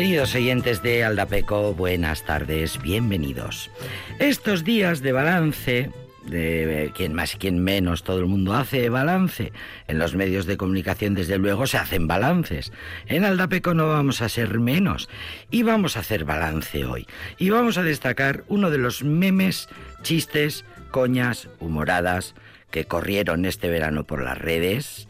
Queridos 0.00 0.34
oyentes 0.34 0.82
de 0.82 1.04
Aldapeco, 1.04 1.74
buenas 1.74 2.24
tardes, 2.24 2.80
bienvenidos. 2.80 3.70
Estos 4.18 4.64
días 4.64 5.02
de 5.02 5.12
balance, 5.12 5.90
de 6.24 6.90
quien 6.96 7.12
más 7.12 7.34
y 7.34 7.36
quien 7.36 7.62
menos, 7.62 8.02
todo 8.02 8.18
el 8.20 8.24
mundo 8.24 8.54
hace 8.54 8.88
balance. 8.88 9.52
En 9.88 9.98
los 9.98 10.14
medios 10.14 10.46
de 10.46 10.56
comunicación, 10.56 11.14
desde 11.14 11.36
luego, 11.36 11.66
se 11.66 11.76
hacen 11.76 12.06
balances. 12.06 12.72
En 13.08 13.24
Aldapeco 13.24 13.74
no 13.74 13.88
vamos 13.88 14.22
a 14.22 14.30
ser 14.30 14.58
menos. 14.58 15.10
Y 15.50 15.64
vamos 15.64 15.98
a 15.98 16.00
hacer 16.00 16.24
balance 16.24 16.86
hoy. 16.86 17.06
Y 17.36 17.50
vamos 17.50 17.76
a 17.76 17.82
destacar 17.82 18.44
uno 18.48 18.70
de 18.70 18.78
los 18.78 19.04
memes, 19.04 19.68
chistes, 20.02 20.64
coñas, 20.90 21.50
humoradas 21.58 22.34
que 22.70 22.86
corrieron 22.86 23.44
este 23.44 23.68
verano 23.68 24.04
por 24.04 24.22
las 24.22 24.38
redes 24.38 25.08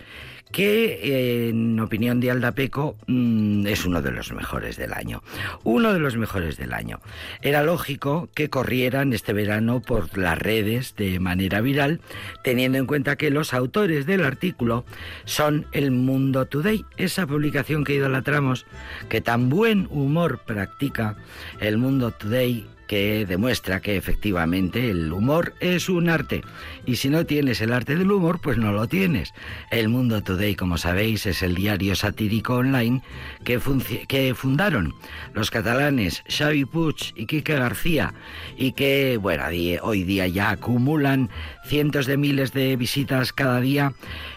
que 0.53 1.49
en 1.49 1.79
opinión 1.81 2.21
de 2.21 2.31
Aldapeco 2.31 2.97
mm, 3.07 3.67
es 3.67 3.85
uno 3.85 4.03
de 4.03 4.11
los 4.11 4.33
mejores 4.33 4.77
del 4.77 4.93
año. 4.93 5.23
Uno 5.65 5.93
de 5.93 6.01
los 6.01 6.17
mejores 6.17 6.57
del 6.57 6.73
año. 6.73 7.01
Era 7.43 7.63
lógico 7.63 8.29
que 8.35 8.51
corrieran 8.51 9.13
este 9.13 9.33
verano 9.33 9.81
por 9.81 10.17
las 10.19 10.39
redes 10.39 10.95
de 10.97 11.21
manera 11.21 11.61
viral, 11.61 12.01
teniendo 12.43 12.79
en 12.79 12.87
cuenta 12.87 13.17
que 13.17 13.31
los 13.31 13.55
autores 13.55 14.07
del 14.07 14.25
artículo 14.25 14.85
son 15.25 15.67
El 15.73 15.91
Mundo 15.91 16.47
Today, 16.47 16.85
esa 16.97 17.27
publicación 17.27 17.85
que 17.85 17.95
idolatramos, 17.95 18.67
que 19.09 19.21
tan 19.21 19.49
buen 19.49 19.87
humor 19.91 20.41
practica 20.45 21.17
El 21.61 21.79
Mundo 21.79 22.11
Today 22.11 22.67
que 22.91 23.25
demuestra 23.25 23.79
que 23.79 23.97
efectivamente 23.97 24.91
el 24.91 25.13
humor 25.13 25.55
es 25.61 25.89
un 25.89 26.09
arte. 26.09 26.43
Y 26.87 26.97
si 26.97 27.09
no 27.09 27.25
tienes 27.25 27.61
el 27.61 27.73
arte 27.73 27.95
del 27.95 28.11
humor, 28.11 28.41
pues 28.43 28.59
no 28.59 28.73
lo 28.73 28.89
tienes. 28.89 29.33
El 29.71 29.89
Mundo 29.89 30.25
Today, 30.25 30.57
como 30.57 30.77
sabéis, 30.77 31.25
es 31.27 31.45
el 31.45 31.55
diario 31.55 31.95
satírico 31.95 32.57
online 32.57 33.01
que, 33.45 33.61
que 34.09 34.35
fundaron 34.35 34.93
los 35.35 35.53
catalanes 35.53 36.25
Xavi 36.29 36.65
Puig 36.65 36.97
y 37.15 37.27
Quique 37.27 37.55
García 37.55 38.13
y 38.59 38.73
que, 38.73 39.19
bueno, 39.19 39.45
hoy 39.83 40.03
día 40.03 40.27
ya 40.27 40.51
acumulan 40.51 41.31
cientos 41.65 42.07
de 42.07 42.17
miles 42.17 42.53
de 42.53 42.75
visitas 42.75 43.33
cada 43.33 43.61
día 43.61 43.93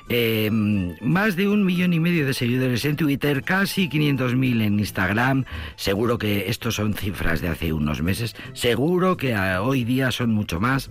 eh, 0.10 0.50
más 0.52 1.36
de 1.36 1.48
un 1.48 1.66
millón 1.66 1.94
y 1.94 2.00
medio 2.00 2.26
de 2.26 2.34
seguidores 2.34 2.86
en 2.86 2.96
Twitter, 2.96 3.44
casi 3.44 3.90
500.000 3.90 4.62
en 4.64 4.80
Instagram. 4.80 5.46
Seguro 5.76 6.18
que 6.18 6.50
estos 6.50 6.76
son 6.76 6.94
cifras 6.94 7.42
de 7.42 7.48
hace 7.48 7.74
unos 7.74 8.02
meses. 8.02 8.36
Seguro 8.54 9.18
que 9.18 9.36
hoy 9.36 9.84
día 9.84 10.12
son 10.12 10.32
mucho 10.32 10.60
más. 10.60 10.90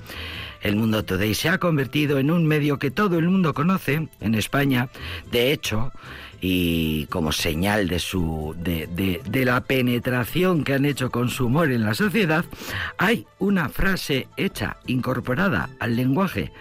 El 0.62 0.76
Mundo 0.76 1.04
Today 1.04 1.34
se 1.34 1.48
ha 1.48 1.58
convertido 1.58 2.18
en 2.18 2.30
un 2.30 2.46
medio 2.46 2.78
que 2.78 2.90
todo 2.90 3.18
el 3.18 3.28
mundo 3.28 3.52
conoce 3.52 4.08
en 4.20 4.34
España. 4.34 4.88
De 5.30 5.52
hecho, 5.52 5.92
y 6.44 7.06
como 7.06 7.30
señal 7.30 7.88
de 7.88 8.00
su 8.00 8.56
de, 8.58 8.88
de, 9.24 9.44
la 9.44 9.62
penetración 9.62 10.64
que 10.64 10.74
han 10.74 10.84
hecho 10.84 11.10
con 11.10 11.28
su 11.30 11.46
humor 11.46 11.70
en 11.70 11.84
la 11.84 11.94
sociedad, 11.94 12.44
hay 12.98 13.26
una 13.38 13.68
frase 13.68 14.26
hecha, 14.36 14.76
incorporada 14.88 15.70
al 15.78 15.94
lenguaje, 15.94 16.52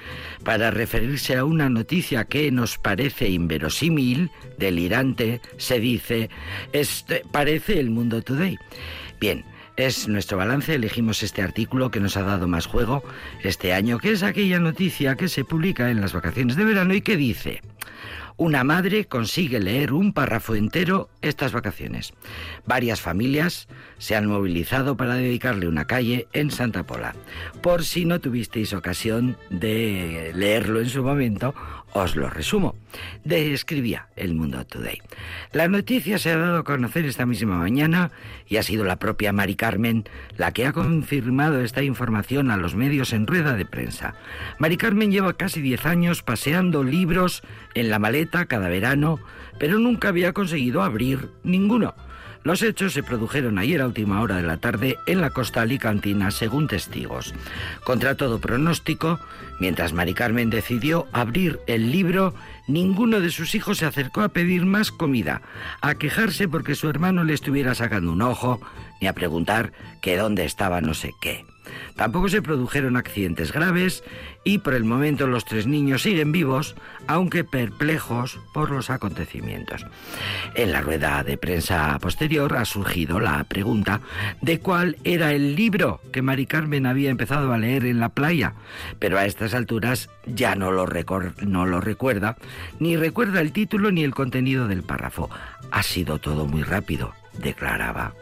para 0.44 0.70
referirse 0.70 1.36
a 1.36 1.46
una 1.46 1.68
noticia 1.68 2.26
que 2.26 2.52
nos 2.52 2.78
parece 2.78 3.30
inverosímil, 3.30 4.30
delirante, 4.60 5.42
se 5.58 5.80
dice, 5.80 6.30
este, 6.74 7.24
parece 7.32 7.80
el 7.80 7.90
mundo 7.90 8.22
today. 8.22 8.60
Bien, 9.20 9.44
es 9.78 10.08
nuestro 10.08 10.38
balance, 10.38 10.76
elegimos 10.76 11.24
este 11.24 11.42
artículo 11.42 11.92
que 11.92 12.00
nos 12.00 12.18
ha 12.18 12.24
dado 12.24 12.48
más 12.48 12.66
juego 12.66 13.04
este 13.44 13.74
año, 13.74 13.98
que 13.98 14.12
es 14.12 14.24
aquella 14.24 14.60
noticia 14.60 15.16
que 15.16 15.28
se 15.28 15.46
publica 15.46 15.90
en 15.90 16.02
las 16.02 16.14
vacaciones 16.14 16.56
de 16.56 16.66
verano 16.66 16.94
y 16.94 17.02
que 17.02 17.18
dice, 17.18 17.62
una 18.38 18.64
madre 18.64 19.06
consigue 19.06 19.60
leer 19.60 19.94
un 19.94 20.14
párrafo 20.14 20.56
entero 20.56 21.10
estas 21.22 21.52
vacaciones. 21.52 22.14
Varias 22.66 23.00
familias 23.00 23.68
se 24.00 24.16
han 24.16 24.26
movilizado 24.26 24.98
para 24.98 25.14
dedicarle 25.14 25.68
una 25.68 25.86
calle 25.86 26.28
en 26.34 26.50
Santa 26.50 26.84
Pola. 26.84 27.14
Por 27.62 27.84
si 27.84 28.06
no 28.06 28.20
tuvisteis 28.20 28.74
ocasión 28.74 29.38
de 29.52 30.32
leerlo 30.34 30.80
en 30.80 30.90
su 30.90 31.04
momento, 31.04 31.54
os 31.94 32.16
lo 32.16 32.30
resumo. 32.30 32.76
Describía 33.24 34.08
El 34.16 34.34
Mundo 34.34 34.66
Today. 34.66 35.02
La 35.52 35.68
noticia 35.68 36.18
se 36.18 36.32
ha 36.32 36.38
dado 36.38 36.60
a 36.60 36.64
conocer 36.64 37.06
esta 37.06 37.26
misma 37.26 37.58
mañana 37.58 38.12
y 38.48 38.58
ha 38.58 38.64
sido 38.64 38.84
la 38.84 38.98
propia 38.98 39.34
Mari 39.34 39.56
Carmen 39.56 40.06
la 40.38 40.52
que 40.52 40.66
ha 40.66 40.74
confirmado 40.74 41.62
esta 41.62 41.84
información 41.84 42.52
a 42.52 42.58
los 42.58 42.76
medios 42.76 43.14
en 43.14 43.28
rueda 43.28 43.56
de 43.56 43.66
prensa. 43.66 44.16
Mari 44.60 44.78
Carmen 44.78 45.12
lleva 45.12 45.34
casi 45.34 45.62
10 45.62 45.86
años 45.86 46.24
paseando 46.24 46.84
libros 46.84 47.44
en 47.74 47.90
la 47.90 48.00
maleta 48.00 48.46
cada 48.46 48.70
verano, 48.70 49.20
pero 49.60 49.80
nunca 49.80 50.10
había 50.10 50.34
conseguido 50.34 50.84
abrir 50.84 51.30
ninguno. 51.44 51.96
Los 52.44 52.64
hechos 52.64 52.94
se 52.94 53.04
produjeron 53.04 53.60
ayer 53.60 53.82
a 53.82 53.86
última 53.86 54.20
hora 54.22 54.38
de 54.38 54.44
la 54.44 54.58
tarde 54.58 54.98
en 55.06 55.22
la 55.22 55.30
costa 55.30 55.62
alicantina, 55.62 56.32
según 56.32 56.68
testigos. 56.68 57.36
Contra 57.84 58.16
todo 58.16 58.40
pronóstico, 58.40 59.20
mientras 59.60 59.94
Mari 59.94 60.16
Carmen 60.16 60.50
decidió 60.50 61.08
abrir 61.12 61.60
el 61.68 61.92
libro, 61.92 62.34
ninguno 62.68 63.20
de 63.20 63.30
sus 63.30 63.54
hijos 63.54 63.78
se 63.78 63.86
acercó 63.86 64.22
a 64.22 64.30
pedir 64.30 64.66
más 64.66 64.92
comida, 64.92 65.44
a 65.82 65.96
quejarse 65.96 66.48
porque 66.48 66.74
su 66.74 66.90
hermano 66.90 67.24
le 67.24 67.34
estuviera 67.34 67.76
sacando 67.76 68.12
un 68.12 68.24
ojo, 68.24 68.60
ni 69.00 69.08
a 69.08 69.14
preguntar 69.14 69.72
que 70.02 70.18
dónde 70.18 70.46
estaba 70.46 70.82
no 70.82 70.96
sé 70.96 71.12
qué. 71.22 71.46
Tampoco 71.96 72.30
se 72.30 72.42
produjeron 72.42 72.98
accidentes 72.98 73.52
graves 73.52 74.04
y 74.44 74.60
por 74.60 74.74
el 74.74 74.84
momento 74.84 75.28
los 75.28 75.46
tres 75.46 75.68
niños 75.68 76.02
siguen 76.02 76.32
vivos, 76.32 76.76
aunque 77.08 77.44
perplejos 77.44 78.40
por 78.54 78.72
los 78.72 78.90
acontecimientos. 78.90 79.86
En 80.56 80.72
la 80.72 80.82
rueda 80.82 81.24
de 81.24 81.38
prensa 81.38 81.98
posterior 82.00 82.58
ha 82.58 82.66
surgido 82.66 83.20
la 83.20 83.44
pregunta 83.44 84.02
de 84.42 84.60
cuál 84.60 84.98
era 85.04 85.34
el 85.34 85.56
libro 85.56 86.02
que 86.12 86.22
Mari 86.22 86.46
Carmen 86.46 86.86
había 86.86 87.10
empezado 87.10 87.54
a 87.54 87.58
leer 87.58 87.86
en 87.86 88.00
la 88.00 88.10
playa, 88.10 88.54
pero 89.00 89.18
a 89.18 89.26
estas 89.26 89.54
alturas 89.54 90.10
ya 90.26 90.56
no 90.56 90.72
lo, 90.72 90.88
no 91.42 91.66
lo 91.66 91.82
recuerda, 91.82 92.38
ni 92.80 92.98
recuerda 92.98 93.42
el 93.42 93.52
título 93.52 93.92
ni 93.92 94.04
el 94.04 94.16
contenido 94.16 94.68
del 94.68 94.84
párrafo. 94.84 95.30
Ha 95.72 95.84
sido 95.84 96.20
todo 96.20 96.46
muy 96.46 96.64
rápido, 96.64 97.14
declaraba. 97.38 98.14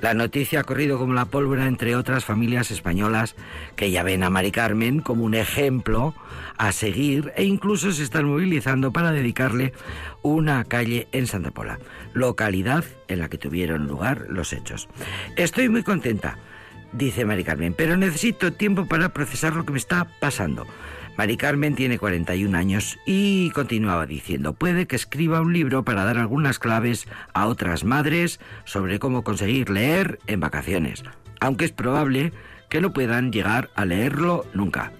La 0.00 0.14
noticia 0.14 0.60
ha 0.60 0.64
corrido 0.64 0.98
como 0.98 1.14
la 1.14 1.26
pólvora 1.26 1.66
entre 1.66 1.94
otras 1.96 2.24
familias 2.24 2.70
españolas 2.70 3.36
que 3.76 3.90
ya 3.90 4.02
ven 4.02 4.24
a 4.24 4.30
Mari 4.30 4.50
Carmen 4.50 5.00
como 5.00 5.24
un 5.24 5.34
ejemplo 5.34 6.14
a 6.58 6.72
seguir 6.72 7.32
e 7.36 7.44
incluso 7.44 7.92
se 7.92 8.02
están 8.02 8.26
movilizando 8.26 8.92
para 8.92 9.12
dedicarle 9.12 9.72
una 10.22 10.64
calle 10.64 11.08
en 11.12 11.26
Santa 11.26 11.50
Pola, 11.50 11.78
localidad 12.14 12.84
en 13.08 13.20
la 13.20 13.28
que 13.28 13.38
tuvieron 13.38 13.86
lugar 13.86 14.26
los 14.28 14.52
hechos. 14.52 14.88
Estoy 15.36 15.68
muy 15.68 15.82
contenta, 15.82 16.38
dice 16.92 17.24
Mari 17.24 17.44
Carmen, 17.44 17.74
pero 17.74 17.96
necesito 17.96 18.52
tiempo 18.52 18.86
para 18.86 19.12
procesar 19.12 19.54
lo 19.54 19.64
que 19.64 19.72
me 19.72 19.78
está 19.78 20.08
pasando. 20.20 20.66
Mari 21.16 21.36
Carmen 21.36 21.74
tiene 21.74 21.98
41 21.98 22.56
años 22.56 22.98
y 23.04 23.50
continuaba 23.50 24.06
diciendo, 24.06 24.54
puede 24.54 24.86
que 24.86 24.96
escriba 24.96 25.42
un 25.42 25.52
libro 25.52 25.84
para 25.84 26.04
dar 26.04 26.16
algunas 26.16 26.58
claves 26.58 27.06
a 27.34 27.46
otras 27.46 27.84
madres 27.84 28.40
sobre 28.64 28.98
cómo 28.98 29.22
conseguir 29.22 29.68
leer 29.68 30.18
en 30.26 30.40
vacaciones, 30.40 31.04
aunque 31.40 31.66
es 31.66 31.72
probable 31.72 32.32
que 32.70 32.80
no 32.80 32.94
puedan 32.94 33.30
llegar 33.30 33.68
a 33.74 33.84
leerlo 33.84 34.46
nunca. 34.54 34.92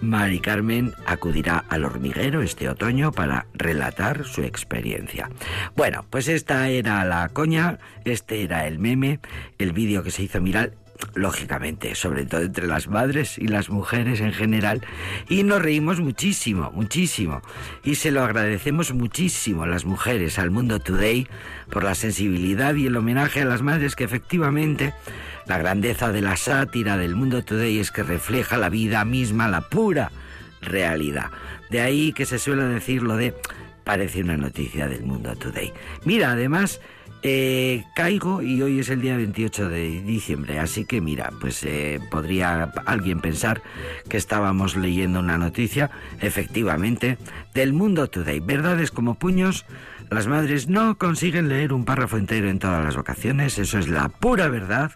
Mari 0.00 0.38
Carmen 0.38 0.94
acudirá 1.06 1.64
al 1.68 1.84
hormiguero 1.84 2.42
este 2.42 2.68
otoño 2.68 3.10
para 3.10 3.46
relatar 3.52 4.24
su 4.24 4.42
experiencia. 4.42 5.28
Bueno, 5.74 6.04
pues 6.08 6.28
esta 6.28 6.68
era 6.68 7.04
la 7.04 7.28
coña, 7.30 7.78
este 8.04 8.42
era 8.42 8.68
el 8.68 8.78
meme, 8.78 9.18
el 9.58 9.72
vídeo 9.72 10.04
que 10.04 10.12
se 10.12 10.22
hizo 10.22 10.40
mirar 10.40 10.72
lógicamente, 11.14 11.94
sobre 11.94 12.26
todo 12.26 12.42
entre 12.42 12.66
las 12.66 12.88
madres 12.88 13.38
y 13.38 13.48
las 13.48 13.70
mujeres 13.70 14.20
en 14.20 14.32
general, 14.32 14.82
y 15.28 15.42
nos 15.42 15.62
reímos 15.62 16.00
muchísimo, 16.00 16.70
muchísimo, 16.72 17.42
y 17.84 17.96
se 17.96 18.10
lo 18.10 18.22
agradecemos 18.22 18.92
muchísimo 18.92 19.66
las 19.66 19.84
mujeres, 19.84 20.38
al 20.38 20.50
Mundo 20.50 20.80
Today, 20.80 21.28
por 21.70 21.84
la 21.84 21.94
sensibilidad 21.94 22.74
y 22.74 22.86
el 22.86 22.96
homenaje 22.96 23.42
a 23.42 23.46
las 23.46 23.62
madres 23.62 23.96
que 23.96 24.04
efectivamente 24.04 24.94
la 25.46 25.58
grandeza 25.58 26.12
de 26.12 26.20
la 26.20 26.36
sátira 26.36 26.96
del 26.96 27.16
Mundo 27.16 27.42
Today 27.42 27.78
es 27.78 27.90
que 27.90 28.02
refleja 28.02 28.56
la 28.56 28.68
vida 28.68 29.04
misma, 29.04 29.48
la 29.48 29.62
pura 29.62 30.10
realidad. 30.60 31.30
De 31.70 31.80
ahí 31.80 32.12
que 32.12 32.26
se 32.26 32.38
suele 32.38 32.64
decir 32.64 33.02
lo 33.02 33.16
de 33.16 33.34
parece 33.84 34.20
una 34.20 34.36
noticia 34.36 34.86
del 34.86 35.02
Mundo 35.02 35.34
Today. 35.36 35.72
Mira, 36.04 36.32
además, 36.32 36.80
eh, 37.22 37.84
caigo 37.94 38.42
y 38.42 38.62
hoy 38.62 38.78
es 38.78 38.88
el 38.88 39.00
día 39.00 39.16
28 39.16 39.68
de 39.68 40.02
diciembre, 40.02 40.58
así 40.58 40.84
que 40.84 41.00
mira, 41.00 41.30
pues 41.40 41.62
eh, 41.64 42.00
podría 42.10 42.64
alguien 42.86 43.20
pensar 43.20 43.62
que 44.08 44.16
estábamos 44.16 44.76
leyendo 44.76 45.20
una 45.20 45.38
noticia, 45.38 45.90
efectivamente, 46.20 47.18
del 47.54 47.72
mundo 47.72 48.08
today. 48.08 48.40
Verdades 48.40 48.90
como 48.90 49.14
puños, 49.14 49.66
las 50.10 50.26
madres 50.26 50.68
no 50.68 50.96
consiguen 50.96 51.48
leer 51.48 51.72
un 51.72 51.84
párrafo 51.84 52.16
entero 52.16 52.48
en 52.48 52.58
todas 52.58 52.84
las 52.84 52.96
vacaciones, 52.96 53.58
eso 53.58 53.78
es 53.78 53.88
la 53.88 54.08
pura 54.08 54.48
verdad, 54.48 54.92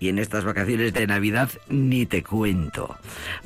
y 0.00 0.08
en 0.08 0.18
estas 0.18 0.44
vacaciones 0.44 0.92
de 0.92 1.06
Navidad 1.06 1.50
ni 1.68 2.06
te 2.06 2.22
cuento. 2.22 2.96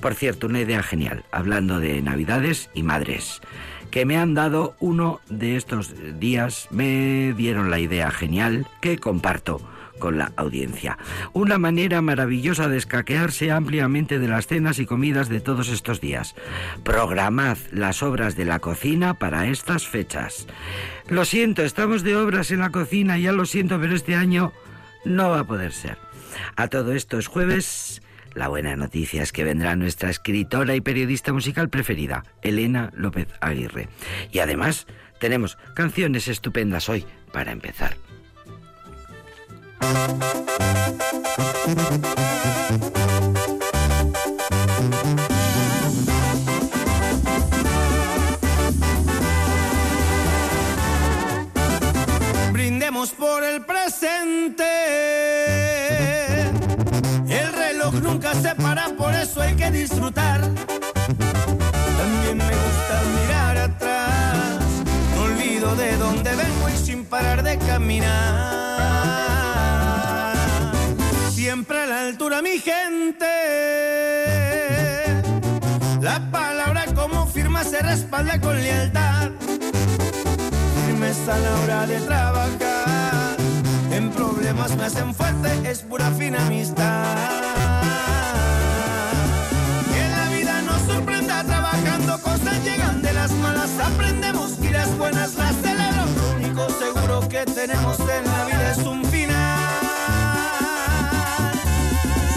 Por 0.01 0.15
cierto, 0.15 0.47
una 0.47 0.61
idea 0.61 0.83
genial, 0.83 1.25
hablando 1.31 1.81
de 1.81 2.03
Navidades 2.03 2.71
y 2.75 2.83
madres. 2.83 3.41
Que 3.91 4.05
me 4.05 4.17
han 4.17 4.35
dado 4.35 4.75
uno 4.81 5.21
de 5.29 5.57
estos 5.57 5.95
días, 6.19 6.69
me 6.71 7.33
dieron 7.37 7.71
la 7.71 7.79
idea 7.79 8.11
genial 8.11 8.67
que 8.81 8.99
comparto 8.99 9.61
con 9.99 10.17
la 10.17 10.33
audiencia. 10.37 10.97
Una 11.33 11.59
manera 11.59 12.01
maravillosa 12.01 12.69
de 12.69 12.79
escaquearse 12.79 13.51
ampliamente 13.51 14.19
de 14.19 14.29
las 14.29 14.47
cenas 14.47 14.79
y 14.79 14.87
comidas 14.87 15.29
de 15.29 15.41
todos 15.41 15.69
estos 15.69 16.01
días. 16.01 16.35
Programad 16.85 17.59
las 17.73 18.03
obras 18.03 18.37
de 18.37 18.45
la 18.45 18.61
cocina 18.61 19.15
para 19.15 19.49
estas 19.49 19.87
fechas. 19.87 20.47
Lo 21.09 21.25
siento, 21.25 21.63
estamos 21.63 22.03
de 22.03 22.17
obras 22.17 22.51
en 22.51 22.61
la 22.61 22.71
cocina, 22.71 23.19
ya 23.19 23.33
lo 23.33 23.45
siento, 23.45 23.81
pero 23.81 23.95
este 23.95 24.15
año 24.15 24.53
no 25.05 25.31
va 25.31 25.41
a 25.41 25.47
poder 25.47 25.73
ser. 25.73 25.99
A 26.57 26.69
todo 26.69 26.93
esto 26.93 27.19
es 27.19 27.27
jueves 27.27 28.03
la 28.35 28.49
buena 28.49 28.77
noticia 28.77 29.23
es 29.23 29.33
que 29.33 29.45
vendrá 29.45 29.77
nuestra 29.77 30.11
escritora 30.11 30.75
y 30.75 30.81
periodista 30.81 31.33
musical 31.33 31.69
preferida, 31.69 32.25
Elena 32.43 32.91
López 32.95 33.29
Aguirre. 33.41 33.89
Y 34.33 34.39
además 34.39 34.87
tenemos 35.19 35.59
canciones 35.75 36.29
estupendas 36.29 36.89
hoy 36.89 37.05
para 37.33 37.53
empezar. 37.53 37.97
Brindemos 52.53 53.11
por 53.11 53.45
el 53.45 53.65
presente 53.65 55.28
nunca 58.09 58.35
se 58.35 58.55
para, 58.55 58.89
por 58.97 59.15
eso 59.15 59.41
hay 59.41 59.55
que 59.55 59.71
disfrutar. 59.71 60.41
También 60.41 62.39
me 62.39 62.45
gusta 62.45 63.03
mirar 63.21 63.59
atrás, 63.59 64.59
no 65.15 65.23
olvido 65.23 65.77
de 65.77 65.97
dónde 65.97 66.31
vengo 66.31 66.69
y 66.69 66.77
sin 66.77 67.05
parar 67.05 67.43
de 67.43 67.59
caminar. 67.59 68.59
Siempre 71.31 71.83
a 71.83 71.87
la 71.87 72.01
altura 72.03 72.43
mi 72.43 72.59
gente, 72.59 73.27
la 76.01 76.31
palabra 76.31 76.87
como 76.95 77.27
firma 77.27 77.63
se 77.65 77.81
respalda 77.81 78.41
con 78.41 78.61
lealtad. 78.61 79.31
Firmes 80.87 81.29
a 81.29 81.39
la 81.39 81.61
hora 81.61 81.87
de 81.87 82.01
trabajar, 82.01 83.37
en 83.93 84.11
problemas 84.11 84.77
me 84.77 84.85
hacen 84.85 85.15
fuerte, 85.15 85.71
es 85.71 85.81
pura 85.81 86.11
fina 86.11 86.47
amistad. 86.47 87.78
Llegan 92.65 93.03
de 93.03 93.13
las 93.13 93.31
malas, 93.33 93.71
aprendemos 93.79 94.59
y 94.63 94.69
las 94.69 94.97
buenas 94.99 95.35
las 95.35 95.55
celebro. 95.57 96.05
Lo 96.17 96.37
único 96.37 96.69
seguro 96.71 97.29
que 97.29 97.45
tenemos 97.45 97.99
en 98.01 98.25
la 98.25 98.45
vida 98.47 98.71
es 98.73 98.79
un 98.79 99.05
final. 99.05 99.35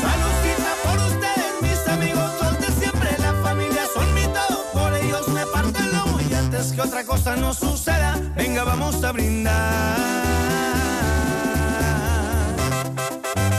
Saludcita 0.01 0.73
por 0.83 0.99
ustedes, 0.99 1.61
mis 1.61 1.87
amigos, 1.87 2.31
los 2.41 2.59
de 2.59 2.71
siempre, 2.79 3.09
la 3.19 3.33
familia 3.43 3.83
son 3.93 4.13
mi 4.13 4.23
todo, 4.23 4.63
por 4.73 4.93
ellos 4.93 5.27
me 5.29 5.45
parto 5.47 5.79
el 5.79 5.91
lomo 5.91 6.19
y 6.29 6.33
antes 6.33 6.71
que 6.73 6.81
otra 6.81 7.03
cosa 7.03 7.35
no 7.35 7.53
suceda, 7.53 8.19
venga, 8.35 8.63
vamos 8.63 9.03
a 9.03 9.11
brindar. 9.11 9.99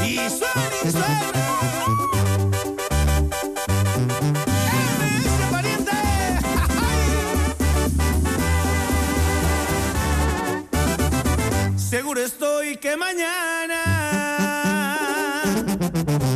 Y 0.04 0.16
suena. 0.28 0.81
Seguro 12.12 12.26
estoy 12.26 12.76
que 12.76 12.94
mañana, 12.94 13.80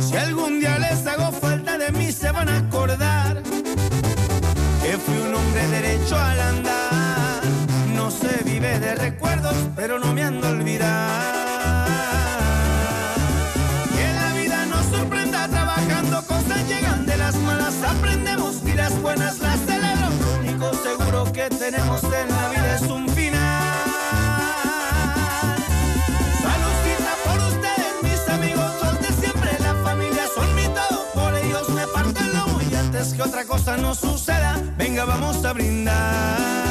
si 0.01 0.17
algún 0.17 0.59
día 0.59 0.79
les 0.79 1.05
hago 1.05 1.31
falta 1.31 1.77
de 1.77 1.91
mí, 1.91 2.11
se 2.11 2.31
van 2.31 2.49
a 2.49 2.57
acordar 2.57 3.43
que 4.81 4.97
fui 4.97 5.17
un 5.17 5.35
hombre 5.35 5.67
derecho 5.67 6.17
al 6.17 6.41
andar. 6.41 7.43
No 7.93 8.09
se 8.09 8.43
vive 8.43 8.79
de 8.79 8.95
recuerdos, 8.95 9.53
pero 9.75 9.99
no 9.99 10.15
me 10.15 10.23
han 10.23 10.41
de 10.41 10.47
olvidar. 10.47 11.85
Que 13.95 14.13
la 14.13 14.33
vida 14.33 14.65
nos 14.65 14.83
sorprenda 14.87 15.47
trabajando, 15.47 16.25
cosas 16.25 16.67
llegan 16.67 17.05
de 17.05 17.17
las 17.17 17.35
malas, 17.35 17.75
aprendemos 17.83 18.63
y 18.65 18.73
las 18.73 18.99
buenas 18.99 19.37
las 19.41 19.59
celebro. 19.59 20.09
Lo 20.21 20.39
único 20.39 20.71
seguro 20.73 21.31
que 21.31 21.47
tenemos 21.51 22.03
en 22.03 22.29
la 22.35 22.49
vida 22.49 22.66
que 33.17 33.23
otra 33.23 33.45
cosa 33.45 33.75
no 33.77 33.95
suceda, 33.95 34.61
venga, 34.77 35.03
vamos 35.03 35.43
a 35.43 35.51
brindar. 35.51 36.66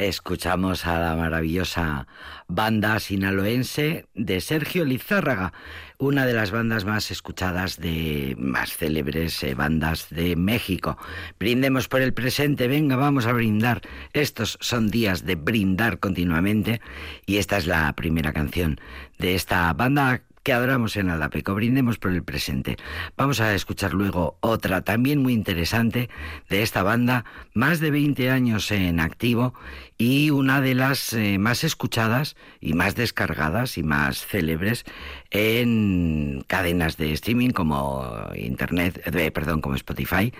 Escuchamos 0.00 0.86
a 0.86 0.98
la 0.98 1.14
maravillosa 1.14 2.06
banda 2.48 2.98
sinaloense 3.00 4.06
de 4.14 4.40
Sergio 4.40 4.86
Lizárraga, 4.86 5.52
una 5.98 6.24
de 6.24 6.32
las 6.32 6.50
bandas 6.50 6.86
más 6.86 7.10
escuchadas 7.10 7.78
de 7.78 8.34
más 8.38 8.74
célebres 8.74 9.42
eh, 9.42 9.54
bandas 9.54 10.08
de 10.08 10.36
México. 10.36 10.96
Brindemos 11.38 11.88
por 11.88 12.00
el 12.00 12.14
presente, 12.14 12.66
venga, 12.66 12.96
vamos 12.96 13.26
a 13.26 13.32
brindar. 13.32 13.82
Estos 14.14 14.56
son 14.62 14.90
días 14.90 15.26
de 15.26 15.34
brindar 15.34 15.98
continuamente 15.98 16.80
y 17.26 17.36
esta 17.36 17.58
es 17.58 17.66
la 17.66 17.92
primera 17.92 18.32
canción 18.32 18.80
de 19.18 19.34
esta 19.34 19.70
banda 19.74 20.22
que 20.42 20.52
adoramos 20.52 20.96
en 20.96 21.10
Aldapeco. 21.10 21.54
Brindemos 21.54 21.98
por 21.98 22.12
el 22.12 22.22
presente. 22.22 22.76
Vamos 23.16 23.40
a 23.40 23.54
escuchar 23.54 23.92
luego 23.94 24.38
otra 24.40 24.82
también 24.82 25.22
muy 25.22 25.32
interesante 25.32 26.08
de 26.48 26.62
esta 26.62 26.82
banda, 26.82 27.24
más 27.54 27.80
de 27.80 27.90
20 27.90 28.30
años 28.30 28.70
en 28.70 29.00
activo 29.00 29.54
y 29.98 30.30
una 30.30 30.60
de 30.60 30.74
las 30.74 31.12
eh, 31.12 31.38
más 31.38 31.62
escuchadas 31.64 32.36
y 32.60 32.72
más 32.72 32.94
descargadas 32.94 33.76
y 33.76 33.82
más 33.82 34.24
célebres 34.24 34.84
en 35.30 36.44
cadenas 36.46 36.96
de 36.96 37.12
streaming 37.12 37.50
como 37.50 38.30
internet, 38.34 39.02
eh, 39.04 39.30
perdón, 39.30 39.60
como 39.60 39.74
Spotify. 39.74 40.32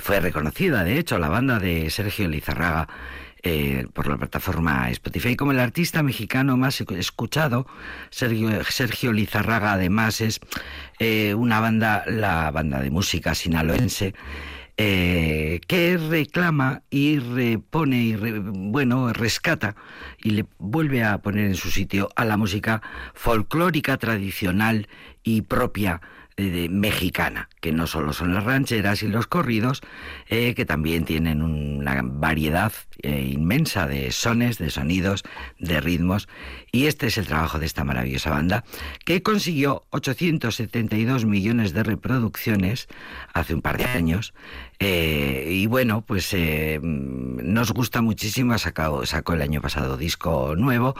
Fue 0.00 0.20
reconocida, 0.20 0.84
de 0.84 0.98
hecho, 0.98 1.18
la 1.18 1.28
banda 1.28 1.58
de 1.58 1.90
Sergio 1.90 2.28
Lizarraga 2.28 2.88
eh, 3.42 3.86
por 3.92 4.06
la 4.06 4.18
plataforma 4.18 4.90
Spotify 4.90 5.36
como 5.36 5.52
el 5.52 5.60
artista 5.60 6.02
mexicano 6.02 6.56
más 6.56 6.80
escuchado. 6.80 7.66
Sergio, 8.10 8.64
Sergio 8.64 9.12
Lizarraga 9.12 9.72
además 9.72 10.20
es 10.20 10.40
eh, 10.98 11.34
una 11.34 11.60
banda, 11.60 12.04
la 12.06 12.50
banda 12.50 12.80
de 12.80 12.90
música 12.90 13.34
sinaloense. 13.34 14.14
Eh, 14.82 15.60
que 15.66 15.98
reclama 15.98 16.84
y 16.88 17.18
repone 17.18 18.02
y 18.02 18.14
bueno 18.14 19.12
rescata 19.12 19.76
y 20.16 20.30
le 20.30 20.46
vuelve 20.56 21.04
a 21.04 21.18
poner 21.18 21.48
en 21.48 21.54
su 21.54 21.70
sitio 21.70 22.08
a 22.16 22.24
la 22.24 22.38
música 22.38 22.80
folclórica 23.12 23.98
tradicional 23.98 24.88
y 25.22 25.42
propia 25.42 26.00
de, 26.48 26.68
mexicana, 26.68 27.48
que 27.60 27.72
no 27.72 27.86
solo 27.86 28.12
son 28.12 28.32
las 28.32 28.44
rancheras 28.44 29.02
y 29.02 29.08
los 29.08 29.26
corridos, 29.26 29.82
eh, 30.28 30.54
que 30.54 30.64
también 30.64 31.04
tienen 31.04 31.42
una 31.42 32.00
variedad 32.02 32.72
eh, 33.02 33.28
inmensa 33.32 33.86
de 33.86 34.12
sones, 34.12 34.58
de 34.58 34.70
sonidos, 34.70 35.24
de 35.58 35.80
ritmos. 35.80 36.28
Y 36.72 36.86
este 36.86 37.08
es 37.08 37.18
el 37.18 37.26
trabajo 37.26 37.58
de 37.58 37.66
esta 37.66 37.84
maravillosa 37.84 38.30
banda, 38.30 38.64
que 39.04 39.22
consiguió 39.22 39.84
872 39.90 41.24
millones 41.24 41.72
de 41.72 41.82
reproducciones 41.82 42.88
hace 43.34 43.54
un 43.54 43.62
par 43.62 43.76
de 43.76 43.84
años. 43.84 44.32
Eh, 44.78 45.48
y 45.50 45.66
bueno, 45.66 46.02
pues 46.02 46.34
nos 46.80 47.72
gusta 47.72 48.00
muchísimo, 48.00 48.56
sacado, 48.56 49.04
sacó 49.04 49.34
el 49.34 49.42
año 49.42 49.60
pasado 49.60 49.96
disco 49.96 50.54
nuevo. 50.56 50.94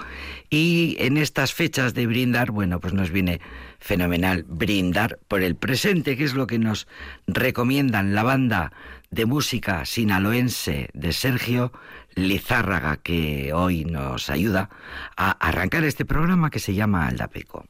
Y 0.51 0.97
en 0.99 1.17
estas 1.17 1.55
fechas 1.55 1.95
de 1.95 2.07
brindar, 2.07 2.51
bueno, 2.51 2.81
pues 2.81 2.93
nos 2.93 3.11
viene 3.11 3.41
fenomenal 3.81 4.45
brindar 4.47 5.19
por 5.27 5.43
el 5.43 5.57
presente, 5.57 6.17
que 6.17 6.25
es 6.25 6.35
lo 6.35 6.47
que 6.47 6.59
nos 6.59 6.87
recomiendan 7.27 8.15
la 8.15 8.23
banda 8.23 8.73
de 9.11 9.27
música 9.27 9.85
sinaloense 9.85 10.91
de 10.93 11.13
Sergio 11.13 11.73
Lizárraga, 12.15 12.99
que 12.99 13.53
hoy 13.53 13.85
nos 13.85 14.31
ayuda 14.31 14.71
a 15.17 15.31
arrancar 15.33 15.85
este 15.85 16.05
programa 16.05 16.51
que 16.51 16.61
se 16.61 16.75
llama 16.75 17.09
Aldapeco. 17.09 17.67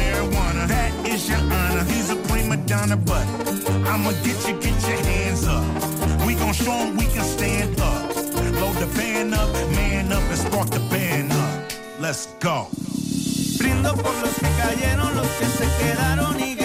Marijuana. 0.00 0.66
That 0.66 0.92
is 1.06 1.28
your 1.28 1.38
honor. 1.38 1.84
He's 1.84 2.10
a 2.10 2.16
prima 2.28 2.56
donna, 2.56 2.96
but 2.96 3.26
I'ma 3.90 4.12
get 4.24 4.38
you, 4.46 4.54
get 4.60 4.76
your 4.88 5.00
hands 5.10 5.46
up. 5.46 5.64
We 6.26 6.34
gon' 6.34 6.52
show 6.52 6.72
'em 6.72 6.96
we 6.96 7.06
can 7.14 7.24
stand 7.24 7.80
up. 7.80 8.02
Load 8.60 8.76
the 8.76 8.88
band 8.98 9.34
up, 9.34 9.50
man 9.76 10.12
up, 10.12 10.22
and 10.32 10.38
spark 10.38 10.68
the 10.70 10.80
band 10.92 11.32
up. 11.32 11.72
Let's 12.00 12.28
go. 12.40 12.68
Brindo 13.58 13.94
por 13.94 14.14
los 14.22 14.34
que 14.42 14.50
cayeron, 14.62 15.14
los 15.16 15.28
que 15.38 15.46
se 15.58 15.66
quedaron 15.80 16.40
y 16.40 16.59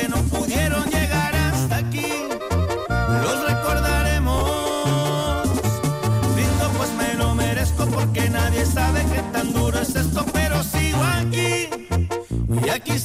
You 12.96 13.02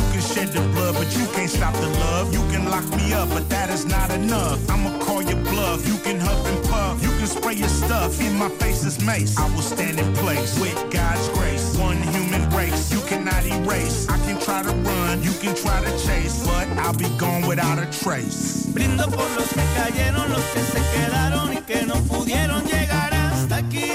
can 0.00 0.20
shed 0.20 0.48
the 0.48 0.60
blood, 0.72 0.94
but 0.94 1.14
you 1.14 1.26
can't 1.34 1.50
stop 1.50 1.74
the 1.74 1.88
love. 1.88 2.32
You 2.32 2.40
can 2.50 2.70
lock 2.70 2.88
me 2.96 3.12
up, 3.12 3.28
but 3.28 3.50
that 3.50 3.68
is 3.68 3.84
not 3.84 4.10
enough. 4.12 4.58
I'ma 4.70 4.98
call 5.04 5.20
your 5.20 5.36
bluff. 5.36 5.86
You 5.86 5.98
can 5.98 6.18
huff 6.18 6.46
and 6.46 6.64
puff. 6.70 7.02
You 7.02 7.10
can 7.18 7.26
spray 7.26 7.54
your 7.54 7.68
stuff. 7.68 8.18
In 8.18 8.38
my 8.38 8.48
face 8.48 8.82
is 8.86 8.98
mace. 9.04 9.36
I 9.36 9.46
will 9.54 9.60
stand 9.60 10.00
in 10.00 10.14
place 10.14 10.58
with 10.58 10.74
God's 10.90 11.28
grace. 11.36 11.76
One 11.76 11.98
human 11.98 12.27
race. 12.58 12.92
You 12.92 13.00
cannot 13.10 13.44
erase. 13.46 14.08
I 14.08 14.18
can 14.26 14.38
try 14.40 14.62
to 14.62 14.74
run. 14.88 15.22
You 15.22 15.32
can 15.42 15.54
try 15.54 15.78
to 15.86 15.92
chase, 16.06 16.44
but 16.46 16.66
I'll 16.82 16.98
be 17.04 17.08
gone 17.16 17.46
without 17.46 17.78
a 17.78 17.86
trace. 18.00 18.66
Brindo 18.74 19.04
por 19.16 19.28
los 19.36 19.48
que 19.56 19.64
cayeron, 19.76 20.28
los 20.30 20.44
que 20.52 20.62
se 20.72 20.80
quedaron 20.94 21.52
y 21.52 21.60
que 21.62 21.86
no 21.86 21.96
pudieron 22.12 22.64
llegar 22.64 23.14
hasta 23.14 23.56
aquí. 23.56 23.90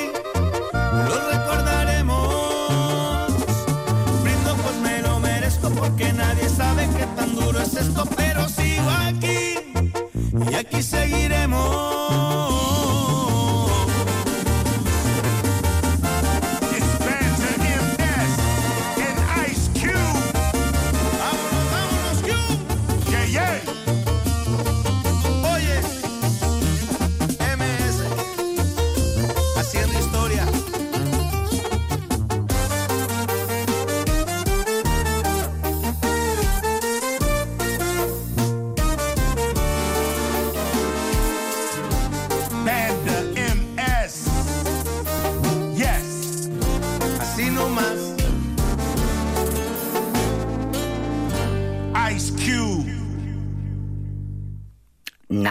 Los 1.09 1.21
recordaremos. 1.33 2.23
Brindo 4.23 4.51
pues 4.63 4.75
me 4.87 5.01
lo 5.01 5.19
merezco 5.19 5.69
porque 5.69 6.13
nadie 6.13 6.47
sabe 6.49 6.87
qué 6.97 7.05
tan 7.17 7.35
duro 7.35 7.59
es 7.59 7.75
esto, 7.75 8.05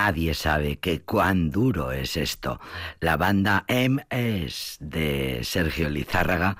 Nadie 0.03 0.35
sabe 0.35 0.79
que 0.79 1.03
cuán 1.03 1.53
duro 1.53 1.93
es 1.93 2.17
esto. 2.17 2.61
La 2.99 3.17
banda 3.17 3.65
MS 3.69 4.79
de 4.81 5.43
Sergio 5.45 5.89
Lizárraga 5.89 6.57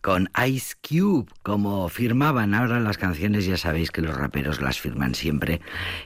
con 0.00 0.30
Ice 0.46 0.76
Cube, 0.80 1.26
como 1.42 1.88
firmaban 1.88 2.54
ahora 2.54 2.78
las 2.78 2.96
canciones, 2.96 3.46
ya 3.46 3.56
sabéis 3.56 3.90
que 3.90 4.00
los 4.00 4.16
raperos 4.16 4.60
las 4.60 4.78
firman 4.78 5.16
siempre, 5.16 5.60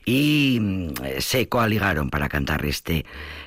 y 0.07 0.61
mm, 0.62 0.92
se 1.18 1.47
coaligaron 1.50 2.09
para 2.09 2.30
cantar 2.30 2.64
este, 2.64 3.04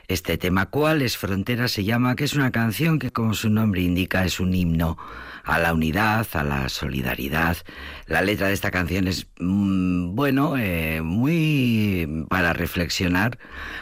este 0.08 0.38
tema. 0.38 0.68
¿Cuáles 0.68 1.18
fronteras 1.18 1.72
se 1.72 1.84
llama? 1.84 2.16
Que 2.16 2.26
es 2.26 2.36
una 2.36 2.52
canción 2.52 3.00
que, 3.00 3.10
como 3.10 3.34
su 3.34 3.50
nombre 3.50 3.82
indica, 3.82 4.24
es 4.24 4.40
un 4.40 4.54
himno 4.54 5.00
a 5.44 5.60
la 5.60 5.74
unidad, 5.74 6.28
a 6.34 6.44
la 6.44 6.70
solidaridad. 6.70 7.58
La 8.08 8.22
letra 8.22 8.48
de 8.48 8.54
esta 8.54 8.72
canción 8.72 9.08
es, 9.08 9.28
mm, 9.40 10.16
bueno, 10.16 10.56
eh, 10.58 11.02
muy 11.02 12.26
para 12.30 12.54
reflexionar 12.54 13.38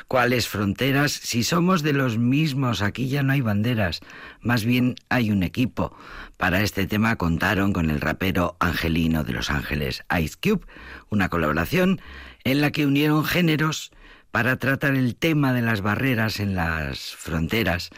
cuáles 0.08 0.48
fronteras, 0.48 1.12
si 1.12 1.44
somos 1.44 1.84
de 1.84 1.94
los 1.94 2.18
mismos, 2.18 2.82
aquí 2.82 3.10
ya 3.10 3.24
no 3.24 3.34
hay 3.34 3.42
banderas, 3.42 4.02
más 4.42 4.66
bien 4.66 4.96
hay 5.10 5.32
un 5.32 5.44
equipo. 5.44 5.96
Para 6.38 6.62
este 6.62 6.88
tema 6.88 7.16
contaron 7.16 7.74
con 7.74 7.90
el 7.90 8.02
rapero 8.02 8.56
Angelino 8.60 9.24
de 9.24 9.34
Los 9.34 9.50
Ángeles, 9.50 10.04
Ice 10.20 10.38
Cube, 10.42 10.66
una 11.10 11.30
colaboración 11.30 12.02
en 12.44 12.62
la 12.62 12.72
que 12.72 12.86
unieron 12.86 13.26
géneros 13.26 13.92
para 14.32 14.58
tratar 14.58 14.96
el 14.96 15.16
tema 15.16 15.54
de 15.54 15.62
las 15.62 15.82
barreras 15.82 16.40
en 16.40 16.56
las 16.56 17.16
fronteras. 17.16 17.90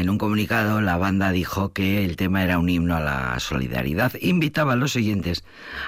En 0.00 0.08
un 0.08 0.16
comunicado, 0.16 0.80
la 0.80 0.96
banda 0.96 1.30
dijo 1.30 1.74
que 1.74 2.06
el 2.06 2.16
tema 2.16 2.42
era 2.42 2.58
un 2.58 2.70
himno 2.70 2.96
a 2.96 3.00
la 3.00 3.38
solidaridad. 3.38 4.14
Invitaba 4.18 4.72
a 4.72 4.76
los 4.76 4.96
oyentes 4.96 5.44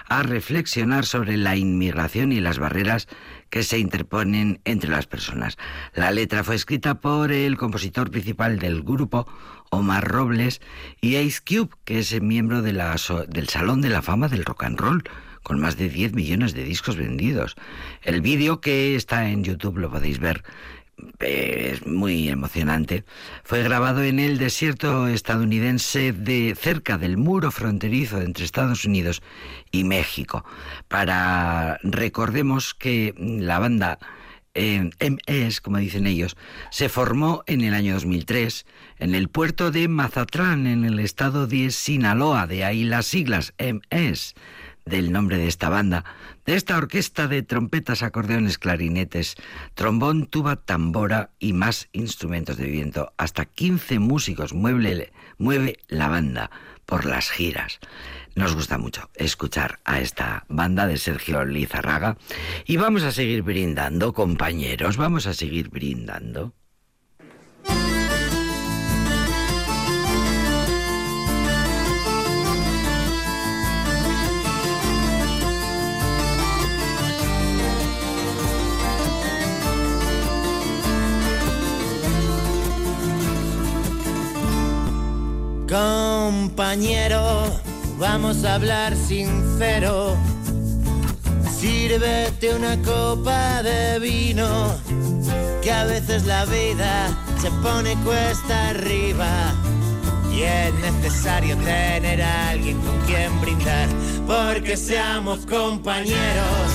a 0.07 0.23
reflexionar 0.23 1.07
sobre 1.07 1.39
la 1.39 1.57
inmigración 1.57 2.31
y 2.31 2.39
las 2.39 2.59
barreras 2.59 3.09
que 3.49 3.63
se 3.63 3.79
interponen 3.79 4.61
entre 4.67 4.91
las 4.91 5.07
personas. 5.07 5.57
La 5.95 6.11
letra 6.11 6.45
fue 6.45 6.57
escrita 6.57 7.01
por 7.01 7.33
el 7.33 7.57
compositor 7.57 8.11
principal 8.11 8.59
del 8.59 8.83
grupo, 8.83 9.27
Omar 9.71 10.07
Robles, 10.07 10.61
y 11.01 11.17
Ace 11.17 11.41
Cube, 11.41 11.75
que 11.87 12.01
es 12.01 12.21
miembro 12.21 12.61
del 12.61 12.83
Salón 13.49 13.81
de 13.81 13.89
la 13.89 14.03
Fama 14.03 14.29
del 14.29 14.45
Rock 14.45 14.65
and 14.65 14.79
Roll 14.79 15.05
con 15.43 15.59
más 15.59 15.77
de 15.77 15.89
10 15.89 16.13
millones 16.15 16.55
de 16.55 16.65
discos 16.65 16.97
vendidos. 16.97 17.57
El 18.03 18.21
vídeo 18.21 18.61
que 18.61 18.95
está 18.95 19.29
en 19.29 19.43
YouTube 19.43 19.79
lo 19.79 19.91
podéis 19.91 20.21
ver 20.21 20.45
es 21.19 21.87
muy 21.87 22.29
emocionante. 22.29 23.05
Fue 23.45 23.63
grabado 23.63 24.03
en 24.03 24.19
el 24.19 24.39
desierto 24.39 25.09
estadounidense 25.09 26.13
de 26.13 26.57
cerca 26.59 26.99
del 26.99 27.17
muro 27.17 27.51
fronterizo 27.51 28.21
entre 28.21 28.45
Estados 28.45 28.85
Unidos 28.85 29.23
y 29.71 29.85
México. 29.85 30.45
Para 30.89 31.79
recordemos 31.83 32.75
que 32.75 33.15
la 33.19 33.59
banda 33.59 33.99
eh, 34.55 34.91
MS, 35.01 35.61
como 35.61 35.79
dicen 35.79 36.07
ellos, 36.07 36.37
se 36.71 36.89
formó 36.89 37.43
en 37.47 37.63
el 37.63 37.75
año 37.75 37.95
2003 37.95 38.67
en 38.99 39.15
el 39.15 39.29
puerto 39.29 39.71
de 39.71 39.89
Mazatlán, 39.89 40.67
en 40.67 40.85
el 40.85 40.99
estado 40.99 41.47
de 41.47 41.71
Sinaloa, 41.71 42.47
de 42.47 42.65
ahí 42.65 42.85
las 42.85 43.07
siglas 43.07 43.55
MS 43.59 44.35
del 44.85 45.13
nombre 45.13 45.39
de 45.39 45.49
esta 45.49 45.69
banda, 45.69 46.05
de 46.45 46.57
esta 46.57 46.77
orquesta 46.77 47.29
de 47.29 47.43
trompetas, 47.43 48.03
acordeones, 48.03 48.59
clarinetes, 48.59 49.37
trombón, 49.75 50.27
tuba, 50.27 50.57
tambora 50.57 51.31
y 51.39 51.53
más 51.53 51.89
instrumentos 51.93 52.57
de 52.57 52.67
viento. 52.67 53.13
Hasta 53.17 53.45
15 53.45 53.99
músicos 53.99 54.53
mueve, 54.53 55.13
mueve 55.39 55.79
la 55.89 56.09
banda 56.09 56.51
por 56.87 57.05
las 57.05 57.31
giras. 57.31 57.79
Nos 58.35 58.55
gusta 58.55 58.79
mucho 58.79 59.11
escuchar 59.15 59.81
a 59.85 60.01
esta 60.01 60.45
banda 60.49 60.87
de 60.87 60.97
Sergio 60.97 61.45
Lizarraga 61.45 62.17
y 62.65 62.77
vamos 62.77 63.03
a 63.03 63.13
seguir 63.13 63.43
brindando, 63.43 64.13
compañeros, 64.13 64.97
vamos 64.97 65.27
a 65.27 65.35
seguir 65.35 65.69
brindando. 65.69 66.55
Compañero, 85.73 87.51
vamos 87.97 88.45
a 88.45 88.57
hablar 88.57 88.95
sincero. 88.95 90.19
Sírvete 91.51 92.55
una 92.55 92.77
copa 92.83 93.63
de 93.63 93.99
vino, 93.99 94.79
que 95.63 95.73
a 95.73 95.85
veces 95.85 96.27
la 96.27 96.45
vida 96.45 97.09
se 97.41 97.51
pone 97.63 97.97
cuesta 98.05 98.69
arriba. 98.69 99.55
Y 100.31 100.43
es 100.43 100.75
necesario 100.75 101.57
tener 101.57 102.21
a 102.21 102.51
alguien 102.51 102.79
con 102.83 102.99
quien 103.07 103.41
brindar, 103.41 103.89
porque 104.27 104.77
seamos 104.77 105.47
compañeros 105.47 106.69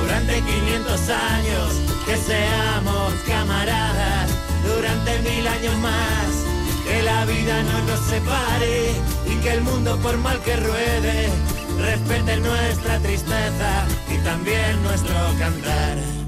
durante 0.00 0.34
500 0.34 1.08
años, 1.10 1.74
que 2.06 2.16
seamos 2.16 3.14
camaradas 3.26 4.30
durante 4.64 5.18
mil 5.28 5.44
años 5.48 5.76
más 5.78 6.43
que 6.84 7.02
la 7.02 7.24
vida 7.24 7.62
no 7.62 7.82
nos 7.86 8.00
separe 8.00 8.92
y 9.26 9.36
que 9.42 9.52
el 9.52 9.62
mundo 9.62 9.98
por 9.98 10.16
mal 10.18 10.38
que 10.40 10.56
ruede 10.56 11.28
respete 11.80 12.36
nuestra 12.38 12.98
tristeza 13.00 13.86
y 14.12 14.18
también 14.24 14.82
nuestro 14.82 15.14
cantar. 15.38 16.23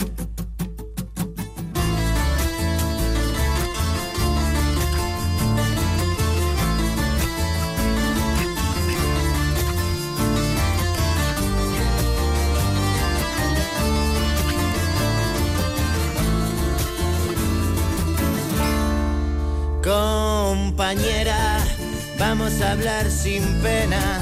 Hablar 22.73 23.11
sin 23.11 23.43
pena. 23.63 24.21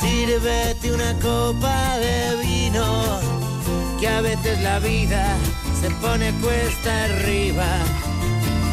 Sírvete 0.00 0.92
una 0.92 1.12
copa 1.14 1.96
de 1.98 2.36
vino, 2.42 3.20
que 4.00 4.08
a 4.08 4.20
veces 4.20 4.60
la 4.62 4.78
vida 4.78 5.36
se 5.80 5.90
pone 6.02 6.32
cuesta 6.40 7.04
arriba. 7.04 7.66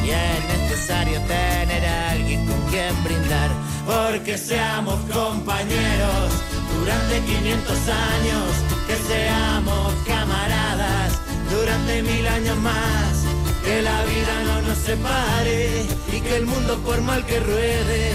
Y 0.05 0.09
es 0.09 0.59
necesario 0.59 1.19
tener 1.21 1.85
alguien 1.85 2.45
con 2.45 2.59
quien 2.69 3.03
brindar, 3.03 3.49
porque 3.85 4.37
seamos 4.37 4.99
compañeros 5.11 6.29
durante 6.79 7.19
500 7.21 7.77
años, 8.11 8.45
que 8.87 8.95
seamos 8.95 9.93
camaradas 10.05 11.13
durante 11.49 12.03
mil 12.03 12.27
años 12.27 12.57
más 12.57 13.14
que 13.65 13.81
la 13.81 14.03
vida 14.03 14.35
no 14.45 14.61
nos 14.61 14.77
separe 14.77 15.85
y 16.13 16.21
que 16.21 16.37
el 16.37 16.45
mundo 16.45 16.77
por 16.85 17.01
mal 17.01 17.25
que 17.25 17.39
ruede 17.39 18.13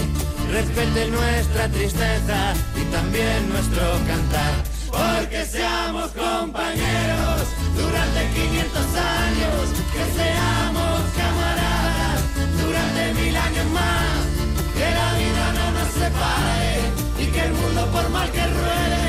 respete 0.49 1.07
nuestra 1.07 1.67
tristeza 1.67 2.53
y 2.81 2.83
también 2.95 3.49
nuestro 3.49 3.83
cantar. 4.07 4.53
Porque 4.89 5.45
seamos 5.45 6.11
compañeros 6.11 7.41
durante 7.75 8.19
500 8.33 8.85
años, 9.19 9.61
que 9.93 10.03
seamos 10.19 10.99
camaradas 11.19 12.19
durante 12.63 13.13
mil 13.21 13.35
años 13.35 13.67
más, 13.79 14.19
que 14.77 14.87
la 14.99 15.09
vida 15.21 15.45
no 15.59 15.65
nos 15.77 15.89
separe 16.01 16.71
y 17.19 17.25
que 17.25 17.41
el 17.47 17.53
mundo 17.53 17.81
por 17.91 18.09
mal 18.09 18.31
que 18.31 18.45
ruede 18.59 19.05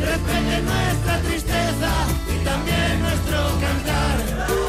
respete 0.00 0.54
nuestra 0.62 1.14
tristeza 1.26 1.90
y 2.34 2.44
también 2.44 3.02
nuestro 3.02 3.38
cantar. 3.60 4.63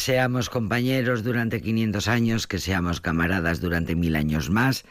Seamos 0.00 0.48
compañeros 0.48 1.22
durante 1.22 1.60
500 1.60 2.08
años, 2.08 2.46
que 2.46 2.58
seamos 2.58 3.02
camaradas 3.02 3.60
durante 3.60 3.94
mil 3.94 4.16
años 4.16 4.48
más, 4.48 4.84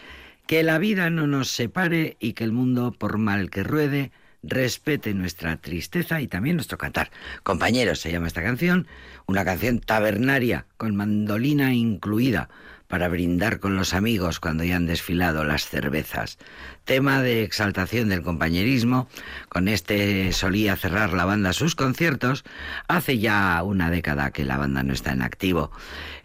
que 0.46 0.62
la 0.62 0.78
vida 0.78 1.10
no 1.10 1.26
nos 1.26 1.50
separe 1.50 2.16
y 2.20 2.34
que 2.34 2.44
el 2.44 2.52
mundo, 2.52 2.92
por 2.92 3.18
mal 3.18 3.50
que 3.50 3.64
ruede, 3.64 4.12
respete 4.44 5.14
nuestra 5.16 5.58
tristeza 5.58 6.22
y 6.22 6.28
también 6.28 6.58
nuestro 6.58 6.78
cantar. 6.78 7.10
Compañeros, 7.42 8.00
se 8.00 8.12
llama 8.12 8.28
esta 8.28 8.44
canción, 8.44 8.88
una 9.26 9.44
canción 9.44 9.80
tabernaria 9.80 10.68
con 10.78 10.96
mandolina 10.96 11.74
incluida 11.74 12.50
para 12.90 13.08
brindar 13.08 13.60
con 13.60 13.76
los 13.76 13.94
amigos 13.94 14.40
cuando 14.40 14.64
ya 14.64 14.76
han 14.76 14.88
desfilado 14.88 15.44
las 15.44 15.70
cervezas. 15.70 16.40
Tema 16.86 17.22
de 17.22 17.44
exaltación 17.44 18.10
del 18.10 18.24
compañerismo, 18.24 19.08
con 19.48 19.68
este 19.68 20.34
solía 20.34 20.76
cerrar 20.76 21.14
la 21.14 21.24
banda 21.24 21.54
sus 21.54 21.76
conciertos, 21.76 22.44
hace 22.88 23.20
ya 23.20 23.62
una 23.64 23.92
década 23.92 24.32
que 24.32 24.44
la 24.44 24.58
banda 24.58 24.82
no 24.82 24.94
está 24.94 25.12
en 25.12 25.22
activo. 25.22 25.72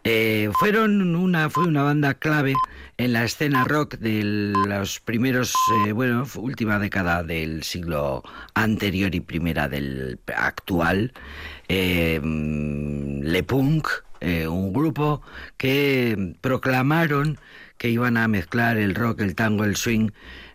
Eh, 0.05 0.51
fueron 0.59 1.15
una, 1.15 1.51
fue 1.51 1.65
una 1.65 1.83
banda 1.83 2.15
clave 2.15 2.55
en 2.97 3.13
la 3.13 3.25
escena 3.25 3.65
rock 3.65 3.97
de 3.99 4.23
los 4.25 5.01
primeros, 5.01 5.55
eh, 5.87 5.93
bueno, 5.93 6.27
última 6.37 6.79
década 6.79 7.23
del 7.23 7.63
siglo 7.63 8.23
anterior 8.55 9.15
y 9.15 9.21
primera 9.21 9.69
del 9.69 10.19
actual. 10.35 11.13
Eh, 11.69 12.21
Le 12.23 13.43
Punk, 13.43 13.89
eh, 14.25 14.49
un 14.49 14.73
grupo 14.73 15.21
que 15.59 16.35
proclamaron 16.41 17.39
que 17.77 17.91
iban 17.91 18.17
a 18.17 18.27
mezclar 18.27 18.79
el 18.79 18.95
rock, 18.95 19.21
el 19.21 19.35
tango, 19.35 19.65
el 19.65 19.77
swing. 19.77 20.11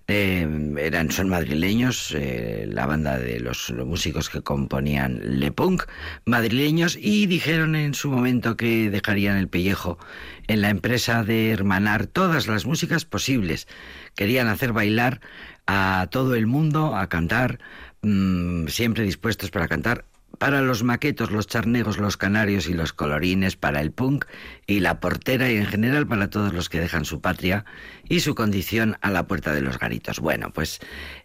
Eh, 0.08 0.74
eran, 0.80 1.12
son 1.12 1.30
madrileños, 1.30 2.16
eh, 2.18 2.66
la 2.68 2.88
banda 2.88 3.20
de 3.20 3.40
los, 3.40 3.72
músicos 3.86 4.32
que 4.32 4.42
componían 4.42 5.20
Le 5.40 5.52
Punk, 5.52 5.84
madrileños, 6.26 6.98
y 7.00 7.28
dijeron 7.28 7.76
en 7.76 7.94
su 7.94 8.10
momento 8.10 8.58
que 8.58 8.90
dejarían 8.90 9.38
el 9.38 9.48
pellejo 9.48 10.00
en 10.48 10.62
la 10.62 10.72
empresa 10.72 11.24
de 11.24 11.52
hermanar 11.52 12.08
todas 12.08 12.48
las 12.48 12.66
músicas 12.66 13.06
posibles. 13.06 13.68
Querían 14.16 14.48
hacer 14.48 14.74
bailar 14.74 15.22
a 15.68 16.08
todo 16.10 16.34
el 16.34 16.48
mundo, 16.48 16.96
a 16.96 17.08
cantar, 17.08 17.60
mm, 18.02 18.66
siempre 18.66 19.04
dispuestos 19.04 19.52
para 19.52 19.68
cantar 19.68 20.06
para 20.38 20.62
los 20.62 20.84
maquetos, 20.84 21.32
los 21.32 21.48
charnegos, 21.48 21.98
los 21.98 22.18
canarios 22.18 22.68
y 22.68 22.74
los 22.74 22.94
colorines, 22.94 23.56
para 23.56 23.82
el 23.82 23.92
punk 23.92 24.26
y 24.68 24.80
la 24.80 25.00
portera 25.00 25.52
y 25.52 25.58
en 25.58 25.66
general 25.66 26.08
para 26.08 26.30
todos 26.30 26.54
los 26.54 26.70
que 26.70 26.80
dejan 26.80 27.06
su 27.06 27.20
patria 27.20 27.66
y 28.08 28.22
su 28.22 28.36
condición 28.36 28.98
a 29.02 29.12
la 29.12 29.28
puerta 29.28 29.54
de 29.54 29.62
los 29.62 29.80
garitos. 29.80 30.20
Bueno, 30.20 30.52
pues 30.52 30.80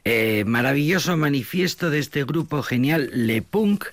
eh, 0.04 0.44
maravilloso 0.46 1.16
manifiesto 1.16 1.90
de 1.90 2.00
este 2.00 2.24
grupo 2.24 2.62
genial 2.62 3.10
Le 3.12 3.42
Punk 3.42 3.86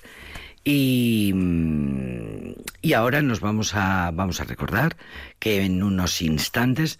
y, 0.64 1.32
mm, 1.34 2.52
y 2.82 2.92
ahora 2.92 3.22
nos 3.22 3.40
vamos 3.40 3.74
a, 3.74 4.10
vamos 4.12 4.40
a 4.40 4.44
recordar 4.44 4.96
que 5.38 5.64
en 5.64 5.82
unos 5.82 6.20
instantes 6.22 6.98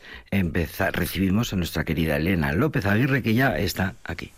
recibimos 0.92 1.52
a 1.52 1.56
nuestra 1.56 1.84
querida 1.84 2.16
Elena 2.16 2.52
López 2.52 2.86
Aguirre 2.86 3.22
que 3.22 3.34
ya 3.34 3.56
está 3.58 3.94
aquí. 4.04 4.32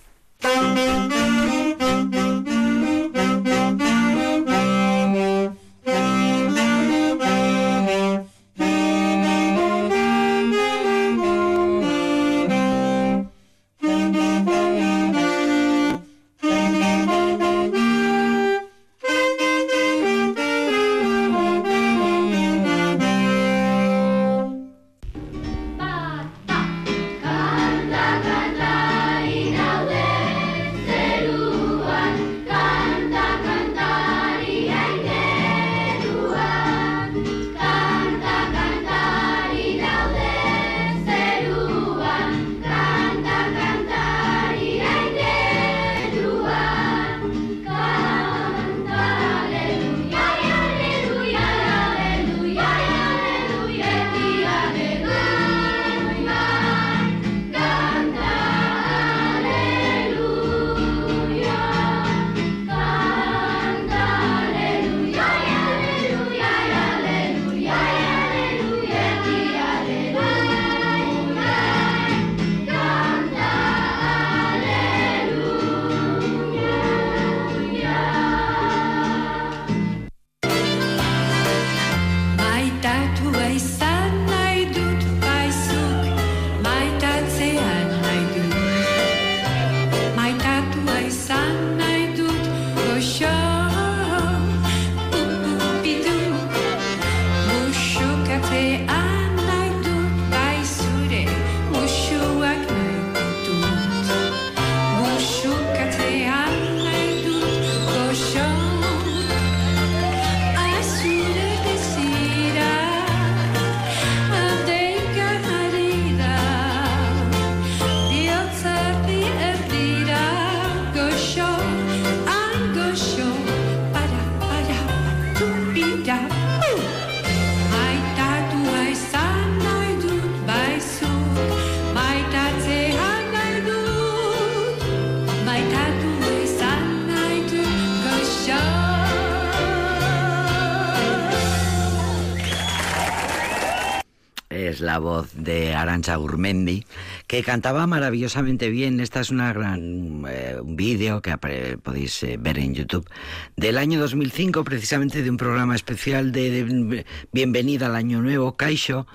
La 144.80 144.98
voz 144.98 145.32
de 145.34 145.74
Arancha 145.74 146.16
Gurmendi, 146.16 146.84
que 147.26 147.42
cantaba 147.42 147.87
maravillosamente 147.87 148.68
bien. 148.70 149.00
Esta 149.00 149.20
es 149.20 149.30
una 149.30 149.52
gran 149.52 150.24
eh, 150.28 150.56
un 150.60 150.76
vídeo 150.76 151.20
que 151.22 151.37
podéis 151.82 152.22
eh, 152.22 152.37
ver 152.38 152.58
en 152.58 152.74
YouTube 152.74 153.08
del 153.56 153.78
año 153.78 154.00
2005, 154.00 154.64
precisamente 154.64 155.22
de 155.22 155.30
un 155.30 155.37
programa 155.37 155.74
especial 155.74 156.32
de, 156.32 156.64
de 156.64 157.06
Bienvenida 157.32 157.87
al 157.87 157.96
Año 157.96 158.20
Nuevo, 158.22 158.56
Caixo, 158.56 159.06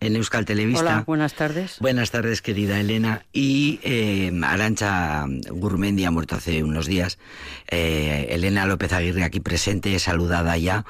en 0.00 0.16
Euskal 0.16 0.44
Televista. 0.44 0.80
Hola, 0.82 1.04
buenas 1.06 1.34
tardes. 1.34 1.76
Buenas 1.80 2.10
tardes, 2.10 2.42
querida 2.42 2.80
Elena. 2.80 3.22
Y 3.32 3.80
eh, 3.82 4.32
Arancha 4.44 5.24
Gurmendi 5.50 6.04
ha 6.04 6.10
muerto 6.10 6.36
hace 6.36 6.62
unos 6.62 6.86
días. 6.86 7.18
Elena 7.70 8.66
López 8.66 8.92
Aguirre, 8.92 9.24
aquí 9.24 9.40
presente, 9.40 9.98
saludada 9.98 10.56
ya, 10.56 10.84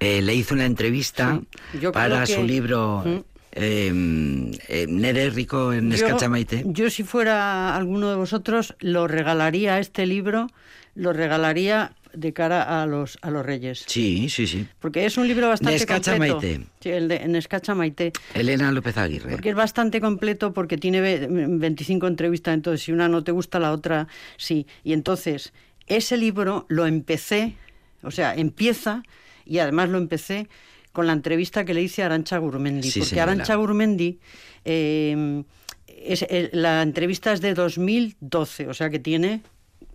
le 0.00 0.34
hizo 0.34 0.54
una 0.54 0.64
entrevista 0.66 1.40
Sí, 1.72 1.86
para 1.92 2.24
que- 2.24 2.34
su 2.34 2.42
libro. 2.42 3.24
Eh, 3.54 4.50
eh, 4.68 4.86
Nere 4.88 5.30
Rico 5.30 5.72
en 5.72 5.90
Yo- 5.90 5.96
Escachamaite. 6.06 6.62
Yo, 6.66 6.90
si 6.90 7.02
fuera 7.04 7.74
alguno 7.76 8.10
de 8.10 8.16
vosotros, 8.16 8.74
lo 8.80 9.06
regalaría 9.08 9.78
este 9.78 10.06
libro, 10.06 10.48
lo 10.94 11.12
regalaría 11.12 11.92
de 12.12 12.32
cara 12.32 12.80
a 12.82 12.86
los 12.86 13.18
a 13.22 13.30
los 13.32 13.44
reyes. 13.44 13.84
Sí, 13.88 14.28
sí, 14.28 14.46
sí. 14.46 14.68
Porque 14.78 15.04
es 15.04 15.16
un 15.16 15.26
libro 15.26 15.48
bastante 15.48 15.74
Nescacha 15.78 16.12
completo. 16.12 16.36
Maite. 16.40 16.66
Sí, 16.80 16.88
el 16.90 17.08
de 17.08 17.26
Nescacha 17.26 17.74
Maite. 17.74 18.12
Elena 18.34 18.70
López 18.70 18.96
Aguirre. 18.98 19.32
Porque 19.32 19.48
es 19.50 19.56
bastante 19.56 20.00
completo 20.00 20.52
porque 20.52 20.76
tiene 20.78 21.00
ve- 21.00 21.26
25 21.28 22.06
entrevistas, 22.06 22.54
entonces 22.54 22.82
si 22.84 22.92
una 22.92 23.08
no 23.08 23.24
te 23.24 23.32
gusta, 23.32 23.58
la 23.58 23.72
otra 23.72 24.06
sí. 24.36 24.66
Y 24.84 24.92
entonces, 24.92 25.52
ese 25.88 26.16
libro 26.16 26.66
lo 26.68 26.86
empecé, 26.86 27.56
o 28.04 28.12
sea, 28.12 28.34
empieza, 28.36 29.02
y 29.44 29.58
además 29.58 29.88
lo 29.88 29.98
empecé 29.98 30.46
con 30.94 31.06
la 31.06 31.12
entrevista 31.12 31.66
que 31.66 31.74
le 31.74 31.82
hice 31.82 32.02
a 32.02 32.06
Arancha 32.06 32.38
Gurmendi. 32.38 32.90
Sí, 32.90 33.00
porque 33.00 33.10
señora. 33.10 33.32
Arancha 33.32 33.54
Gurmendi, 33.56 34.18
eh, 34.64 35.42
es, 35.88 36.22
el- 36.30 36.50
la 36.52 36.80
entrevista 36.82 37.32
es 37.34 37.40
de 37.42 37.52
2012, 37.52 38.68
o 38.68 38.72
sea 38.74 38.88
que 38.88 38.98
tiene 39.00 39.42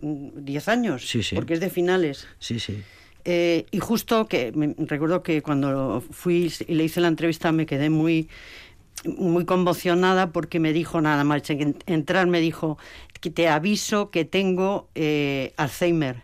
mm, 0.02 0.44
10 0.44 0.68
años, 0.68 1.08
Sí, 1.08 1.22
sí. 1.22 1.34
porque 1.34 1.54
es 1.54 1.60
de 1.60 1.70
finales. 1.70 2.28
Sí, 2.38 2.60
sí. 2.60 2.82
Eh, 3.24 3.66
y 3.70 3.78
justo 3.80 4.28
que 4.28 4.52
me- 4.52 4.74
recuerdo 4.78 5.22
que 5.22 5.42
cuando 5.42 6.02
fui 6.10 6.52
y 6.68 6.74
le 6.74 6.84
hice 6.84 7.00
la 7.00 7.08
entrevista 7.08 7.50
me 7.52 7.66
quedé 7.66 7.90
muy 7.90 8.28
muy 9.04 9.46
conmocionada 9.46 10.30
porque 10.30 10.60
me 10.60 10.72
dijo 10.74 11.00
nada 11.00 11.24
más 11.24 11.48
en- 11.48 11.76
entrar 11.86 12.26
me 12.26 12.40
dijo 12.40 12.76
que 13.20 13.30
te 13.30 13.48
aviso 13.48 14.10
que 14.10 14.26
tengo 14.26 14.88
eh, 14.94 15.54
Alzheimer 15.56 16.16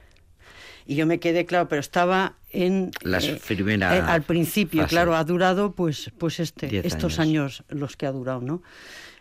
y 0.87 0.95
yo 0.95 1.07
me 1.07 1.19
quedé 1.19 1.47
claro 1.47 1.69
pero 1.69 1.81
estaba 1.81 2.37
en 2.65 2.91
Las 3.03 3.25
eh, 3.25 3.41
primera 3.47 3.97
eh, 3.97 4.01
al 4.01 4.23
principio 4.23 4.83
fase. 4.83 4.91
claro 4.91 5.15
ha 5.15 5.25
durado 5.25 5.73
pues 5.73 6.11
pues 6.19 6.41
este 6.41 6.69
Diez 6.69 6.85
estos 6.87 7.19
años. 7.19 7.63
años. 7.69 7.81
los 7.81 7.97
que 7.97 8.07
ha 8.07 8.13
durado 8.13 8.41
no 8.41 8.63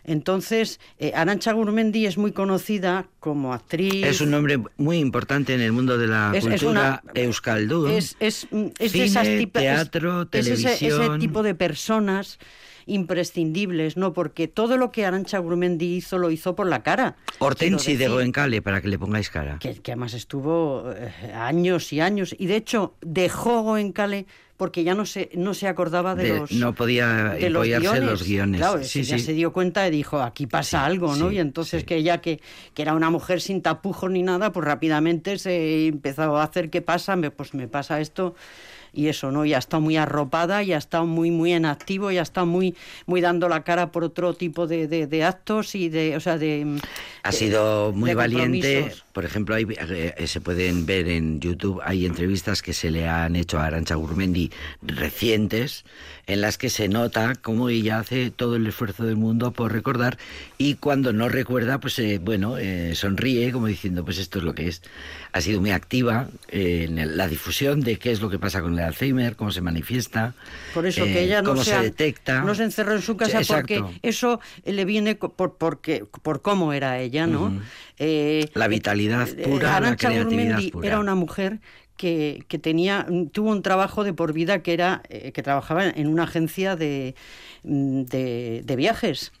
entonces 0.04 0.78
eh, 0.98 1.12
Arancha 1.14 1.52
Gurmendi 1.52 2.06
es 2.06 2.16
muy 2.16 2.32
conocida 2.32 3.08
como 3.20 3.52
actriz 3.52 4.04
Es 4.04 4.20
un 4.20 4.30
nombre 4.30 4.58
muy 4.76 4.98
importante 4.98 5.54
en 5.54 5.60
el 5.60 5.72
mundo 5.72 5.98
de 5.98 6.06
la 6.06 6.30
Es- 6.34 6.44
es 6.44 6.50
cultura 6.62 6.70
una- 6.70 7.02
euskaldun. 7.14 7.90
es, 7.90 8.16
es, 8.20 8.46
es 8.78 8.92
Cine, 8.92 9.02
de 9.02 9.04
esas 9.04 9.26
es- 9.26 9.52
teatro, 9.52 10.28
es 10.30 10.46
ese- 10.46 10.52
ese, 10.74 10.78
televisión. 10.86 11.18
tipo 11.20 11.42
de 11.42 11.54
personas 11.54 12.38
imprescindibles, 12.86 13.96
¿no? 13.96 14.12
Porque 14.12 14.48
todo 14.48 14.76
lo 14.76 14.90
que 14.92 15.04
Arancha 15.06 15.38
Gurmendi 15.38 15.96
hizo 15.96 16.18
lo 16.18 16.30
hizo 16.30 16.54
por 16.56 16.66
la 16.66 16.82
cara. 16.82 17.16
Hortensi 17.38 17.96
de 17.96 18.08
Goencale, 18.08 18.62
para 18.62 18.80
que 18.80 18.88
le 18.88 18.98
pongáis 18.98 19.30
cara. 19.30 19.58
Que, 19.58 19.74
que 19.74 19.92
además 19.92 20.14
estuvo 20.14 20.90
eh, 20.92 21.32
años 21.34 21.92
y 21.92 22.00
años. 22.00 22.34
Y 22.38 22.46
de 22.46 22.56
hecho, 22.56 22.94
dejó 23.00 23.62
Goencale 23.62 24.26
porque 24.56 24.84
ya 24.84 24.94
no 24.94 25.04
se, 25.04 25.28
no 25.34 25.52
se 25.52 25.68
acordaba 25.68 26.14
de, 26.14 26.32
De- 26.32 26.38
los 26.38 26.52
no 26.52 26.74
podía 26.74 27.34
de 27.34 27.50
los 27.50 27.66
guiones. 27.66 28.02
los 28.04 28.22
guiones. 28.22 28.60
Claro, 28.62 28.82
Sí, 28.84 29.02
ya 29.02 29.18
sí. 29.18 29.24
se 29.24 29.32
dio 29.34 29.52
cuenta 29.52 29.86
y 29.86 29.90
dijo, 29.90 30.22
aquí 30.22 30.46
pasa 30.46 30.78
Sí, 30.80 30.86
algo, 30.86 31.14
¿no? 31.14 31.30
y 31.30 31.38
entonces 31.38 31.84
que 31.84 31.96
ella, 31.96 32.22
que, 32.22 32.40
que 32.72 32.80
era 32.82 32.94
una 32.94 33.10
mujer 33.10 33.42
sin 33.42 33.60
tapujos 33.60 34.10
ni 34.10 34.22
nada, 34.22 34.52
pues 34.52 34.64
rápidamente 34.64 35.36
se 35.38 35.88
empezó 35.88 36.38
a 36.38 36.42
hacer, 36.44 36.70
¿qué 36.70 36.80
pasa? 36.80 37.16
Me- 37.16 37.30
Pues 37.30 37.52
me 37.52 37.68
pasa 37.68 38.00
esto 38.00 38.34
y 38.96 39.08
eso, 39.08 39.30
¿no? 39.30 39.44
Y 39.44 39.54
ha 39.54 39.58
estado 39.58 39.80
muy 39.80 39.96
arropada, 39.96 40.62
y 40.62 40.72
ha 40.72 40.78
estado 40.78 41.06
muy, 41.06 41.30
muy 41.30 41.52
en 41.52 41.66
activo, 41.66 42.10
y 42.10 42.18
ha 42.18 42.22
estado 42.22 42.46
muy, 42.46 42.74
muy 43.06 43.20
dando 43.20 43.48
la 43.48 43.62
cara 43.62 43.92
por 43.92 44.02
otro 44.02 44.34
tipo 44.34 44.66
de, 44.66 44.88
de- 44.88 45.06
de 45.06 45.22
actos 45.24 45.74
y 45.74 45.88
de, 45.88 46.16
o 46.16 46.20
sea, 46.20 46.38
de... 46.38 46.78
Ha 47.22 47.30
de- 47.30 47.36
sido 47.36 47.92
muy 47.94 48.14
valiente. 48.14 48.92
Por 49.12 49.24
ejemplo, 49.24 49.54
hay, 49.54 49.66
eh, 49.68 50.26
se 50.26 50.40
pueden 50.40 50.84
ver 50.86 51.08
en 51.08 51.40
YouTube, 51.40 51.80
hay 51.84 52.04
entrevistas 52.06 52.60
que 52.62 52.72
se 52.72 52.90
le 52.90 53.06
han 53.08 53.36
hecho 53.36 53.58
a 53.58 53.66
Arancha 53.66 53.94
Gurmendi 53.94 54.50
recientes, 54.82 55.84
en 56.26 56.40
las 56.40 56.58
que 56.58 56.70
se 56.70 56.88
nota 56.88 57.34
cómo 57.40 57.68
ella 57.68 57.98
hace 58.00 58.30
todo 58.30 58.56
el 58.56 58.66
esfuerzo 58.66 59.04
del 59.04 59.16
mundo 59.16 59.52
por 59.52 59.72
recordar 59.72 60.18
y 60.58 60.74
cuando 60.74 61.12
no 61.12 61.28
recuerda, 61.28 61.78
pues 61.78 61.98
eh, 62.00 62.18
bueno, 62.22 62.58
eh, 62.58 62.94
sonríe 62.96 63.52
como 63.52 63.68
diciendo, 63.68 64.04
pues 64.04 64.18
esto 64.18 64.38
es 64.38 64.44
lo 64.44 64.54
que 64.54 64.66
es. 64.68 64.82
Ha 65.32 65.40
sido 65.40 65.60
muy 65.60 65.70
activa 65.70 66.28
eh, 66.48 66.86
en 66.88 67.16
la 67.16 67.28
difusión 67.28 67.80
de 67.80 67.98
qué 67.98 68.10
es 68.10 68.20
lo 68.20 68.28
que 68.28 68.38
pasa 68.38 68.60
con 68.60 68.72
el 68.78 68.84
Alzheimer, 68.86 69.36
cómo 69.36 69.50
se 69.50 69.60
manifiesta, 69.60 70.34
Por 70.74 70.86
eso 70.86 71.04
eh, 71.04 71.12
que 71.12 71.22
ella 71.24 71.42
no 71.42 71.50
cómo 71.50 71.64
se, 71.64 71.78
detecta. 71.80 72.42
no 72.42 72.54
se 72.54 72.64
encerró 72.64 72.94
en 72.94 73.02
su 73.02 73.16
casa 73.16 73.40
porque 73.46 73.82
eso 74.02 74.40
le 74.64 74.84
viene 74.84 75.14
por, 75.16 75.56
porque, 75.56 76.04
por 76.22 76.42
cómo 76.42 76.72
era 76.72 76.98
ella, 76.98 77.26
¿no? 77.26 77.60
Eh, 77.98 78.48
La 78.54 78.68
vitalidad 78.68 79.28
eh, 79.28 79.42
pura, 79.48 79.80
la 79.80 79.96
creatividad 79.96 80.60
pura. 80.72 80.86
era 80.86 80.98
una 81.00 81.14
mujer 81.14 81.60
que, 81.96 82.44
que 82.48 82.58
tenía 82.58 83.06
tuvo 83.32 83.50
un 83.50 83.62
trabajo 83.62 84.04
de 84.04 84.12
por 84.12 84.32
vida 84.32 84.62
que 84.62 84.74
era 84.74 85.02
eh, 85.08 85.32
que 85.32 85.42
trabajaba 85.42 85.86
en 85.88 86.06
una 86.08 86.24
agencia 86.24 86.76
de, 86.76 87.14
mm, 87.62 88.02
de, 88.02 88.62
de 88.64 88.76
viajes 88.76 89.32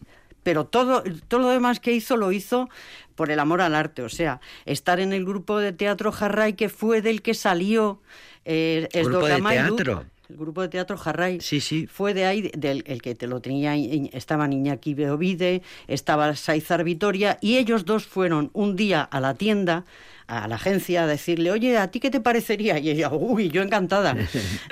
pero 0.46 0.64
todo, 0.64 1.02
todo 1.26 1.40
lo 1.40 1.48
demás 1.48 1.80
que 1.80 1.90
hizo 1.90 2.16
lo 2.16 2.30
hizo 2.30 2.70
por 3.16 3.32
el 3.32 3.40
amor 3.40 3.60
al 3.60 3.74
arte, 3.74 4.02
o 4.02 4.08
sea, 4.08 4.40
estar 4.64 5.00
en 5.00 5.12
el 5.12 5.24
grupo 5.24 5.58
de 5.58 5.72
teatro 5.72 6.12
Jarray 6.12 6.52
que 6.52 6.68
fue 6.68 7.02
del 7.02 7.20
que 7.20 7.34
salió 7.34 8.00
eh, 8.44 8.86
¿Grupo 8.94 9.26
de 9.26 9.42
teatro? 9.42 10.04
el 10.28 10.36
grupo 10.36 10.62
de 10.62 10.68
teatro 10.68 10.96
Jarray. 10.96 11.40
Sí, 11.40 11.60
sí. 11.60 11.88
Fue 11.88 12.14
de 12.14 12.26
ahí, 12.26 12.52
del 12.56 12.84
el 12.86 13.02
que 13.02 13.16
te 13.16 13.26
lo 13.26 13.40
tenía, 13.40 13.74
estaba 14.12 14.46
Iñaki 14.46 14.94
Beovide, 14.94 15.62
estaba 15.88 16.36
Saizar 16.36 16.84
Vitoria, 16.84 17.38
y 17.40 17.56
ellos 17.56 17.84
dos 17.84 18.06
fueron 18.06 18.50
un 18.52 18.76
día 18.76 19.02
a 19.02 19.18
la 19.18 19.34
tienda, 19.34 19.84
a 20.28 20.48
la 20.48 20.56
agencia, 20.56 21.04
a 21.04 21.06
decirle, 21.06 21.50
oye, 21.50 21.78
¿a 21.78 21.88
ti 21.90 22.00
qué 22.00 22.10
te 22.10 22.20
parecería? 22.20 22.78
Y 22.78 22.90
ella, 22.90 23.10
uy, 23.12 23.48
yo 23.48 23.62
encantada 23.62 24.14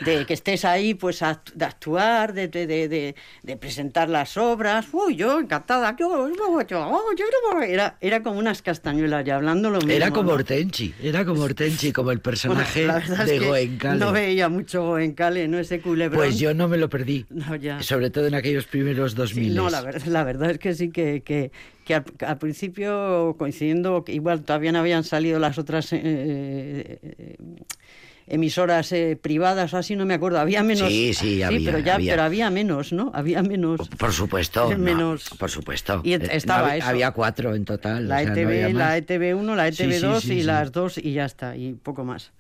de 0.05 0.27
que 0.27 0.35
estés 0.35 0.64
ahí, 0.64 0.95
pues, 0.95 1.23
a- 1.23 1.40
de 1.55 1.64
actuar, 1.64 2.33
de, 2.33 2.49
de, 2.49 2.67
de, 2.67 2.88
de- 2.88 3.14
de 3.43 3.57
presentar 3.57 4.09
las 4.09 4.37
obras. 4.37 4.87
Uy, 4.93 5.17
yo 5.17 5.38
encantada. 5.40 5.95
Yo, 5.99 6.29
yo, 6.29 6.35
yo, 6.35 6.61
yo 7.17 7.27
no 7.53 7.59
me-". 7.61 7.73
era, 7.73 7.97
era 8.01 8.23
como 8.23 8.38
unas 8.38 8.62
castañuelas, 8.62 9.25
ya 9.25 9.37
hablando 9.37 9.71
lo 9.71 9.79
mismo. 9.79 9.93
Era 9.93 10.11
como 10.11 10.31
¿no? 10.31 10.35
Era 11.03 11.25
como 11.25 11.43
Hortensi, 11.43 11.93
como 11.93 12.11
el 12.11 12.19
Bueno, 12.19 12.23
personaje 12.23 12.87
la 12.87 12.95
verdad 12.95 13.21
es 13.23 13.27
de 13.31 13.38
que 13.38 13.47
Goencale. 13.47 13.99
No 14.01 14.12
veía 14.12 14.49
mucho 14.49 14.83
Goencale, 14.85 15.47
¿no? 15.49 15.59
Ese 15.59 15.81
culebrón. 15.81 16.19
Pues 16.21 16.38
yo 16.38 16.53
no 16.55 16.69
me 16.69 16.77
lo 16.79 16.88
perdí. 16.88 17.27
No, 17.31 17.55
ya. 17.57 17.83
Sobre 17.83 18.11
todo 18.11 18.27
en 18.27 18.35
aquellos 18.35 18.67
primeros 18.67 19.12
Sí, 19.12 19.17
2000. 19.19 19.55
no, 19.55 19.69
la, 19.71 19.83
ver- 19.83 20.07
la 20.09 20.25
verdad 20.25 20.51
es 20.51 20.59
que 20.59 20.75
sí 20.75 20.90
que, 20.90 21.23
que, 21.23 21.53
que 21.85 21.94
al, 21.94 22.05
al 22.27 22.38
principio 22.38 23.35
coincidiendo, 23.38 24.05
que 24.05 24.12
igual 24.12 24.42
todavía 24.42 24.73
no 24.73 24.79
habían 24.81 25.05
salido 25.05 25.38
las 25.38 25.59
otras 25.59 25.92
eh, 25.92 26.01
eh, 26.03 27.37
emisoras 28.27 28.90
eh, 28.92 29.18
privadas 29.20 29.75
o 29.75 29.77
así, 29.77 29.97
no 29.97 30.07
me 30.07 30.14
acuerdo, 30.14 30.40
había 30.40 30.62
menos. 30.62 30.88
Sí, 30.88 31.12
sí, 31.12 31.42
había, 31.42 31.61
pero 31.70 31.79
ya, 31.79 31.97
había. 31.97 32.12
pero 32.12 32.23
había 32.23 32.51
menos, 32.51 32.92
¿no? 32.92 33.11
Había 33.14 33.42
menos. 33.42 33.87
Por 33.99 34.12
supuesto. 34.12 34.70
no, 34.70 34.79
Menos- 34.79 35.29
por 35.38 35.51
supuesto. 35.51 36.01
Y 36.05 36.14
Eh, 36.14 36.18
no 36.18 36.25
estaba 36.31 36.68
había, 36.68 36.77
eso. 36.79 36.87
había 36.88 37.11
cuatro 37.11 37.55
en 37.55 37.64
total. 37.66 38.09
La 38.09 38.16
o 38.16 38.18
sea, 38.20 38.29
no 38.31 38.35
ETV, 38.37 38.47
había 38.64 38.68
la 38.70 38.85
más. 38.87 38.97
ETV1, 38.97 39.55
la 39.57 39.73
Sí, 39.73 39.83
ETV2 39.85 40.20
sí, 40.20 40.27
sí, 40.29 40.35
y 40.35 40.40
sí. 40.40 40.47
las 40.47 40.73
dos 40.73 40.99
y 40.99 41.12
ya 41.12 41.27
está, 41.27 41.57
y 41.57 41.75
poco 41.75 42.05
más. 42.05 42.33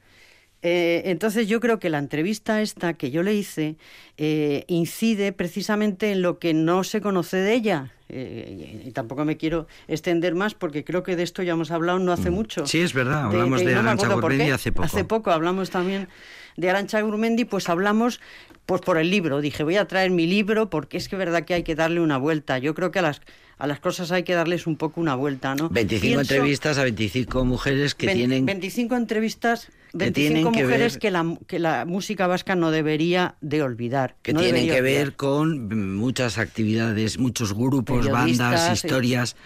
Eh, 0.62 1.02
entonces 1.10 1.46
yo 1.46 1.60
creo 1.60 1.78
que 1.78 1.90
la 1.90 1.98
entrevista 1.98 2.62
esta 2.62 2.94
que 2.94 3.10
yo 3.10 3.22
le 3.22 3.34
hice 3.34 3.76
eh, 4.16 4.64
incide 4.66 5.32
precisamente 5.32 6.10
en 6.12 6.22
lo 6.22 6.38
que 6.38 6.54
no 6.54 6.84
se 6.84 7.02
conoce 7.02 7.36
de 7.36 7.52
ella. 7.52 7.92
Eh, 8.16 8.82
y, 8.86 8.90
tampoco 8.92 9.24
me 9.24 9.36
quiero 9.36 9.66
extender 9.88 10.36
más 10.36 10.54
porque 10.54 10.84
creo 10.84 11.02
que 11.02 11.16
de 11.16 11.24
esto 11.24 11.42
ya 11.42 11.54
hemos 11.54 11.72
hablado 11.72 11.98
no 11.98 12.12
hace 12.12 12.30
mucho. 12.30 12.62
Mm. 12.62 12.66
Sí, 12.66 12.80
es 12.80 12.94
verdad, 12.94 13.24
hablamos 13.24 13.64
de 13.64 13.74
no 13.74 14.20
Gurmendi 14.20 14.44
qué. 14.44 14.52
hace 14.52 14.70
poco. 14.70 14.84
Hace 14.84 15.04
poco 15.04 15.32
hablamos 15.32 15.70
también 15.70 16.06
de 16.56 16.70
Arancha 16.70 17.00
Gurmendi, 17.00 17.44
pues 17.44 17.68
hablamos 17.68 18.20
pues 18.66 18.80
por 18.82 18.98
el 18.98 19.10
libro. 19.10 19.40
Dije, 19.40 19.64
voy 19.64 19.76
a 19.76 19.86
traer 19.86 20.12
mi 20.12 20.28
libro 20.28 20.70
porque 20.70 20.96
es 20.96 21.08
que 21.08 21.16
verdad 21.16 21.44
que 21.44 21.54
hay 21.54 21.64
que 21.64 21.74
darle 21.74 22.00
una 22.00 22.16
vuelta. 22.16 22.58
Yo 22.58 22.72
creo 22.74 22.92
que 22.92 23.00
a 23.00 23.02
las, 23.02 23.20
a 23.58 23.66
las 23.66 23.80
cosas 23.80 24.12
hay 24.12 24.22
que 24.22 24.34
darles 24.34 24.68
un 24.68 24.76
poco 24.76 25.00
una 25.00 25.16
vuelta, 25.16 25.56
¿no? 25.56 25.68
25 25.68 26.00
Pienso- 26.00 26.20
entrevistas 26.34 26.78
a 26.78 26.84
25 26.84 27.44
mujeres 27.44 27.96
que 27.96 28.14
tienen 28.14 28.46
25 28.46 28.94
entrevistas 28.94 29.70
25 29.94 30.52
que 30.52 30.62
mujeres 30.64 30.92
ver- 30.94 31.00
que, 31.00 31.10
la, 31.10 31.38
que 31.46 31.58
la 31.58 31.84
música 31.86 32.26
vasca 32.26 32.54
no 32.56 32.70
debería 32.70 33.36
de 33.40 33.62
olvidar. 33.62 34.16
que 34.22 34.32
no 34.32 34.40
tienen 34.40 34.66
que 34.66 34.80
olvidar. 34.80 34.82
ver 35.06 35.14
con 35.16 35.94
muchas 35.96 36.38
actividades, 36.38 37.18
muchos 37.18 37.54
grupos, 37.54 38.08
bandas, 38.08 38.72
historias 38.72 39.36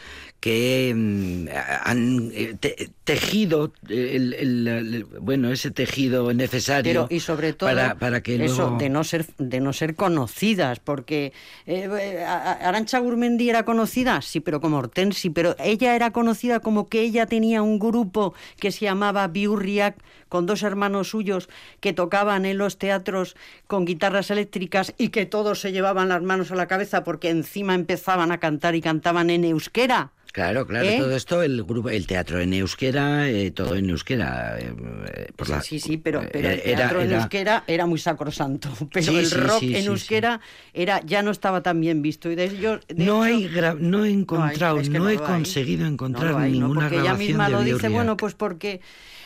que 0.41 0.93
mm, 0.95 1.47
han 1.85 2.31
eh, 2.33 2.55
te- 2.61 2.91
tejido 3.03 3.73
el, 3.89 4.35
el- 4.35 4.69
el- 4.69 5.05
bueno 5.21 5.51
ese 5.51 5.73
tejido 5.73 6.33
necesario 6.33 6.93
Pero 6.93 7.07
y 7.11 7.19
sobre 7.19 7.53
todo 7.55 7.69
para, 7.69 7.97
para 7.97 8.21
que 8.23 8.37
eso 8.45 8.63
luego- 8.63 8.79
de 8.79 8.89
no 8.89 9.03
ser 9.03 9.27
de 9.39 9.59
no 9.61 9.73
ser 9.73 9.97
conocidas 9.97 10.79
porque 10.79 11.33
eh, 11.67 11.89
eh, 12.01 12.25
Arancha 12.25 13.01
Gurmendi 13.01 13.51
era 13.51 13.65
conocida 13.65 14.23
sí 14.23 14.39
pero 14.39 14.61
como 14.61 14.77
Hortensi 14.79 15.31
pero 15.31 15.57
ella 15.59 15.97
era 15.97 16.13
conocida 16.13 16.61
como 16.61 16.89
que 16.89 17.01
ella 17.01 17.27
tenía 17.27 17.61
un 17.63 17.81
grupo 17.81 18.33
que 18.61 18.71
se 18.71 18.85
llamaba 18.85 19.27
Biurriac 19.27 19.97
con 20.29 20.47
dos 20.47 20.63
hermanos 20.63 21.09
suyos 21.09 21.49
que 21.81 21.93
tocaban 21.93 22.45
en 22.45 22.59
los 22.59 22.79
teatros 22.79 23.37
con 23.67 23.85
guitarras 23.85 24.31
eléctricas 24.31 24.95
y 24.99 25.09
que 25.09 25.27
todos 25.27 25.61
se 25.61 25.73
llevaban 25.73 26.09
las 26.09 26.23
manos 26.23 26.51
a 26.53 26.57
la 26.57 26.69
cabeza 26.69 27.05
porque 27.05 27.31
encima 27.31 27.75
empezaban 27.75 28.33
a 28.33 28.39
cantar 28.39 28.75
y 28.75 28.81
cantaban 28.81 29.31
en 29.31 29.45
euskera 29.45 30.13
Claro, 30.33 30.67
claro, 30.67 30.87
¿Eh? 30.87 30.99
todo 30.99 31.17
esto, 31.17 31.43
el 31.43 31.65
grupo, 31.65 31.89
el 31.91 32.07
teatro 32.07 32.39
en 32.41 32.53
euskera, 32.53 33.29
eh, 33.29 33.51
todo 33.51 33.75
en 33.75 33.89
euskera. 33.91 34.59
eh, 34.61 34.73
eh, 35.15 35.33
por 35.35 35.49
la- 35.49 35.63
Sí, 35.63 35.81
sí, 35.81 35.97
pero, 35.97 36.23
pero 36.33 36.49
el 36.51 36.59
eh, 36.59 36.63
era- 36.67 36.77
teatro 36.77 37.01
en 37.01 37.09
era- 37.09 37.17
euskera 37.23 37.65
era 37.67 37.87
muy 37.87 37.99
sacrosanto, 37.99 38.69
pero 38.93 39.07
Sí, 39.07 39.17
el 39.17 39.31
rock 39.31 39.61
sí, 39.61 39.75
en 39.77 39.87
euskera 39.87 40.41
era 40.75 41.01
ya 41.05 41.23
no 41.23 41.31
estaba 41.31 41.63
tan 41.63 41.81
bien 41.81 42.03
visto 42.03 42.31
y 42.31 42.35
de 42.37 42.47
No 42.95 43.25
hecho- 43.25 43.35
hay, 43.35 43.49
gra- 43.49 43.77
no 43.79 44.05
he 44.05 44.11
encontrado, 44.11 44.79
es 44.81 44.91
que 44.91 44.99
no, 44.99 45.09
he 45.09 45.13
hay. 45.13 45.19
conseguido 45.19 45.85
No 45.85 45.89
encontrar 45.93 46.37
hay, 46.37 46.53
no, 46.53 46.69
ninguna 46.69 46.81
porque 46.83 47.01
ella 47.01 47.15
misma 47.15 47.47
de 47.47 47.53
lo 47.53 47.63
dice, 47.65 47.89
bueno, 47.89 48.17
pues 48.17 48.35
porque 48.35 48.81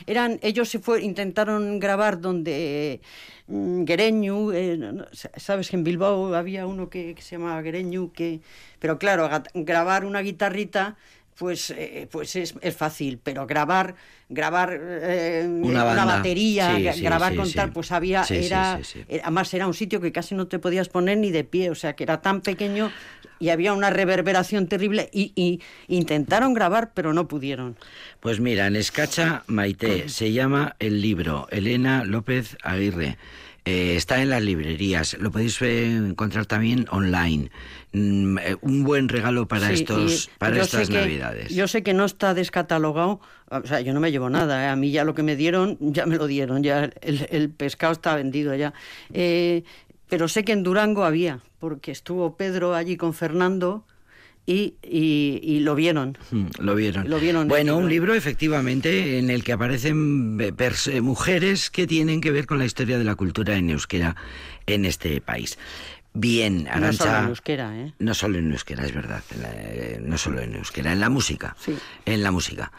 eran 0.06 0.38
ellos 0.42 0.68
se 0.68 0.78
fue 0.78 1.02
intentaron 1.02 1.78
grabar 1.78 2.20
donde 2.20 3.00
mm, 3.46 3.85
Gereñu, 3.85 4.52
eh, 4.52 4.78
sabes 5.37 5.68
que 5.70 5.76
en 5.76 5.85
Bilbao 5.85 6.35
había 6.35 6.66
uno 6.66 6.88
que, 6.88 7.14
que 7.14 7.22
se 7.22 7.37
llamaba 7.37 7.62
Gereñu 7.62 8.12
que 8.12 8.40
pero 8.78 8.98
claro, 8.98 9.28
grabar 9.55 10.05
una 10.05 10.20
guitarrita 10.20 10.96
pues, 11.38 11.70
eh, 11.70 12.09
pues 12.11 12.37
es, 12.37 12.55
es 12.61 12.76
fácil, 12.76 13.18
pero 13.22 13.46
grabar, 13.46 13.94
grabar 14.28 14.78
eh, 14.81 15.48
Una 15.48 16.05
batería, 16.05 16.76
Sí, 16.76 16.85
gra- 16.85 16.92
sí, 16.92 17.02
grabar 17.02 17.33
sí, 17.33 17.37
con 17.38 17.52
tal, 17.52 17.72
pues 17.72 17.90
había, 17.90 18.22
era, 18.31 18.78
era- 19.09 19.24
además 19.24 19.52
era 19.55 19.66
un 19.66 19.74
sitio 19.74 20.00
que 20.00 20.12
casi 20.12 20.35
no 20.35 20.46
te 20.46 20.59
podías 20.59 20.88
poner 20.88 21.18
ni 21.18 21.31
de 21.31 21.44
pie, 21.44 21.70
o 21.70 21.74
sea 21.74 21.96
que 21.96 22.05
era 22.05 22.20
tan 22.20 22.42
pequeño 22.42 22.92
y 23.42 23.48
había 23.50 23.72
una 23.72 23.90
reverberación 23.90 24.68
terrible 24.68 25.11
y, 25.12 25.33
y 25.35 25.61
intentaron 25.88 26.55
grabar 26.55 26.92
pero 26.94 27.12
no 27.12 27.26
pudieron. 27.26 27.76
Pues 28.20 28.38
mira, 28.38 28.68
en 28.68 28.76
Escacha 28.76 29.42
Maite 29.48 30.09
se 30.09 30.33
llama 30.33 30.76
el 30.78 31.00
libro 31.02 31.48
Elena 31.50 32.05
López 32.05 32.57
Aguirre. 32.62 33.18
Eh, 33.64 33.94
está 33.96 34.20
en 34.22 34.31
las 34.31 34.42
librerías, 34.42 35.16
lo 35.20 35.31
podéis 35.31 35.61
eh, 35.62 35.87
encontrar 35.87 36.46
también 36.46 36.87
online. 36.90 37.50
Mm, 37.92 38.38
eh, 38.38 38.57
un 38.61 38.83
buen 38.83 39.09
regalo 39.09 39.46
para 39.46 39.68
Sí, 39.68 39.74
estos 39.74 40.31
para 40.38 40.61
estas 40.61 40.88
que- 40.88 40.94
navidades. 40.94 41.55
Yo 41.55 41.66
sé 41.68 41.83
que 41.85 41.94
no 41.94 42.05
está 42.05 42.35
descatalogado, 42.35 43.20
o 43.50 43.66
sea, 43.66 43.81
yo 43.81 43.92
no 43.92 44.00
me 44.00 44.11
llevo 44.11 44.31
nada, 44.31 44.64
¿eh? 44.64 44.68
a 44.68 44.74
mí 44.76 44.90
ya 44.90 45.05
lo 45.05 45.14
que 45.14 45.22
me 45.22 45.37
dieron, 45.37 45.78
ya 45.81 46.07
me 46.07 46.16
lo 46.16 46.26
dieron, 46.26 46.62
ya 46.64 46.90
el, 47.02 47.26
el 47.31 47.50
pescado 47.50 47.92
está 47.92 48.16
vendido 48.16 48.52
ya. 48.57 48.72
Eh, 49.12 49.62
pero 50.12 50.29
sé 50.29 50.44
que 50.44 50.53
en 50.53 50.62
Durango 50.62 51.07
había, 51.07 51.40
porque 51.59 51.90
estuvo 51.90 52.37
Pedro 52.37 52.75
allí 52.75 52.98
con 52.98 53.14
Fernando 53.14 53.87
y, 54.44 54.75
y- 54.83 55.40
y 55.42 55.61
lo 55.61 55.75
vieron. 55.75 56.18
Mm, 56.31 56.48
Lo 56.59 56.75
vieron. 56.75 57.09
Lo 57.09 57.18
vieron, 57.18 57.48
bueno, 57.48 57.79
un 57.79 57.88
libro 57.88 58.12
efectivamente 58.12 59.18
en 59.18 59.31
el 59.31 59.42
que 59.42 59.55
aparecen 59.55 60.37
eh, 60.38 60.53
eh, 60.90 61.01
mujeres 61.01 61.70
que 61.70 61.87
tienen 61.87 62.20
que 62.20 62.31
ver 62.31 62.44
con 62.44 62.59
la 62.59 62.66
historia 62.66 62.98
de 62.98 63.05
la 63.05 63.14
cultura 63.14 63.57
en 63.57 63.70
euskera 63.70 64.14
en 64.66 64.85
este 64.85 65.18
país. 65.22 65.59
Bien, 66.12 66.64
No 66.64 66.70
Arancha. 66.72 67.05
solo 67.05 67.18
en 67.20 67.29
euskera, 67.31 67.81
¿eh? 67.81 67.94
No 67.98 68.12
solo 68.12 68.37
en 68.38 68.53
euskera, 68.53 68.85
es 68.85 68.92
verdad. 68.94 69.22
en 69.35 69.40
la- 69.42 69.51
eh, 69.55 69.98
no 70.05 70.18
solo 70.18 70.42
en 70.42 70.57
euskera, 70.57 70.92
en 70.92 71.01
la 71.01 71.09
música. 71.09 71.57
Sí. 71.59 71.75
En 72.05 72.22
la 72.22 72.31
música. 72.31 72.70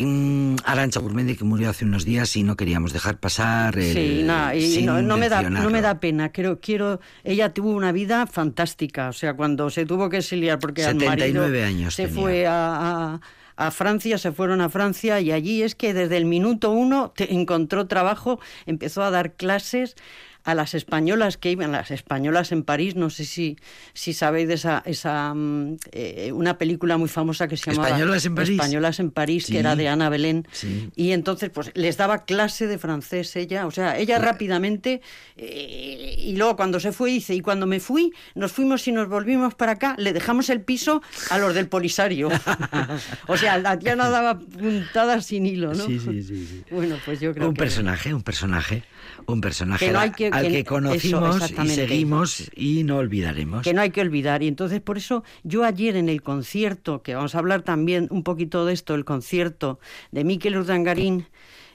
Mm, 0.00 0.54
Arancha 0.64 1.00
Gurmendi, 1.00 1.34
que 1.34 1.42
murió 1.44 1.70
hace 1.70 1.84
unos 1.84 2.04
días 2.04 2.36
y 2.36 2.44
no 2.44 2.56
queríamos 2.56 2.92
dejar 2.92 3.18
pasar 3.18 3.76
el, 3.78 3.92
Sí, 3.94 4.22
nada, 4.24 4.54
y 4.54 4.62
sin 4.70 4.86
no, 4.86 5.02
no 5.02 5.16
me 5.16 5.28
da, 5.28 5.42
no 5.42 5.48
me 5.50 5.50
mencionarlo. 5.56 5.82
da 5.82 6.00
pena. 6.00 6.30
Creo, 6.32 6.60
quiero, 6.60 7.00
ella 7.24 7.52
tuvo 7.52 7.70
una 7.72 7.90
vida 7.90 8.26
fantástica. 8.28 9.08
O 9.08 9.12
sea, 9.12 9.34
cuando 9.34 9.70
se 9.70 9.86
tuvo 9.86 10.08
que 10.08 10.18
exiliar 10.18 10.60
porque 10.60 10.84
al 10.84 10.94
marido 10.94 11.42
79 11.42 11.64
años 11.64 11.94
se 11.96 12.06
tenía. 12.06 12.20
fue 12.20 12.46
a, 12.46 12.76
a- 13.14 13.20
a 13.60 13.72
Francia, 13.72 14.18
se 14.18 14.30
fueron 14.30 14.60
a 14.60 14.68
Francia 14.68 15.20
y 15.20 15.32
allí 15.32 15.62
es 15.64 15.74
que 15.74 15.92
desde 15.92 16.16
el 16.16 16.26
minuto 16.26 16.70
uno 16.70 17.12
te 17.16 17.34
encontró 17.34 17.88
trabajo, 17.88 18.38
empezó 18.66 19.02
a 19.02 19.10
dar 19.10 19.32
clases 19.32 19.96
a 20.44 20.54
las 20.54 20.74
españolas 20.74 21.36
que 21.36 21.50
iban, 21.50 21.72
las 21.72 21.90
españolas 21.90 22.52
en 22.52 22.62
París, 22.62 22.96
no 22.96 23.10
sé 23.10 23.24
si, 23.24 23.56
si 23.92 24.12
sabéis 24.14 24.48
de 24.48 24.54
esa, 24.54 24.82
esa 24.86 25.34
mm, 25.34 25.76
eh, 25.92 26.32
una 26.32 26.56
película 26.58 26.96
muy 26.96 27.08
famosa 27.08 27.48
que 27.48 27.56
se 27.56 27.70
llamaba 27.70 27.88
¿Españolas 27.88 28.24
en 28.24 28.34
París? 28.34 28.50
Españolas 28.50 29.00
en 29.00 29.10
París, 29.10 29.46
Sí. 29.46 29.52
que 29.52 29.58
era 29.58 29.76
de 29.76 29.88
Ana 29.88 30.08
Belén. 30.08 30.46
Sí. 30.52 30.90
Y 30.96 31.12
entonces, 31.12 31.50
pues 31.50 31.70
les 31.74 31.96
daba 31.96 32.24
clase 32.24 32.66
de 32.66 32.78
francés 32.78 33.34
ella, 33.36 33.66
o 33.66 33.70
sea, 33.70 33.98
ella 33.98 34.18
rápidamente, 34.18 35.02
eh, 35.36 36.14
y 36.18 36.36
luego 36.36 36.56
cuando 36.56 36.80
se 36.80 36.92
fue, 36.92 37.10
dice, 37.10 37.34
y 37.34 37.40
cuando 37.40 37.66
me 37.66 37.80
fui, 37.80 38.12
nos 38.34 38.52
fuimos 38.52 38.86
y 38.88 38.92
nos 38.92 39.08
volvimos 39.08 39.54
para 39.54 39.72
acá, 39.72 39.94
le 39.98 40.12
dejamos 40.12 40.48
el 40.50 40.60
piso 40.62 41.02
a 41.30 41.38
los 41.38 41.54
del 41.54 41.68
Polisario. 41.68 42.28
o 43.26 43.36
sea, 43.36 43.58
la 43.58 43.78
tía 43.78 43.96
no 43.96 44.10
daba 44.10 44.38
puntadas 44.38 45.26
sin 45.26 45.46
hilo, 45.46 45.74
¿no? 45.74 45.84
Sí, 45.86 45.98
sí, 45.98 46.22
sí, 46.22 46.46
sí. 46.46 46.64
Bueno, 46.70 46.96
pues 47.04 47.20
yo 47.20 47.34
creo 47.34 47.48
Un 47.48 47.54
que... 47.54 47.58
personaje, 47.60 48.14
un 48.14 48.22
personaje, 48.22 48.82
un 49.28 49.40
personaje 49.40 49.86
Que 49.86 49.92
no 49.92 50.00
hay 50.00 50.08
al- 50.08 50.14
que- 50.16 50.26
al 50.28 50.42
que- 50.46 50.50
que 50.52 50.58
eso, 50.60 50.68
conocimos 50.68 51.50
y 51.50 51.68
seguimos 51.68 52.50
y 52.56 52.82
no 52.84 52.96
olvidaremos. 52.96 53.62
que 53.62 53.74
no 53.74 53.80
hay 53.82 53.90
que 53.90 54.00
olvidar. 54.00 54.42
Y 54.42 54.48
entonces, 54.48 54.80
por 54.80 54.96
eso, 54.98 55.22
yo 55.44 55.64
ayer 55.64 55.96
en 55.96 56.08
el 56.08 56.22
concierto, 56.22 57.02
que 57.02 57.14
vamos 57.14 57.34
a 57.34 57.38
hablar 57.38 57.62
también 57.62 58.08
un 58.10 58.22
poquito 58.22 58.64
de 58.64 58.72
esto, 58.72 58.94
el 58.94 59.04
concierto 59.04 59.78
de 60.12 60.24
Miquel 60.24 60.56
Urdangarín, 60.56 61.26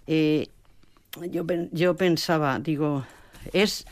eh, 0.08 0.48
yo, 1.32 1.46
yo 1.72 1.96
pensaba, 1.96 2.58
digo, 2.60 3.06
es, 3.54 3.86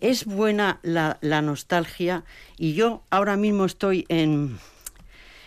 es 0.00 0.26
buena 0.26 0.78
la, 0.82 1.16
la 1.22 1.40
nostalgia 1.40 2.22
y 2.58 2.74
yo 2.74 3.02
ahora 3.08 3.36
mismo 3.38 3.64
estoy 3.64 4.04
en, 4.10 4.58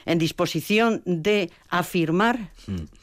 en 0.08 0.18
disposición 0.18 1.04
de 1.06 1.52
afirmar 1.70 2.50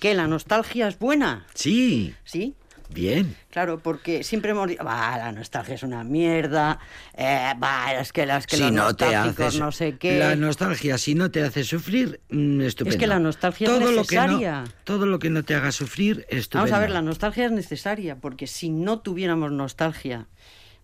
que 0.00 0.14
la 0.14 0.26
nostalgia 0.26 0.88
es 0.88 0.98
buena. 0.98 1.46
Sí, 1.54 2.14
¿Sí? 2.24 2.54
Bien. 2.88 3.36
Claro, 3.50 3.78
porque 3.78 4.22
siempre 4.24 4.50
hemos 4.50 4.68
dicho, 4.68 4.84
va, 4.84 5.16
la 5.16 5.32
nostalgia 5.32 5.74
es 5.74 5.82
una 5.82 6.04
mierda, 6.04 6.78
eh, 7.14 7.54
va, 7.62 7.94
es 7.94 8.12
que, 8.12 8.26
las 8.26 8.46
que 8.46 8.56
si 8.56 8.62
los 8.62 8.72
no 8.72 8.94
te 8.94 9.14
haces 9.14 9.58
no 9.58 9.72
sé 9.72 9.96
qué. 9.96 10.18
la 10.18 10.36
nostalgia 10.36 10.98
si 10.98 11.14
no 11.14 11.30
te 11.30 11.42
hace 11.42 11.64
sufrir 11.64 12.20
mm, 12.30 12.60
estupendo 12.62 12.98
que 12.98 13.06
la 13.06 13.18
nostalgia 13.18 13.68
es 13.68 13.78
todo 13.78 13.92
lo 13.92 14.04
que 14.04 14.16
necesaria. 14.16 14.62
no 14.62 14.68
todo 14.84 15.06
lo 15.06 15.18
que 15.18 15.30
no 15.30 15.42
te 15.42 15.54
haga 15.54 15.72
sufrir 15.72 16.26
estupendo 16.28 16.70
Vamos 16.70 16.72
a 16.72 16.80
ver, 16.80 16.90
la 16.90 17.02
nostalgia 17.02 17.46
es 17.46 17.52
necesaria, 17.52 18.16
porque 18.16 18.46
si 18.46 18.70
no 18.70 19.00
tuviéramos 19.00 19.52
nostalgia 19.52 20.28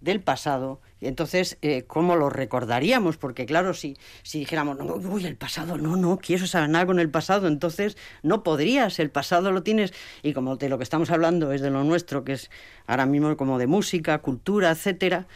del 0.03 0.21
pasado, 0.21 0.81
entonces, 1.01 1.59
eh, 1.63 1.85
¿cómo 1.87 2.17
lo 2.17 2.31
recordaríamos? 2.31 3.17
Porque 3.17 3.47
claro, 3.47 3.75
si, 3.75 3.97
si 4.23 4.41
dijéramos, 4.41 4.79
no, 4.79 4.95
uy, 4.95 5.27
el 5.27 5.37
pasado, 5.37 5.79
no, 5.79 5.97
no, 5.97 6.19
quiero 6.19 6.47
saber 6.47 6.69
nada 6.69 6.87
con 6.87 7.01
el 7.01 7.11
pasado, 7.11 7.49
entonces 7.49 7.97
no 8.23 8.43
podrías, 8.43 8.99
el 8.99 9.11
pasado 9.11 9.51
lo 9.53 9.63
tienes, 9.63 9.93
y 10.23 10.33
como 10.33 10.57
de 10.57 10.69
lo 10.69 10.79
que 10.79 10.85
estamos 10.85 11.11
hablando 11.11 11.53
es 11.53 11.61
de 11.61 11.71
lo 11.71 11.85
nuestro, 11.85 12.25
que 12.25 12.33
es 12.33 12.51
ahora 12.87 13.07
mismo 13.07 13.37
como 13.37 13.59
de 13.59 13.67
música, 13.67 14.19
cultura, 14.19 14.71
etcétera, 14.71 15.27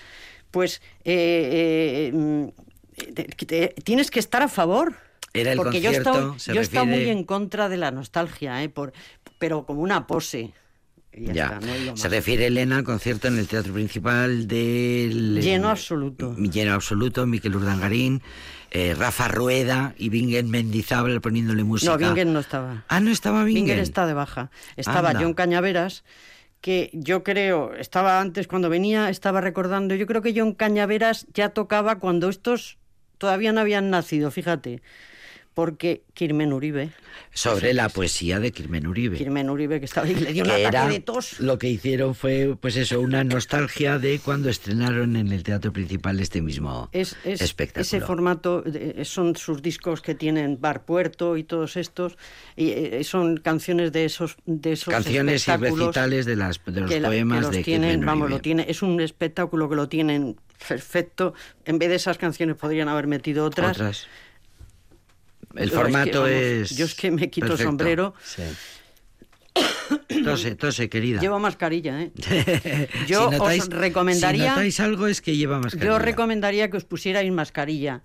pues 0.50 0.82
eh, 1.04 2.10
eh, 2.10 2.12
mm, 2.12 2.48
tienes 3.82 4.10
que 4.10 4.20
estar 4.20 4.42
a 4.42 4.48
favor. 4.48 4.94
Era 5.32 5.52
el 5.52 5.58
porque 5.58 5.80
yo 5.80 5.90
he 5.90 6.02
concierto, 6.02 6.36
yo 6.52 6.60
he 6.60 6.62
estado 6.62 6.86
muy 6.86 7.08
en 7.08 7.24
contra 7.24 7.68
de 7.68 7.76
la 7.76 7.90
nostalgia, 7.90 8.62
¿eh? 8.62 8.68
por, 8.68 8.92
pero 9.38 9.66
como 9.66 9.82
una 9.82 10.06
pose. 10.06 10.52
Ya 11.16 11.32
ya 11.32 11.44
está, 11.46 11.60
no 11.66 11.74
digo 11.74 11.96
se 11.96 12.08
refiere 12.08 12.46
Elena 12.46 12.76
al 12.76 12.84
concierto 12.84 13.28
en 13.28 13.38
el 13.38 13.48
teatro 13.48 13.72
principal 13.72 14.46
del 14.46 15.40
Lleno 15.40 15.70
absoluto. 15.70 16.34
lleno 16.36 16.74
absoluto 16.74 17.26
Miquel 17.26 17.56
Urdangarín 17.56 18.22
eh, 18.70 18.94
Rafa 18.94 19.28
Rueda 19.28 19.94
y 19.96 20.08
Bingen 20.10 20.50
Mendizábal 20.50 21.20
poniéndole 21.20 21.64
música 21.64 21.92
No, 21.92 21.98
Bingen 21.98 22.32
no 22.32 22.40
estaba. 22.40 22.84
ah 22.88 23.00
no 23.00 23.10
estaba 23.10 23.44
Bingen 23.44 23.64
Bingen 23.64 23.78
está 23.78 24.06
de 24.06 24.12
baja. 24.14 24.50
Estaba 24.76 25.10
Anda. 25.10 25.20
John 25.22 25.34
Cañaveras, 25.34 26.04
que 26.60 26.90
yo 26.92 27.22
creo, 27.22 27.74
estaba 27.74 28.20
antes 28.20 28.48
cuando 28.48 28.68
venía, 28.68 29.08
estaba 29.08 29.40
recordando, 29.40 29.94
yo 29.94 30.06
creo 30.06 30.20
que 30.20 30.34
John 30.38 30.52
Cañaveras 30.52 31.26
ya 31.32 31.50
tocaba 31.50 31.98
cuando 31.98 32.28
estos 32.28 32.76
todavía 33.18 33.52
no 33.52 33.60
habían 33.60 33.88
nacido, 33.88 34.30
fíjate. 34.30 34.82
Porque 35.56 36.02
Kirmen 36.12 36.52
Uribe, 36.52 36.90
Sobre 37.32 37.72
la 37.72 37.88
poesía 37.88 38.40
de 38.40 38.52
Kirmen 38.52 38.86
Uribe. 38.86 39.16
Kirmen 39.16 39.48
Uribe 39.48 39.78
que 39.78 39.86
estaba 39.86 40.06
y 40.06 40.14
le 40.14 40.34
dio 40.34 40.44
un 40.44 40.50
ataque 40.50 40.92
de 40.92 41.00
tos. 41.00 41.40
lo 41.40 41.56
que 41.58 41.70
hicieron 41.70 42.14
fue 42.14 42.58
pues 42.60 42.76
eso 42.76 43.00
una 43.00 43.24
nostalgia 43.24 43.98
de 43.98 44.18
cuando 44.22 44.50
estrenaron 44.50 45.16
en 45.16 45.32
el 45.32 45.42
teatro 45.44 45.72
principal 45.72 46.20
este 46.20 46.42
mismo 46.42 46.90
Es, 46.92 47.16
es- 47.24 47.40
espectáculo 47.40 47.80
ese 47.86 48.00
formato 48.02 48.62
eh, 48.66 49.02
son 49.06 49.34
sus 49.34 49.62
discos 49.62 50.02
que 50.02 50.14
tienen 50.14 50.60
Bar 50.60 50.84
Puerto 50.84 51.38
y 51.38 51.42
todos 51.44 51.78
estos 51.78 52.18
y 52.54 52.72
eh, 52.72 53.02
son 53.04 53.38
canciones 53.38 53.92
de 53.92 54.04
esos 54.04 54.36
de 54.44 54.72
esos 54.72 54.92
canciones 54.92 55.48
y 55.48 55.50
espectáculos 55.50 55.86
recitales 55.86 56.26
de 56.26 56.36
las 56.36 56.60
de 56.66 56.80
los 56.82 56.90
que, 56.90 57.00
la- 57.00 57.08
que 57.08 57.14
poemas 57.14 57.40
los 57.44 57.50
de 57.52 57.62
tienen, 57.62 57.90
Kirmen 57.92 58.06
vamos, 58.06 58.24
Uribe. 58.26 58.36
lo 58.36 58.42
tiene, 58.42 58.66
es 58.68 58.82
un 58.82 59.00
espectáculo 59.00 59.70
que 59.70 59.76
lo 59.76 59.88
tienen 59.88 60.36
perfecto. 60.68 61.32
En 61.64 61.78
vez 61.78 61.88
de 61.88 61.94
esas 61.96 62.18
canciones 62.18 62.56
podrían 62.56 62.88
haber 62.88 63.06
metido 63.06 63.44
otras. 63.46 63.70
Otras. 63.76 64.06
El 65.58 65.64
Pero 65.64 65.64
es 65.64 65.70
que, 65.70 65.76
formato 65.78 66.20
vamos, 66.22 66.30
es. 66.30 66.76
yo 66.76 66.84
es 66.84 66.94
que 66.94 67.10
me 67.10 67.30
quito 67.30 67.46
el 67.46 67.50
perfecto. 67.52 67.68
sombrero. 67.70 68.14
Sí. 68.24 68.42
Tose, 70.24 70.54
tose, 70.56 70.88
querida. 70.88 71.20
Llevo 71.20 71.38
mascarilla, 71.38 72.02
¿eh? 72.02 72.10
Yo 73.06 73.30
Si 73.30 73.36
notáis- 73.38 73.62
os 73.62 73.68
recomendaría. 73.68 74.42
Si 74.44 74.48
notáis 74.50 74.80
algo 74.80 75.06
es 75.06 75.20
que 75.20 75.36
lleva 75.36 75.58
mascarilla. 75.60 75.92
Yo 75.92 75.98
recomendaría 75.98 76.70
que 76.70 76.76
os 76.76 76.84
pusierais 76.84 77.30
mascarilla. 77.32 78.02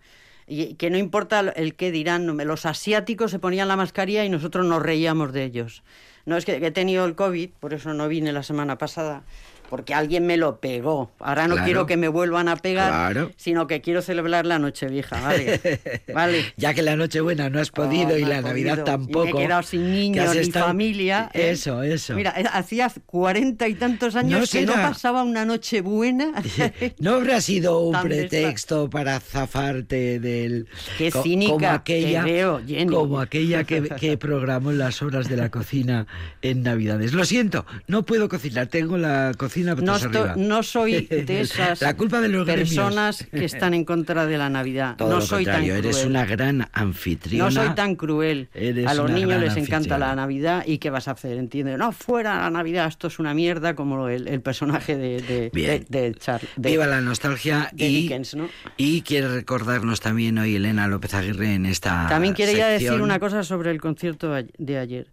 Y 0.47 0.75
que 0.75 0.89
no 0.89 0.97
importa 0.97 1.39
el 1.55 1.75
qué 1.75 1.91
dirán, 1.91 2.25
los 2.45 2.65
asiáticos 2.65 3.31
se 3.31 3.39
ponían 3.39 3.67
la 3.67 3.75
mascarilla 3.75 4.23
y 4.25 4.29
nosotros 4.29 4.65
nos 4.65 4.81
reíamos 4.81 5.33
de 5.33 5.43
ellos. 5.45 5.83
No 6.25 6.37
es 6.37 6.45
que 6.45 6.55
he 6.55 6.71
tenido 6.71 7.05
el 7.05 7.15
COVID, 7.15 7.49
por 7.59 7.73
eso 7.73 7.93
no 7.93 8.07
vine 8.07 8.31
la 8.33 8.43
semana 8.43 8.77
pasada, 8.77 9.23
porque 9.71 9.93
alguien 9.93 10.25
me 10.27 10.35
lo 10.35 10.59
pegó. 10.59 11.13
Ahora 11.19 11.47
no 11.47 11.53
Claro. 11.55 11.65
quiero 11.65 11.85
que 11.85 11.95
me 11.95 12.09
vuelvan 12.09 12.49
a 12.49 12.57
pegar, 12.57 12.89
Claro. 12.89 13.31
sino 13.37 13.67
que 13.67 13.79
quiero 13.79 14.01
celebrar 14.01 14.45
la 14.45 14.59
Nochevieja, 14.59 15.21
¿vale? 15.21 15.59
¿Vale? 16.13 16.53
Ya 16.57 16.73
que 16.73 16.81
la 16.81 16.97
Nochebuena 16.97 17.49
no 17.49 17.61
has 17.61 17.71
podido 17.71 18.09
No, 18.09 18.17
y 18.17 18.25
la 18.25 18.41
Navidad 18.41 18.71
podido. 18.79 18.83
tampoco. 18.83 19.29
Y 19.29 19.33
me 19.33 19.39
he 19.39 19.43
quedado 19.47 19.63
sin 19.63 19.81
que 19.83 19.87
niños 19.89 20.35
ni 20.35 20.41
estado- 20.41 20.65
familia. 20.67 21.31
¿eh? 21.33 21.51
Eso, 21.51 21.81
eso. 21.83 22.15
Mira, 22.15 22.33
eh, 22.37 22.43
hacía 22.51 22.91
cuarenta 23.05 23.69
y 23.69 23.75
tantos 23.75 24.13
No 24.15 24.19
años 24.19 24.51
que 24.51 24.65
no 24.65 24.73
pasaba 24.73 25.23
una 25.23 25.45
noche 25.45 25.79
buena. 25.79 26.33
¿No 26.99 27.13
habrá 27.15 27.39
sido 27.39 27.79
un 27.85 27.93
Tan 27.93 28.03
pretexto 28.09 28.89
para 28.89 29.21
zafarte 29.21 30.19
del... 30.19 30.67
Qué 30.97 31.11
co- 31.11 31.23
cínica 31.23 31.51
como 31.53 31.67
aquella, 31.69 32.23
veo, 32.25 32.61
Jenny. 32.67 32.93
Como 32.93 33.21
aquella 33.21 33.63
que, 33.63 33.83
que 33.83 34.17
programó 34.17 34.73
las 34.73 35.01
horas 35.01 35.29
de 35.29 35.37
la 35.37 35.49
cocina 35.49 36.07
en 36.41 36.63
Navidades. 36.63 37.13
Lo 37.13 37.23
siento, 37.23 37.65
no 37.87 38.03
puedo 38.03 38.27
cocinar, 38.27 38.67
tengo 38.67 38.97
la 38.97 39.31
cocina 39.37 39.60
No, 39.63 40.63
soy 40.63 41.01
de 41.07 41.41
esas 41.41 41.81
La 41.81 41.95
culpa 41.95 42.19
de 42.21 42.27
los 42.29 42.45
gremios. 42.45 42.69
personas 42.69 43.25
que 43.31 43.45
están 43.45 43.73
en 43.73 43.85
contra 43.85 44.25
de 44.25 44.37
la 44.37 44.49
Navidad. 44.49 44.95
Todo 44.97 45.09
no 45.09 45.15
lo 45.15 45.21
soy 45.21 45.45
tan 45.45 45.63
cruel. 45.63 45.77
eres 45.77 46.05
una 46.05 46.25
gran 46.25 46.67
anfitriona. 46.73 47.45
No 47.45 47.51
soy 47.51 47.75
tan 47.75 47.95
cruel. 47.95 48.49
Eres 48.53 48.87
a 48.87 48.93
los 48.93 49.09
niños 49.11 49.39
les 49.41 49.55
encanta 49.57 49.97
la 49.97 50.15
Navidad 50.15 50.63
y 50.65 50.77
¿qué 50.77 50.89
vas 50.89 51.07
a 51.07 51.11
hacer? 51.11 51.37
¿Entiendes? 51.37 51.77
No, 51.77 51.91
fuera 51.91 52.41
la 52.41 52.49
Navidad, 52.49 52.87
esto 52.87 53.07
es 53.07 53.19
una 53.19 53.33
mierda, 53.33 53.75
como 53.75 54.07
el, 54.09 54.27
el 54.27 54.41
personaje 54.41 54.97
de, 54.97 55.21
de, 55.21 55.49
Bien. 55.53 55.85
de, 55.89 56.01
de 56.11 56.15
Char- 56.15 56.41
de- 56.55 56.69
Viva 56.69 56.87
la 56.87 57.01
nostalgia 57.01 57.71
y, 57.75 58.01
Dickens, 58.03 58.35
¿no? 58.35 58.49
y 58.77 59.01
quiere 59.01 59.27
recordarnos 59.29 59.99
también 60.01 60.37
hoy 60.37 60.55
Elena 60.55 60.87
López 60.87 61.13
Aguirre 61.13 61.53
en 61.53 61.65
esta 61.65 62.07
También 62.09 62.33
quería 62.33 62.67
decir 62.67 62.93
una 63.01 63.19
cosa 63.19 63.43
sobre 63.43 63.71
el 63.71 63.79
concierto 63.81 64.33
de 64.57 64.77
ayer. 64.77 65.07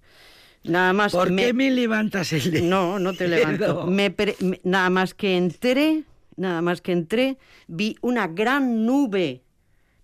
Nada 0.69 0.93
más 0.93 1.13
¿Por 1.13 1.31
me- 1.31 1.47
qué 1.47 1.53
me 1.53 1.71
levantas 1.71 2.33
el 2.33 2.51
dedo? 2.51 2.65
No, 2.67 2.99
no 2.99 3.15
te 3.15 3.27
levanto. 3.29 3.87
Me 3.87 4.11
pre- 4.11 4.37
me- 4.41 4.61
nada 4.65 4.91
más 4.91 5.15
que 5.15 5.37
entré, 5.37 6.05
nada 6.37 6.61
más 6.63 6.81
que 6.81 6.93
entré, 6.93 7.39
vi 7.67 7.97
una 8.03 8.29
gran 8.29 8.85
nube, 8.87 9.43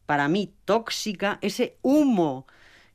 para 0.06 0.26
mí 0.28 0.50
tóxica, 0.64 1.38
ese 1.42 1.76
humo 1.82 2.46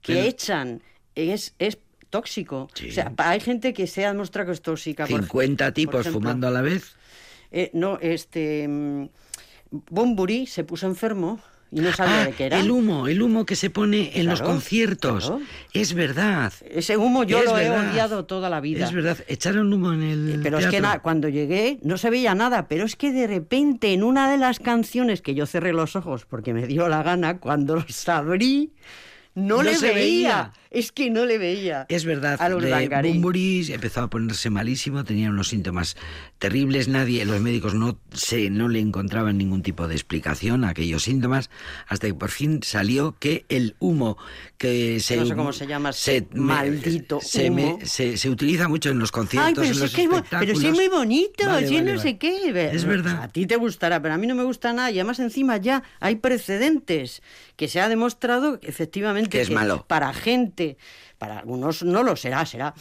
que 0.01 0.13
Pero- 0.13 0.25
echan 0.27 0.81
es, 1.15 1.53
es 1.59 1.77
tóxico. 2.09 2.69
Sí. 2.73 2.89
O 2.89 2.91
sea, 2.91 3.13
hay 3.17 3.39
gente 3.39 3.73
que 3.73 3.85
se 3.87 4.05
ha 4.05 4.11
demostrado 4.11 4.47
que 4.47 4.53
es 4.53 4.61
tóxica. 4.61 5.05
por- 5.05 5.21
50 5.21 5.65
por 5.65 5.73
tipos 5.73 6.01
ejemplo, 6.01 6.19
fumando 6.21 6.47
a 6.47 6.51
la 6.51 6.61
vez. 6.61 6.95
eh, 7.51 7.69
no, 7.73 7.97
este. 8.01 8.67
mm, 8.67 9.09
Bunbury 9.71 10.47
se 10.47 10.63
puso 10.63 10.87
enfermo 10.87 11.39
y 11.71 11.79
no 11.81 11.91
sabía 11.93 12.21
Ah, 12.21 12.25
de 12.25 12.31
qué 12.33 12.45
era. 12.47 12.59
el 12.59 12.71
humo, 12.71 13.07
el 13.07 13.21
humo 13.21 13.45
que 13.45 13.55
se 13.55 13.69
pone 13.69 14.11
en 14.19 14.25
los 14.27 14.41
conciertos. 14.41 15.25
claro. 15.27 15.41
Es 15.73 15.93
verdad. 15.93 16.51
Ese 16.69 16.97
humo 16.97 17.23
yo 17.23 17.39
Es 17.39 17.45
lo 17.45 17.53
verdad. 17.53 17.85
he 17.85 17.89
odiado 17.91 18.25
toda 18.25 18.49
la 18.49 18.59
vida. 18.59 18.85
Es 18.85 18.91
verdad. 18.91 19.17
Echaron 19.27 19.71
humo 19.71 19.93
en 19.93 20.01
el 20.03 20.39
Pero 20.41 20.57
es 20.59 20.67
que 20.67 20.81
na- 20.81 20.99
cuando 20.99 21.29
llegué 21.29 21.77
no 21.83 21.97
se 21.97 22.09
veía 22.09 22.33
nada, 22.35 22.67
pero 22.67 22.85
es 22.85 22.95
que 22.95 23.11
de 23.11 23.27
repente 23.27 23.93
en 23.93 24.03
una 24.03 24.29
de 24.31 24.37
las 24.37 24.59
canciones 24.59 25.21
que 25.21 25.35
yo 25.35 25.45
cerré 25.45 25.73
los 25.73 25.95
ojos 25.95 26.25
porque 26.25 26.53
me 26.53 26.65
dio 26.65 26.87
la 26.89 27.03
gana, 27.03 27.37
cuando 27.39 27.75
los 27.75 28.09
abrí, 28.09 28.71
no, 29.35 29.57
No 29.57 29.63
le 29.63 29.75
se 29.75 29.93
veía. 29.93 29.95
veía. 30.01 30.53
Es 30.71 30.91
que 30.91 31.09
no 31.09 31.25
le 31.25 31.37
veía. 31.39 31.87
Es 31.89 32.05
verdad, 32.05 32.37
A 32.39 32.47
los. 32.47 32.63
Bunbury 32.63 33.71
empezó 33.73 34.01
a 34.01 34.09
ponerse 34.09 34.49
malísimo, 34.51 35.03
tenía 35.03 35.29
unos 35.29 35.47
síntomas 35.49 35.97
terribles, 36.37 36.87
nadie, 36.87 37.25
los 37.25 37.41
médicos 37.41 37.73
no 37.73 37.99
se, 38.13 38.49
no 38.51 38.69
le 38.69 38.79
encontraban 38.79 39.37
ningún 39.37 39.63
tipo 39.63 39.87
de 39.87 39.95
explicación 39.95 40.63
a 40.63 40.69
aquellos 40.69 41.03
síntomas, 41.03 41.49
hasta 41.87 42.05
que 42.07 42.13
por 42.13 42.29
fin 42.29 42.61
salió 42.61 43.15
que 43.19 43.45
el 43.49 43.75
humo 43.79 44.17
que 44.59 44.99
se 44.99 45.17
no 45.17 45.25
sé 45.25 45.35
cómo 45.35 45.53
se 45.53 45.65
llama, 45.65 45.91
maldito 46.33 47.19
se, 47.21 47.49
me- 47.49 47.73
humo. 47.73 47.79
se, 47.83 48.17
se 48.17 48.29
utiliza 48.29 48.67
mucho 48.67 48.89
en 48.89 48.99
los 48.99 49.11
conciertos, 49.11 49.47
Ay, 49.49 49.53
pero 49.55 49.67
en 49.67 49.73
si 49.73 49.79
los 49.79 49.93
es 49.93 50.23
pero 50.29 50.55
sí 50.55 50.67
es 50.67 50.73
muy 50.75 50.87
bonito, 50.87 51.45
Vale, 51.45 51.67
no 51.81 51.85
vale. 51.91 51.99
sé 51.99 52.17
qué. 52.17 52.69
Es 52.73 52.85
verdad. 52.85 53.23
A 53.23 53.27
ti 53.29 53.45
te 53.45 53.55
gustará, 53.55 54.01
pero 54.01 54.13
a 54.13 54.17
mí 54.17 54.27
no 54.27 54.35
me 54.35 54.43
gusta 54.43 54.71
nada. 54.73 54.91
Y 54.91 54.95
además 54.99 55.19
encima 55.19 55.57
ya 55.57 55.83
hay 55.99 56.15
precedentes 56.15 57.21
que 57.55 57.67
se 57.67 57.79
ha 57.81 57.89
demostrado 57.89 58.59
efectivamente 58.61 59.29
Que 59.29 59.41
es 59.41 59.49
malo. 59.51 59.85
para 59.87 60.13
gente, 60.13 60.58
para 61.17 61.39
algunos 61.39 61.83
no 61.83 62.03
lo 62.03 62.15
será, 62.15 62.45
será. 62.45 62.73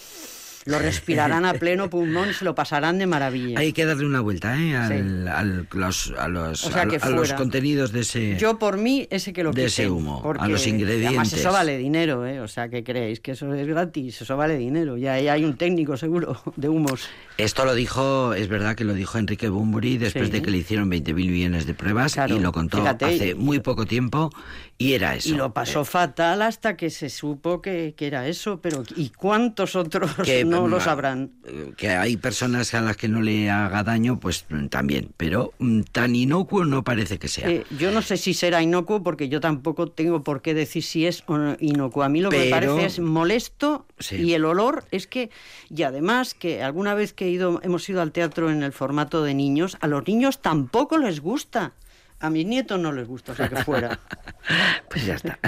Lo 0.69 0.79
respirarán 0.79 1.45
a 1.45 1.55
pleno 1.55 1.89
pulmón, 1.91 2.35
se 2.35 2.45
lo 2.45 2.55
pasarán 2.55 2.99
de 2.99 3.07
maravilla. 3.07 3.59
Hay 3.59 3.73
que 3.73 3.85
darle 3.85 4.05
una 4.07 4.21
vuelta 4.21 4.57
¿eh? 4.61 4.77
al, 4.77 4.89
Sí. 4.89 5.29
al- 5.29 5.67
los, 5.73 6.15
a, 6.19 6.29
los, 6.29 6.65
O 6.65 6.71
sea, 6.71 6.83
a- 6.83 7.09
los 7.11 7.33
contenidos 7.33 7.91
de 7.93 8.01
ese... 8.01 8.37
Yo 8.39 8.59
por 8.59 8.77
mí 8.77 9.07
ese 9.11 9.33
que 9.33 9.43
lo 9.43 9.53
de 9.53 9.65
ese 9.65 9.89
humo, 9.89 10.23
a 10.39 10.47
los 10.49 10.67
ingredientes. 10.67 11.09
Además 11.09 11.33
eso 11.33 11.53
vale 11.53 11.79
dinero, 11.79 12.27
¿eh? 12.27 12.41
O 12.41 12.49
sea, 12.49 12.69
que 12.69 12.85
creéis 12.85 13.21
que 13.21 13.33
eso 13.33 13.53
es 13.55 13.67
gratis, 13.67 14.21
eso 14.21 14.37
vale 14.37 14.57
dinero. 14.59 14.97
Ya 14.99 15.15
ahí 15.15 15.29
hay 15.29 15.45
un 15.45 15.57
técnico 15.57 15.97
seguro 15.97 16.41
de 16.57 16.69
humos. 16.69 17.09
Esto 17.39 17.65
lo 17.65 17.75
dijo, 17.75 18.35
es 18.35 18.49
verdad 18.49 18.75
que 18.75 18.85
lo 18.85 18.95
dijo 18.95 19.17
Enrique 19.19 19.49
Bunbury 19.49 19.97
después 19.99 20.27
Sí. 20.27 20.33
de 20.33 20.43
que 20.43 20.51
le 20.51 20.59
hicieron 20.59 20.91
20.000 20.91 21.15
millones 21.15 21.67
de 21.67 21.75
pruebas 21.75 22.15
Claro, 22.15 22.37
y 22.37 22.41
lo 22.41 22.53
contó 22.53 22.79
fíjate, 22.79 23.05
hace 23.05 23.29
y- 23.31 23.35
muy 23.35 23.61
poco 23.61 23.87
tiempo 23.87 24.31
y 24.77 24.93
era 24.93 25.15
eso. 25.15 25.31
Y 25.31 25.33
lo 25.33 25.53
pasó 25.55 25.85
fatal 25.85 26.43
hasta 26.43 26.77
que 26.77 26.91
se 26.91 27.09
supo 27.11 27.63
que, 27.63 27.95
que 27.97 28.07
era 28.07 28.27
eso, 28.29 28.61
pero 28.61 28.83
¿y 28.97 29.11
cuántos 29.11 29.77
otros 29.77 30.15
que, 30.25 30.45
no 30.45 30.58
lo 30.67 30.79
mm, 30.79 30.81
sabrán? 30.81 31.31
eh, 31.45 31.73
Que 31.77 31.91
hay 31.91 32.17
personas 32.17 32.75
a 32.75 32.81
las 32.81 32.97
que 32.97 33.07
no 33.07 33.21
le 33.21 33.51
haga 33.51 33.85
daño, 33.85 34.19
pues 34.19 34.47
mm, 34.49 34.67
también, 34.67 35.11
pero 35.17 35.53
mm, 35.59 35.83
tan 35.93 36.17
inocuo 36.17 36.65
no 36.65 36.83
parece 36.83 37.19
que 37.19 37.29
sea. 37.29 37.49
Eh, 37.49 37.65
yo 37.79 37.93
no 37.93 38.03
sé 38.03 38.17
si 38.17 38.35
será 38.35 38.63
inocuo 38.63 39.03
porque 39.03 39.29
yo 39.29 39.41
tampoco 39.41 39.89
tengo 39.89 40.25
por 40.25 40.43
qué 40.43 40.55
decir 40.55 40.83
si 40.83 41.07
es 41.07 41.23
o 41.27 41.37
no 41.39 41.57
inocuo. 41.61 42.03
A 42.03 42.09
mí 42.09 42.21
lo 42.21 42.31
que 42.31 42.39
me 42.47 42.51
parece 42.51 42.87
es 42.87 42.99
molesto 42.99 43.87
Sí. 44.01 44.17
y 44.17 44.33
el 44.35 44.45
olor 44.45 44.85
es 44.91 45.07
que, 45.07 45.31
y 45.71 45.83
además 45.83 46.35
que 46.35 46.63
alguna 46.63 46.95
vez 46.95 47.13
que 47.13 47.27
he 47.27 47.31
ido, 47.31 47.61
hemos 47.63 47.89
ido 47.89 48.01
al 48.01 48.13
teatro 48.13 48.51
en 48.51 48.63
el 48.63 48.73
formato 48.73 49.23
de 49.23 49.35
niños, 49.35 49.77
a 49.81 49.87
los 49.87 50.07
niños 50.07 50.41
tampoco 50.41 50.99
les 50.99 51.21
gusta. 51.21 51.73
A 52.21 52.31
mis 52.31 52.47
nietos 52.47 52.81
no 52.81 52.91
les 52.91 53.07
gusta, 53.07 53.31
o 53.31 53.35
sea 53.37 53.49
que 53.49 53.63
fuera. 53.63 54.01
pues 54.91 55.07
ya 55.07 55.15
está. 55.15 55.39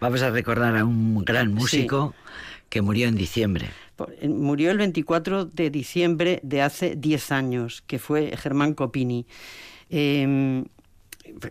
Vamos 0.00 0.22
a 0.22 0.30
recordar 0.30 0.76
a 0.76 0.84
un 0.84 1.24
gran 1.24 1.52
músico 1.52 2.14
que 2.68 2.82
murió 2.82 3.08
en 3.08 3.16
diciembre. 3.16 3.68
Murió 4.22 4.70
el 4.70 4.78
24 4.78 5.46
de 5.46 5.70
diciembre 5.70 6.40
de 6.42 6.62
hace 6.62 6.94
10 6.96 7.32
años, 7.32 7.82
que 7.86 7.98
fue 7.98 8.36
Germán 8.36 8.74
Copini. 8.74 9.26
Eh, 9.90 10.64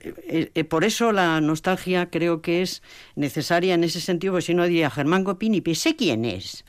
eh, 0.02 0.52
eh, 0.54 0.64
por 0.64 0.84
eso 0.84 1.12
la 1.12 1.42
nostalgia 1.42 2.10
creo 2.10 2.42
que 2.42 2.62
es 2.62 2.82
necesaria 3.16 3.74
en 3.74 3.84
ese 3.84 4.02
sentido, 4.02 4.34
porque 4.34 4.46
si 4.48 4.54
no 4.54 4.66
diría 4.66 4.90
Germán 4.90 5.24
Copini, 5.24 5.62
sé 5.76 5.96
quién 5.96 6.26
es. 6.26 6.66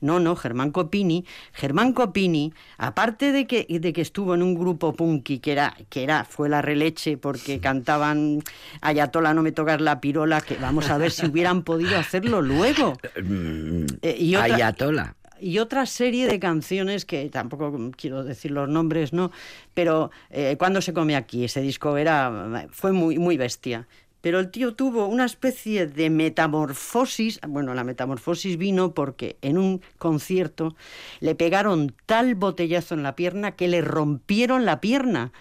No, 0.00 0.18
no, 0.20 0.36
Germán 0.36 0.70
Copini. 0.70 1.24
Germán 1.52 1.92
Copini, 1.92 2.52
aparte 2.78 3.32
de 3.32 3.46
que, 3.46 3.66
de 3.68 3.92
que 3.92 4.00
estuvo 4.00 4.34
en 4.34 4.42
un 4.42 4.54
grupo 4.54 4.94
punky 4.94 5.38
que 5.40 5.52
era, 5.52 5.76
que 5.88 6.02
era, 6.02 6.24
fue 6.24 6.48
la 6.48 6.62
releche 6.62 7.16
porque 7.16 7.60
cantaban 7.60 8.42
Ayatola, 8.80 9.34
no 9.34 9.42
me 9.42 9.52
tocas 9.52 9.80
la 9.80 10.00
pirola, 10.00 10.40
que 10.40 10.56
vamos 10.56 10.88
a 10.90 10.98
ver 10.98 11.10
si 11.10 11.26
hubieran 11.26 11.62
podido 11.64 11.98
hacerlo 11.98 12.40
luego. 12.42 12.94
Mm, 13.22 13.86
Eh, 14.02 14.16
y 14.18 14.34
otra- 14.36 14.54
Ayatola. 14.56 15.16
y 15.40 15.58
otra 15.58 15.86
serie 15.86 16.26
de 16.26 16.38
canciones 16.38 17.04
que 17.04 17.28
tampoco 17.30 17.90
quiero 17.96 18.24
decir 18.24 18.50
los 18.50 18.68
nombres, 18.68 19.12
¿no? 19.12 19.30
Pero 19.74 20.10
eh, 20.30 20.56
cuando 20.58 20.80
se 20.82 20.92
come 20.92 21.16
aquí, 21.16 21.44
ese 21.44 21.60
disco 21.60 21.96
era 21.96 22.66
fue 22.70 22.92
muy 22.92 23.18
muy 23.18 23.36
bestia. 23.36 23.86
Pero 24.20 24.38
el 24.38 24.50
tío 24.50 24.74
tuvo 24.74 25.06
una 25.06 25.24
especie 25.24 25.86
de 25.86 26.10
metamorfosis, 26.10 27.40
bueno, 27.48 27.74
la 27.74 27.84
metamorfosis 27.84 28.56
vino 28.58 28.92
porque 28.92 29.38
en 29.40 29.56
un 29.56 29.80
concierto 29.98 30.74
le 31.20 31.34
pegaron 31.34 31.94
tal 32.06 32.34
botellazo 32.34 32.94
en 32.94 33.02
la 33.02 33.16
pierna 33.16 33.52
que 33.52 33.68
le 33.68 33.80
rompieron 33.80 34.64
la 34.64 34.80
pierna. 34.80 35.32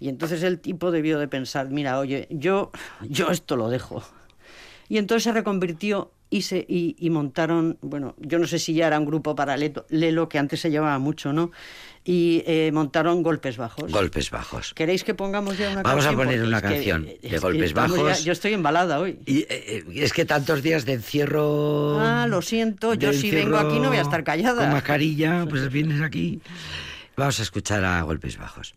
Y 0.00 0.08
entonces 0.08 0.42
el 0.42 0.60
tipo 0.60 0.90
debió 0.90 1.18
de 1.18 1.28
pensar, 1.28 1.70
mira, 1.70 1.98
oye, 1.98 2.28
yo 2.30 2.70
yo 3.08 3.30
esto 3.30 3.56
lo 3.56 3.70
dejo. 3.70 4.02
Y 4.88 4.98
entonces 4.98 5.24
se 5.24 5.32
reconvirtió 5.32 6.12
y, 6.30 6.42
se, 6.42 6.64
y, 6.68 6.96
y 6.98 7.10
montaron, 7.10 7.78
bueno, 7.82 8.14
yo 8.18 8.38
no 8.38 8.46
sé 8.46 8.58
si 8.58 8.74
ya 8.74 8.86
era 8.88 8.98
un 8.98 9.06
grupo 9.06 9.34
paralelo, 9.36 10.28
que 10.28 10.38
antes 10.38 10.60
se 10.60 10.70
llevaba 10.70 10.98
mucho, 10.98 11.32
¿no? 11.32 11.50
Y 12.04 12.42
eh, 12.46 12.70
montaron 12.72 13.22
Golpes 13.22 13.56
Bajos. 13.56 13.90
Golpes 13.90 14.30
Bajos. 14.30 14.74
¿Queréis 14.74 15.02
que 15.02 15.14
pongamos 15.14 15.58
ya 15.58 15.70
una 15.70 15.82
Vamos 15.82 16.04
canción? 16.04 16.14
a 16.14 16.16
poner 16.24 16.38
Porque 16.40 16.48
una 16.48 16.62
que- 16.62 16.68
canción 16.68 17.08
de 17.22 17.38
Golpes 17.38 17.70
ya- 17.74 17.80
Bajos. 17.80 18.24
yo 18.24 18.32
estoy 18.32 18.52
embalada 18.52 19.00
hoy. 19.00 19.18
Y 19.26 19.40
eh, 19.40 19.46
eh, 19.50 19.84
es 19.94 20.12
que 20.12 20.24
tantos 20.24 20.62
días 20.62 20.84
de 20.84 20.92
encierro. 20.94 21.98
Ah, 22.00 22.26
lo 22.28 22.42
siento, 22.42 22.94
yo 22.94 23.12
si 23.12 23.30
vengo 23.32 23.56
aquí 23.56 23.78
no 23.80 23.88
voy 23.88 23.98
a 23.98 24.02
estar 24.02 24.22
callada. 24.22 24.62
Con 24.62 24.72
mascarilla, 24.72 25.46
pues 25.48 25.68
vienes 25.72 26.00
aquí. 26.00 26.40
Vamos 27.16 27.40
a 27.40 27.42
escuchar 27.42 27.84
a 27.84 28.02
golpes 28.02 28.36
bajos. 28.38 28.74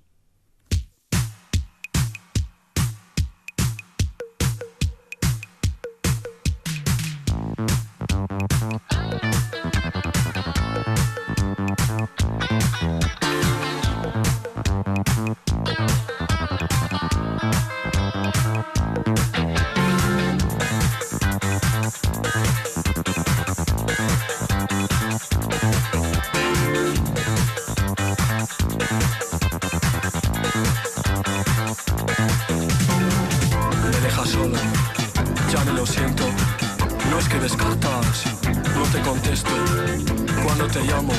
Te 40.80 40.86
llamo, 40.86 41.14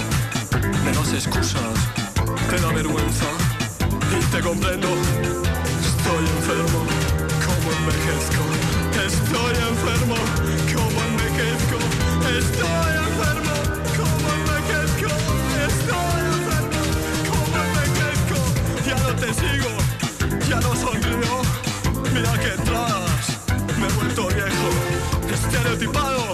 me 0.85 0.93
das 0.93 1.13
excusas, 1.13 1.75
te 2.49 2.61
da 2.61 2.69
vergüenza 2.73 3.27
y 4.17 4.25
te 4.33 4.41
comprendo. 4.41 4.89
Estoy 5.89 6.25
enfermo, 6.37 6.81
como 7.45 7.67
envejezco. 7.79 8.43
Estoy 9.07 9.55
enfermo, 9.71 10.17
como 10.73 10.99
envejezco. 11.09 11.79
Estoy 12.39 12.93
enfermo, 13.09 13.55
como 13.99 14.27
envejezco. 14.39 15.11
Estoy 15.69 16.21
enfermo, 16.39 16.85
como 17.29 17.55
envejezco. 17.69 18.39
Ya 18.87 18.97
no 18.97 19.11
te 19.17 19.29
sigo, 19.35 19.73
ya 20.49 20.61
no 20.61 20.75
sonrío. 20.75 21.35
Mira 22.15 22.33
que 22.39 22.51
entradas, 22.55 23.39
me 23.79 23.87
he 23.87 23.93
vuelto 23.93 24.29
viejo. 24.29 24.69
Estereotipado, 25.35 26.33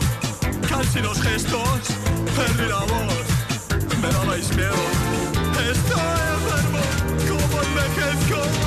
casi 0.69 1.01
los 1.01 1.21
gestos. 1.21 2.06
Voz, 2.35 4.01
me 4.01 4.09
dabais 4.11 4.49
miedo. 4.57 4.75
Estoy 5.71 6.01
enfermo, 6.35 6.81
como 7.29 7.63
envejezco. 7.63 8.66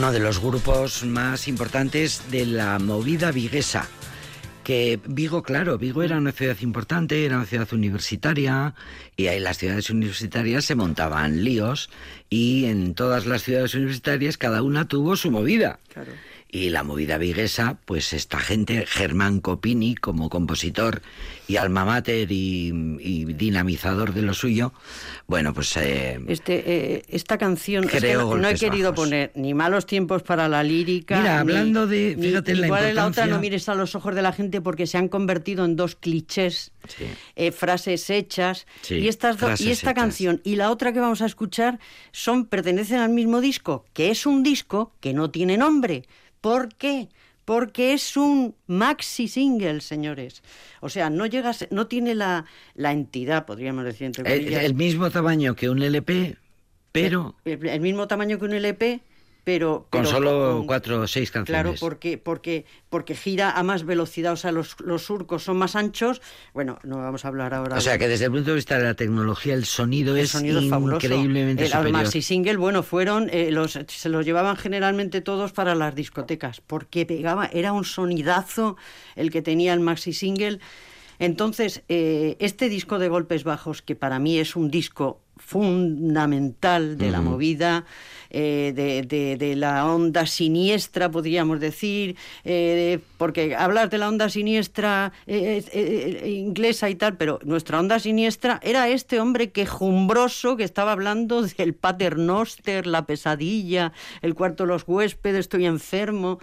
Uno 0.00 0.12
de 0.12 0.18
los 0.18 0.40
grupos 0.40 1.04
más 1.04 1.46
importantes 1.46 2.30
de 2.30 2.46
la 2.46 2.78
movida 2.78 3.32
viguesa. 3.32 3.86
Que 4.64 4.98
Vigo, 5.04 5.42
claro, 5.42 5.76
Vigo 5.76 6.02
era 6.02 6.16
una 6.16 6.32
ciudad 6.32 6.56
importante, 6.62 7.26
era 7.26 7.36
una 7.36 7.44
ciudad 7.44 7.68
universitaria, 7.70 8.74
y 9.14 9.26
ahí 9.26 9.40
las 9.40 9.58
ciudades 9.58 9.90
universitarias 9.90 10.64
se 10.64 10.74
montaban 10.74 11.44
líos, 11.44 11.90
y 12.30 12.64
en 12.64 12.94
todas 12.94 13.26
las 13.26 13.42
ciudades 13.42 13.74
universitarias 13.74 14.38
cada 14.38 14.62
una 14.62 14.88
tuvo 14.88 15.16
su 15.16 15.30
movida. 15.30 15.80
Y 16.52 16.70
la 16.70 16.82
movida 16.82 17.16
viguesa, 17.16 17.78
pues 17.84 18.12
esta 18.12 18.40
gente, 18.40 18.84
Germán 18.84 19.38
Copini 19.40 19.94
como 19.94 20.28
compositor 20.28 21.00
y 21.46 21.56
alma 21.58 21.84
mater 21.84 22.32
y, 22.32 22.72
y 22.98 23.24
dinamizador 23.24 24.12
de 24.14 24.22
lo 24.22 24.34
suyo, 24.34 24.72
bueno, 25.28 25.54
pues 25.54 25.76
eh, 25.76 26.18
Este, 26.26 26.62
eh, 26.96 27.02
esta 27.08 27.38
canción 27.38 27.84
es 27.84 27.90
que 28.02 28.14
no, 28.14 28.36
no 28.36 28.48
he 28.48 28.56
querido 28.56 28.90
bajos. 28.90 29.04
poner 29.06 29.30
ni 29.36 29.54
malos 29.54 29.86
tiempos 29.86 30.24
para 30.24 30.48
la 30.48 30.64
lírica. 30.64 31.18
Mira, 31.20 31.34
ni- 31.34 31.38
hablando 31.52 31.86
de- 31.86 32.16
ni- 32.16 32.26
fíjate 32.28 32.50
en 32.50 32.60
la 32.62 32.66
igual 32.66 32.84
en 32.86 32.94
la 32.96 33.06
otra 33.06 33.22
importancia- 33.26 33.34
no 33.36 33.40
mires 33.40 33.68
a 33.68 33.74
los 33.76 33.94
ojos 33.94 34.14
de 34.16 34.22
la 34.22 34.32
gente 34.32 34.60
porque 34.60 34.88
se 34.88 34.98
han 34.98 35.06
convertido 35.08 35.64
en 35.64 35.76
dos 35.76 35.94
clichés, 35.94 36.72
Sí. 36.88 37.04
eh, 37.36 37.52
frases 37.52 38.10
hechas. 38.10 38.66
Sí, 38.82 38.96
y, 38.96 39.06
estas 39.08 39.36
frases 39.36 39.64
y 39.64 39.70
esta 39.70 39.90
hechas. 39.92 40.02
canción 40.02 40.40
y 40.42 40.56
la 40.56 40.72
otra 40.72 40.92
que 40.92 40.98
vamos 40.98 41.22
a 41.22 41.26
escuchar 41.26 41.78
son 42.10 42.46
pertenecen 42.46 42.98
al 42.98 43.10
mismo 43.10 43.40
disco, 43.40 43.84
que 43.92 44.10
es 44.10 44.26
un 44.26 44.42
disco 44.42 44.92
que 45.00 45.12
no 45.14 45.30
tiene 45.30 45.56
nombre. 45.56 46.02
¿Por 46.40 46.74
qué? 46.74 47.08
Porque 47.44 47.92
es 47.92 48.16
un 48.16 48.54
maxi 48.66 49.26
single, 49.26 49.80
señores. 49.80 50.42
O 50.80 50.88
sea, 50.88 51.10
no 51.10 51.26
llega, 51.26 51.52
no 51.70 51.86
tiene 51.86 52.14
la, 52.14 52.44
la 52.74 52.92
entidad, 52.92 53.44
podríamos 53.46 53.84
decir 53.84 54.06
entre 54.06 54.30
el, 54.32 54.40
comillas, 54.40 54.64
el 54.64 54.74
mismo 54.74 55.10
tamaño 55.10 55.56
que 55.56 55.68
un 55.68 55.82
LP, 55.82 56.36
pero 56.92 57.34
el, 57.44 57.66
el 57.66 57.80
mismo 57.80 58.06
tamaño 58.06 58.38
que 58.38 58.44
un 58.44 58.52
LP, 58.52 59.00
pero... 59.44 59.86
con 59.90 60.02
pero 60.02 60.10
solo 60.10 60.56
con- 60.58 60.66
cuatro 60.66 61.00
o 61.00 61.06
seis 61.06 61.30
canciones. 61.30 61.62
Claro, 61.62 61.76
porque, 61.78 62.18
porque, 62.18 62.64
porque 62.88 63.14
gira 63.14 63.50
a 63.50 63.62
más 63.62 63.84
velocidad, 63.84 64.32
o 64.32 64.36
sea, 64.36 64.52
los, 64.52 64.76
los 64.80 65.04
surcos 65.04 65.44
son 65.44 65.56
más 65.56 65.76
anchos. 65.76 66.20
Bueno, 66.52 66.78
no 66.82 66.98
vamos 66.98 67.24
a 67.24 67.28
hablar 67.28 67.54
ahora. 67.54 67.76
O 67.76 67.80
sea 67.80 67.98
que 67.98 68.08
desde 68.08 68.26
el 68.26 68.30
punto 68.30 68.50
de 68.50 68.56
vista 68.56 68.78
de 68.78 68.84
la 68.84 68.94
tecnología 68.94 69.54
el 69.54 69.64
sonido 69.64 70.14
el 70.16 70.22
es 70.22 70.30
sonido 70.30 70.60
es 70.60 70.68
fabuloso. 70.68 71.06
increíblemente 71.06 71.66
superior. 71.66 71.92
maxi 71.92 72.22
single, 72.22 72.56
bueno, 72.56 72.82
fueron 72.82 73.30
eh, 73.32 73.50
los 73.50 73.78
se 73.86 74.08
los 74.08 74.24
llevaban 74.24 74.56
generalmente 74.56 75.20
todos 75.20 75.52
para 75.52 75.74
las 75.74 75.94
discotecas, 75.94 76.60
porque 76.60 77.06
pegaba, 77.06 77.46
era 77.46 77.72
un 77.72 77.84
sonidazo 77.84 78.76
el 79.16 79.30
que 79.30 79.42
tenía 79.42 79.72
el 79.72 79.80
maxi 79.80 80.12
single. 80.12 80.60
Entonces, 81.18 81.82
eh, 81.88 82.36
este 82.40 82.70
disco 82.70 82.98
de 82.98 83.08
Golpes 83.08 83.44
Bajos, 83.44 83.82
que 83.82 83.94
para 83.94 84.18
mí 84.18 84.38
es 84.38 84.56
un 84.56 84.70
disco 84.70 85.20
fundamental 85.40 86.96
de 86.98 87.10
la 87.10 87.20
movida, 87.20 87.84
eh, 88.30 88.72
de, 88.76 89.02
de- 89.02 89.36
de 89.36 89.56
la 89.56 89.86
onda 89.86 90.26
siniestra, 90.26 91.10
podríamos 91.10 91.58
decir, 91.60 92.16
eh, 92.44 93.00
porque 93.18 93.56
hablar 93.56 93.90
de 93.90 93.98
la 93.98 94.08
onda 94.08 94.28
siniestra 94.28 95.12
eh, 95.26 96.24
inglesa 96.26 96.88
y 96.90 96.94
tal, 96.94 97.16
pero 97.16 97.40
nuestra 97.44 97.80
onda 97.80 97.98
siniestra 97.98 98.60
era 98.62 98.88
este 98.88 99.18
hombre 99.20 99.50
quejumbroso 99.50 100.56
que 100.56 100.64
estaba 100.64 100.92
hablando 100.92 101.42
del 101.42 101.74
paternoster, 101.74 102.86
la 102.86 103.04
pesadilla, 103.06 103.92
el 104.22 104.34
cuarto 104.34 104.64
de 104.64 104.68
los 104.68 104.84
huéspedes, 104.86 105.40
estoy 105.40 105.66
enfermo. 105.66 106.38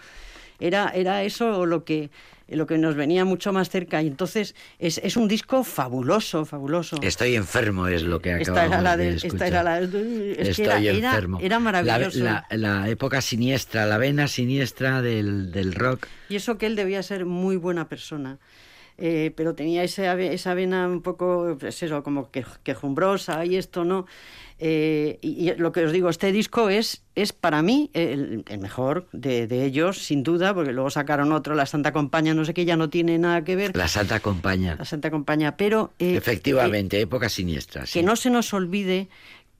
Era, 0.59 0.89
era 0.89 1.23
eso 1.23 1.65
lo 1.67 1.83
que 1.85 2.09
lo 2.55 2.65
que 2.67 2.77
nos 2.77 2.95
venía 2.95 3.25
mucho 3.25 3.51
más 3.51 3.69
cerca 3.69 4.01
y 4.01 4.07
entonces 4.07 4.55
es, 4.79 4.99
es 4.99 5.17
un 5.17 5.27
disco 5.27 5.63
fabuloso, 5.63 6.45
fabuloso. 6.45 6.97
Estoy 7.01 7.35
enfermo 7.35 7.87
es 7.87 8.03
lo 8.03 8.21
que 8.21 8.31
Esta 8.39 8.51
acabamos 8.53 8.73
era 8.73 8.81
la 8.81 8.97
de 8.97 9.03
de, 9.09 9.15
escuchar. 9.17 9.33
esta 9.35 9.47
era 9.47 9.63
la 9.63 9.79
es 9.81 10.47
Estoy 10.49 10.65
era, 10.65 10.79
era- 10.79 11.09
enfermo. 11.09 11.39
era 11.41 11.59
maravilloso. 11.59 12.23
La, 12.23 12.45
la- 12.49 12.57
la 12.81 12.89
época 12.89 13.19
siniestra, 13.21 13.85
la 13.85 13.97
vena 13.97 14.27
siniestra 14.27 15.01
del, 15.01 15.51
del 15.51 15.73
rock. 15.75 16.07
Y 16.29 16.35
eso 16.37 16.57
que 16.57 16.65
él 16.67 16.75
debía 16.75 17.03
ser 17.03 17.25
muy 17.25 17.57
buena 17.57 17.89
persona. 17.89 18.37
Eh, 18.99 19.31
pero 19.35 19.53
tenía 19.53 19.83
ese 19.83 20.07
esa 20.33 20.55
vena 20.55 20.87
un 20.87 21.03
poco, 21.03 21.55
pues 21.59 21.83
eso, 21.83 22.01
como 22.01 22.31
que, 22.31 22.43
quejumbrosa 22.63 23.45
y 23.45 23.55
esto, 23.55 23.85
¿no? 23.85 24.07
Eh, 24.59 25.19
y, 25.21 25.49
y 25.49 25.55
lo 25.55 25.71
que 25.71 25.83
os 25.85 25.91
digo, 25.91 26.09
este 26.09 26.31
disco 26.31 26.69
es, 26.69 27.03
es 27.15 27.31
para 27.31 27.61
mí 27.61 27.91
el, 27.93 28.43
el 28.47 28.59
mejor 28.59 29.07
de, 29.11 29.45
de 29.47 29.65
ellos, 29.65 29.99
sin 29.99 30.23
duda, 30.23 30.53
porque 30.53 30.73
luego 30.73 30.89
sacaron 30.89 31.31
otro, 31.31 31.53
La 31.53 31.65
Santa 31.67 31.93
Compañía, 31.93 32.33
no 32.33 32.43
sé 32.43 32.53
qué, 32.53 32.65
ya 32.65 32.75
no 32.75 32.89
tiene 32.89 33.19
nada 33.19 33.43
que 33.43 33.55
ver. 33.55 33.77
La 33.77 33.87
Santa 33.87 34.19
Compañía. 34.19 34.75
La 34.79 34.85
Santa 34.85 35.11
Compañía, 35.11 35.57
pero... 35.57 35.93
eh, 35.99 36.15
Efectivamente, 36.15 36.99
época 36.99 37.29
siniestra. 37.29 37.85
sí. 37.85 37.99
que 37.99 38.03
no 38.03 38.15
se 38.15 38.29
nos 38.31 38.53
olvide 38.53 39.09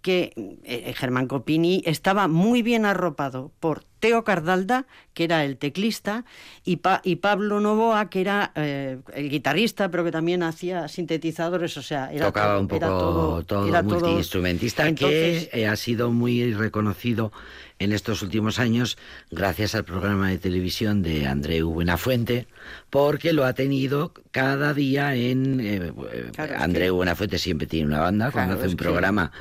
que 0.01 0.33
eh, 0.63 0.93
Germán 0.95 1.27
Copini 1.27 1.81
estaba 1.85 2.27
muy 2.27 2.61
bien 2.61 2.85
arropado 2.85 3.51
por 3.59 3.83
Teo 3.99 4.23
Cardalda, 4.23 4.85
que 5.13 5.23
era 5.23 5.43
el 5.43 5.57
teclista, 5.57 6.25
y, 6.63 6.77
Pa- 6.77 7.01
y 7.03 7.17
Pablo 7.17 7.59
Novoa, 7.59 8.09
que 8.09 8.21
era 8.21 8.51
eh, 8.55 8.99
el 9.13 9.29
guitarrista, 9.29 9.89
pero 9.89 10.03
que 10.03 10.11
también 10.11 10.43
hacía 10.43 10.87
sintetizadores, 10.87 11.75
o 11.77 11.81
sea, 11.81 12.11
era 12.13 12.27
Tocaba 12.27 12.53
todo- 12.53 12.59
un 12.61 12.67
poco 12.67 12.77
era 12.77 12.87
todo, 12.87 13.43
todo, 13.43 13.67
era 13.67 13.83
todo- 13.83 13.99
multiinstrumentista 13.99 14.87
Entonces, 14.87 15.47
que 15.49 15.61
eh, 15.61 15.67
ha 15.67 15.75
sido 15.75 16.11
muy 16.11 16.53
reconocido 16.53 17.31
en 17.79 17.91
estos 17.91 18.23
últimos 18.23 18.57
años 18.57 18.97
gracias 19.29 19.75
al 19.75 19.83
programa 19.85 20.29
de 20.29 20.39
televisión 20.39 21.01
de 21.03 21.27
Andreu 21.27 21.69
Buenafuente, 21.71 22.47
porque 22.89 23.33
lo 23.33 23.45
ha 23.45 23.53
tenido 23.53 24.13
cada 24.31 24.73
día 24.73 25.13
en... 25.15 25.59
eh, 25.59 25.91
eh, 26.11 26.31
Claro, 26.35 26.55
Andreu 26.57 26.95
Buenafuente 26.95 27.37
siempre 27.37 27.67
tiene 27.67 27.85
una 27.87 27.99
banda, 27.99 28.31
cuando 28.31 28.53
Claro, 28.55 28.61
hace 28.61 28.69
un 28.71 28.77
programa 28.77 29.31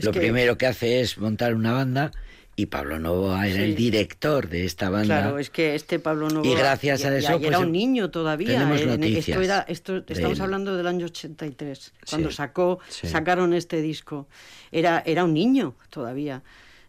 lo 0.00 0.12
que- 0.12 0.20
primero 0.20 0.58
que 0.58 0.66
hace 0.66 1.00
es 1.00 1.16
montar 1.18 1.54
una 1.54 1.72
banda 1.72 2.10
y 2.58 2.66
Pablo 2.66 2.98
Novoa 2.98 3.46
era 3.46 3.56
Sí. 3.56 3.62
el 3.62 3.74
director 3.76 4.48
de 4.48 4.64
esta 4.64 4.88
banda. 4.88 5.20
Claro, 5.20 5.38
es 5.38 5.50
que 5.50 5.74
este 5.74 5.98
Pablo 5.98 6.28
Novoa... 6.30 6.50
Y 6.50 6.54
gracias 6.54 7.04
a 7.04 7.16
eso, 7.16 7.28
era 7.32 7.38
pues, 7.38 7.58
un 7.58 7.70
niño 7.72 8.10
todavía. 8.10 8.48
tenemos 8.48 8.80
eh, 8.80 8.86
noticias 8.86 9.28
Esto 9.28 9.42
era, 9.42 9.60
esto, 9.68 10.04
estamos 10.08 10.40
hablando 10.40 10.74
del 10.76 10.86
año 10.86 11.04
83, 11.06 11.92
cuando 12.08 12.30
Sí, 12.30 12.36
sacó, 12.36 12.78
sí. 12.88 13.06
sacaron 13.08 13.52
este 13.52 13.82
disco. 13.82 14.26
Era, 14.72 15.02
era 15.04 15.24
un 15.24 15.34
niño 15.34 15.74
todavía. 15.90 16.42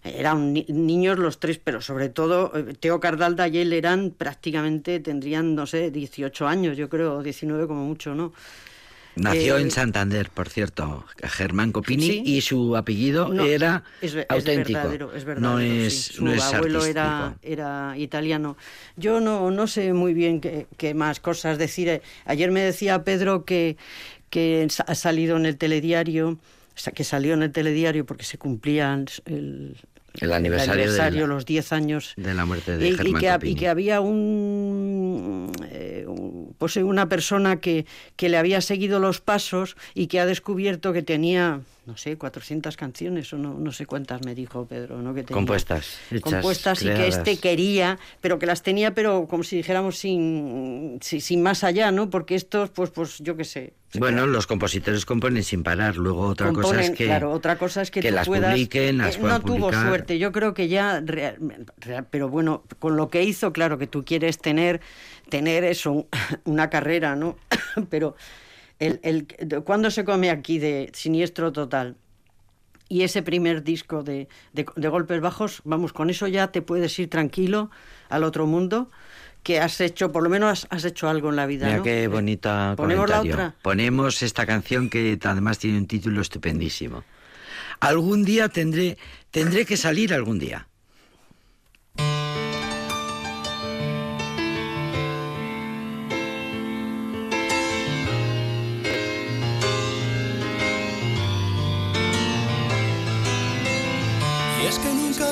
Eran 0.03 0.53
ni- 0.53 0.65
niños 0.69 1.17
los 1.19 1.39
tres, 1.39 1.59
pero 1.61 1.81
sobre 1.81 2.07
todo 2.07 2.53
eh, 2.55 2.73
Teo 2.79 3.01
Cardalda 3.01 3.49
y 3.49 3.57
él 3.57 3.73
eran 3.73 4.11
prácticamente, 4.11 5.01
tendrían, 5.01 5.53
no 5.53 5.65
sé, 5.65 5.91
18 5.91 6.47
años, 6.47 6.77
yo 6.77 6.87
creo, 6.87 7.15
o 7.17 7.23
19 7.23 7.67
como 7.67 7.83
mucho, 7.83 8.15
¿no? 8.15 8.31
Nació 9.17 9.57
Eh, 9.57 9.61
en 9.61 9.71
Santander, 9.71 10.29
por 10.29 10.49
cierto, 10.49 11.05
Germán 11.23 11.71
Copini, 11.71 12.05
Sí. 12.07 12.23
y 12.25 12.41
su 12.41 12.75
apellido 12.77 13.29
No, 13.29 13.43
era 13.45 13.83
es, 14.01 14.13
ve- 14.13 14.21
es 14.21 14.25
auténtico. 14.29 14.77
verdadero, 14.79 15.13
es 15.13 15.23
no 15.23 15.27
verdadero, 15.27 15.59
es, 15.85 15.93
sí. 15.93 16.13
Su 16.13 16.25
no 16.25 16.33
es 16.33 16.43
abuelo 16.43 16.85
era, 17.43 17.95
italiano. 17.97 18.57
Yo 18.95 19.19
no, 19.19 19.51
no 19.51 19.67
sé 19.67 19.93
muy 19.93 20.13
bien 20.13 20.39
qué, 20.41 20.67
qué 20.77 20.93
más 20.93 21.19
cosas 21.19 21.57
decir. 21.57 21.89
Eh, 21.89 22.01
Ayer 22.25 22.51
me 22.51 22.61
decía 22.61 23.03
Pedro 23.03 23.43
que, 23.45 23.77
que 24.29 24.67
ha 24.85 24.95
salido 24.95 25.37
en 25.37 25.45
el 25.45 25.57
telediario, 25.57 26.37
que 26.93 27.03
salió 27.03 27.33
en 27.33 27.43
el 27.43 27.51
telediario 27.51 28.05
porque 28.05 28.23
se 28.23 28.37
cumplían 28.37 29.05
el, 29.25 29.77
El 30.19 30.33
aniversario 30.33 30.91
de 30.91 30.97
la- 30.97 31.27
los 31.27 31.45
10 31.45 31.71
años 31.73 32.13
de 32.17 32.33
la 32.33 32.45
muerte 32.45 32.77
de 32.77 32.87
y, 32.87 32.91
y 32.93 32.95
Germán 32.97 33.21
que, 33.21 33.29
ha- 33.29 33.33
Copini. 33.35 33.51
y 33.51 33.55
que 33.55 33.67
había 33.67 34.01
un, 34.01 35.51
eh, 35.71 36.05
un- 36.07 36.55
pues 36.57 36.75
una 36.77 37.07
persona 37.09 37.59
que, 37.59 37.85
que 38.15 38.29
le 38.29 38.37
había 38.37 38.61
seguido 38.61 38.99
los 38.99 39.21
pasos 39.21 39.75
y 39.93 40.07
que 40.07 40.19
ha 40.19 40.25
descubierto 40.25 40.93
que 40.93 41.03
tenía, 41.03 41.61
no 41.87 41.95
sé, 41.97 42.17
400 42.17 42.75
canciones 42.77 43.31
o 43.33 43.37
no, 43.37 43.53
no 43.55 43.71
sé 43.71 43.85
cuántas 43.85 44.21
me 44.25 44.35
dijo 44.35 44.67
Pedro, 44.67 45.01
¿no? 45.01 45.13
Que 45.15 45.23
tenía. 45.23 45.35
Compuestas, 45.37 45.97
hechas, 46.11 46.21
Compuestas 46.21 46.81
y 46.83 46.85
que 46.85 47.07
este 47.07 47.37
quería, 47.37 47.97
pero 48.21 48.37
que 48.37 48.45
las 48.45 48.61
tenía, 48.61 48.93
pero 48.93 49.25
como 49.27 49.43
si 49.43 49.55
dijéramos 49.55 49.97
sin, 49.97 50.99
sin, 51.01 51.21
sin 51.21 51.41
más 51.41 51.63
allá, 51.63 51.91
¿no? 51.91 52.09
Porque 52.09 52.35
estos, 52.35 52.69
pues, 52.71 52.89
pues 52.91 53.19
yo 53.19 53.35
qué 53.37 53.45
sé. 53.45 53.73
Bueno, 53.97 54.27
los 54.27 54.45
compositores 54.47 55.05
componen 55.05 55.43
sin 55.43 55.63
parar. 55.63 55.95
Luego 55.95 56.27
otra 56.27 56.51
cosa 56.51 56.81
es 56.81 56.91
que, 56.91 57.05
claro, 57.05 57.31
otra 57.31 57.57
cosa 57.57 57.81
es 57.81 57.89
que, 57.89 58.01
que 58.01 58.09
tú 58.09 58.15
las 58.15 58.27
puedas- 58.27 58.51
publiquen, 58.51 58.97
las 58.97 59.15
eh, 59.15 59.19
no 59.21 59.39
tuvo 59.39 59.57
publicar. 59.59 59.87
suerte, 59.87 60.19
yo 60.19 60.33
creo 60.33 60.53
que 60.53 60.67
ya, 60.67 60.99
real- 60.99 61.37
real- 61.77 62.05
pero 62.11 62.27
bueno, 62.27 62.63
con 62.79 62.97
lo 62.97 63.09
que 63.09 63.23
hizo, 63.23 63.53
claro 63.53 63.77
que 63.77 63.87
tú 63.87 64.03
quieres 64.03 64.39
tener, 64.39 64.81
tener 65.29 65.63
eso, 65.63 66.05
una 66.43 66.69
carrera, 66.69 67.15
¿no? 67.15 67.37
pero 67.89 68.15
el, 68.79 68.99
el, 69.03 69.27
cuando 69.63 69.91
se 69.91 70.05
come 70.05 70.29
aquí 70.29 70.59
de 70.59 70.91
siniestro 70.93 71.51
total 71.51 71.95
y 72.89 73.03
ese 73.03 73.21
primer 73.21 73.63
disco 73.63 74.03
de, 74.03 74.27
de, 74.53 74.65
de 74.75 74.87
golpes 74.87 75.19
bajos, 75.19 75.61
vamos, 75.65 75.93
con 75.93 76.09
eso 76.09 76.27
ya 76.27 76.51
te 76.51 76.61
puedes 76.61 76.97
ir 76.99 77.09
tranquilo 77.09 77.69
al 78.09 78.23
otro 78.23 78.45
mundo 78.45 78.89
que 79.43 79.59
has 79.59 79.79
hecho, 79.79 80.11
por 80.11 80.23
lo 80.23 80.29
menos 80.29 80.51
has, 80.51 80.67
has 80.69 80.85
hecho 80.85 81.07
algo 81.07 81.29
en 81.29 81.37
la 81.37 81.45
vida. 81.45 81.67
Mira 81.67 81.77
¿no? 81.77 81.83
qué 81.83 82.07
bonita 82.07 82.73
Ponemos 82.75 83.09
la 83.09 83.21
otra. 83.21 83.55
Ponemos 83.61 84.21
esta 84.21 84.45
canción 84.45 84.89
que 84.89 85.17
además 85.23 85.57
tiene 85.59 85.77
un 85.77 85.87
título 85.87 86.21
estupendísimo. 86.21 87.03
Algún 87.79 88.25
día 88.25 88.49
tendré, 88.49 88.97
tendré 89.31 89.65
que 89.65 89.77
salir 89.77 90.13
algún 90.13 90.39
día. 90.39 90.67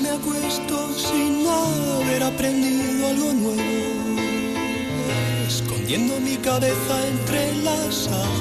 Me 0.02 0.10
acuesto 0.10 0.94
sin 0.94 1.46
haber 1.48 2.24
aprendido 2.24 3.08
algo 3.08 3.34
nuevo, 3.34 3.62
escondiendo 5.48 6.20
mi 6.20 6.36
cabeza 6.38 7.08
entre 7.08 7.56
las 7.64 7.96
sábanas, 7.96 8.36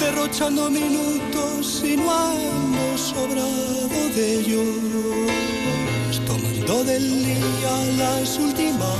derrochando 0.00 0.70
minutos 0.70 1.82
y 1.84 1.96
no 1.96 2.10
ando 2.10 2.96
sobrado 2.96 4.08
de 4.14 4.40
ellos, 4.40 6.20
tomando 6.26 6.84
del 6.84 7.24
día 7.24 7.74
las 7.98 8.38
últimas 8.38 8.98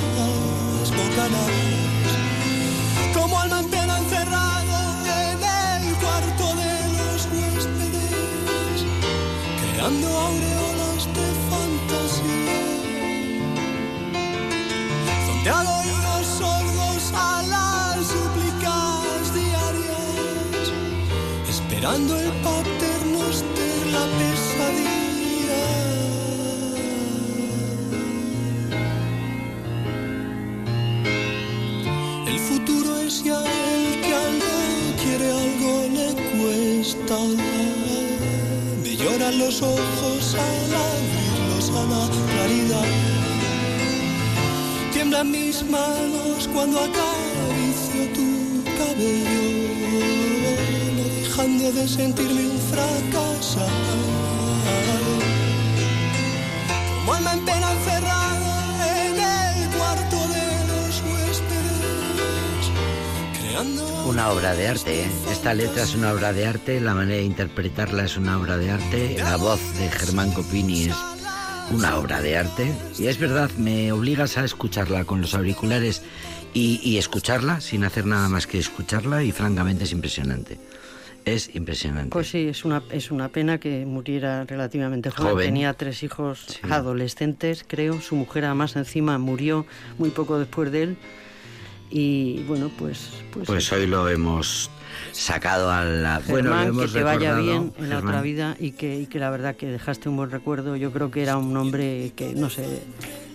bocanadas 0.91 1.82
creando 9.83 10.07
aureolas 10.07 11.03
de 11.13 11.27
fantasía, 11.49 12.61
donde 15.27 15.49
hago 15.49 15.71
oídos 15.81 16.25
sordos 16.37 17.11
a 17.13 17.43
las 17.43 18.07
súplicas 18.07 19.33
diarias, 19.33 20.71
esperando 21.49 22.17
el 22.17 22.31
paternoster, 22.43 22.62
los 39.53 39.61
ojos 39.61 40.35
al 40.35 40.73
abrirlos 40.73 41.69
a 41.69 41.83
la 41.85 42.09
claridad. 42.31 42.87
Tiemblan 44.91 45.29
mis 45.29 45.63
manos 45.69 46.49
cuando 46.53 46.79
acaricio 46.79 48.01
tu 48.15 48.63
cabello, 48.79 49.45
no 50.95 51.03
dejando 51.19 51.71
de 51.71 51.87
sentirme 51.87 52.47
un 52.47 52.59
fracasado. 52.71 53.69
Como 56.99 57.13
alma 57.13 57.33
en 57.33 57.45
pena 57.45 57.69
Una 64.05 64.29
obra 64.31 64.53
de 64.55 64.67
arte, 64.67 65.03
¿eh? 65.03 65.07
Esta 65.31 65.53
letra 65.53 65.83
es 65.83 65.95
una 65.95 66.11
obra 66.11 66.33
de 66.33 66.45
arte, 66.45 66.81
la 66.81 66.93
manera 66.93 67.17
de 67.19 67.23
interpretarla 67.23 68.03
es 68.03 68.17
una 68.17 68.37
obra 68.37 68.57
de 68.57 68.71
arte, 68.71 69.15
la 69.17 69.37
voz 69.37 69.59
de 69.79 69.89
Germán 69.89 70.31
Copini 70.33 70.85
es 70.85 70.95
una 71.71 71.97
obra 71.97 72.21
de 72.21 72.37
arte. 72.37 72.73
Y 72.99 73.07
es 73.07 73.17
verdad, 73.19 73.49
me 73.57 73.91
obligas 73.93 74.37
a 74.37 74.43
escucharla 74.43 75.05
con 75.05 75.21
los 75.21 75.33
auriculares 75.33 76.01
y, 76.53 76.81
y 76.83 76.97
escucharla 76.97 77.61
sin 77.61 77.85
hacer 77.85 78.05
nada 78.05 78.27
más 78.27 78.47
que 78.47 78.59
escucharla 78.59 79.23
y 79.23 79.31
francamente 79.31 79.85
es 79.85 79.93
impresionante. 79.93 80.59
Es 81.23 81.55
impresionante. 81.55 82.09
Pues 82.09 82.29
sí, 82.29 82.49
es 82.49 82.65
una, 82.65 82.83
es 82.91 83.09
una 83.11 83.29
pena 83.29 83.57
que 83.57 83.85
muriera 83.85 84.43
relativamente 84.43 85.09
joven. 85.09 85.31
Joven. 85.31 85.45
Tenía 85.45 85.73
tres 85.73 86.03
hijos 86.03 86.43
Sí. 86.47 86.59
adolescentes, 86.69 87.63
creo. 87.65 88.01
Su 88.01 88.15
mujer, 88.17 88.43
además, 88.43 88.75
encima 88.75 89.17
murió 89.19 89.65
muy 89.97 90.09
poco 90.09 90.37
después 90.37 90.69
de 90.69 90.83
él. 90.83 90.97
Y 91.95 92.41
bueno, 92.47 92.71
pues. 92.75 93.11
Pues, 93.31 93.45
Pues 93.45 93.71
hoy 93.71 93.85
lo 93.85 94.09
hemos 94.09 94.71
sacado 95.11 95.69
a 95.69 95.83
la... 95.83 96.21
bueno, 96.27 96.49
lo 96.49 96.55
Germán, 96.55 96.67
hemos 96.69 96.91
que 96.91 96.97
te 96.97 97.03
vaya 97.03 97.35
bien 97.35 97.71
en 97.77 97.89
la 97.89 97.99
otra 97.99 98.19
vida 98.23 98.57
y 98.59 98.71
que, 98.71 99.01
y 99.01 99.05
que 99.05 99.19
la 99.19 99.29
verdad 99.29 99.55
que 99.55 99.67
dejaste 99.67 100.09
un 100.09 100.17
buen 100.17 100.31
recuerdo. 100.31 100.75
Yo 100.75 100.91
creo 100.91 101.11
que 101.11 101.21
era 101.21 101.37
un 101.37 101.55
hombre 101.55 102.11
que, 102.15 102.33
no 102.33 102.49
sé, 102.49 102.81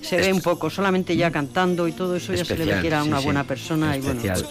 se 0.02 0.16
ve 0.16 0.32
un 0.32 0.40
poco, 0.40 0.70
solamente 0.70 1.16
ya 1.16 1.30
cantando 1.30 1.86
y 1.86 1.92
todo 1.92 2.16
eso 2.16 2.34
ya 2.34 2.44
se 2.44 2.58
le 2.58 2.64
ve 2.64 2.80
que 2.80 2.88
era 2.88 3.04
una 3.04 3.20
sí. 3.20 3.24
buena 3.26 3.44
persona. 3.44 3.96
Y 3.96 4.00
bueno, 4.00 4.20
pues, 4.20 4.44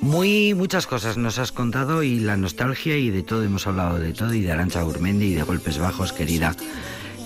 Muy 0.00 0.52
muchas 0.54 0.88
cosas 0.88 1.16
nos 1.16 1.38
has 1.38 1.52
contado 1.52 2.02
y 2.02 2.18
la 2.18 2.36
nostalgia 2.36 2.96
y 2.96 3.10
de 3.10 3.22
todo 3.22 3.44
hemos 3.44 3.68
hablado 3.68 4.00
de 4.00 4.12
todo 4.12 4.34
y 4.34 4.40
de 4.40 4.50
Arancha 4.50 4.82
Gurmendi 4.82 5.26
y 5.26 5.34
de 5.34 5.44
golpes 5.44 5.78
bajos, 5.78 6.12
querida. 6.12 6.56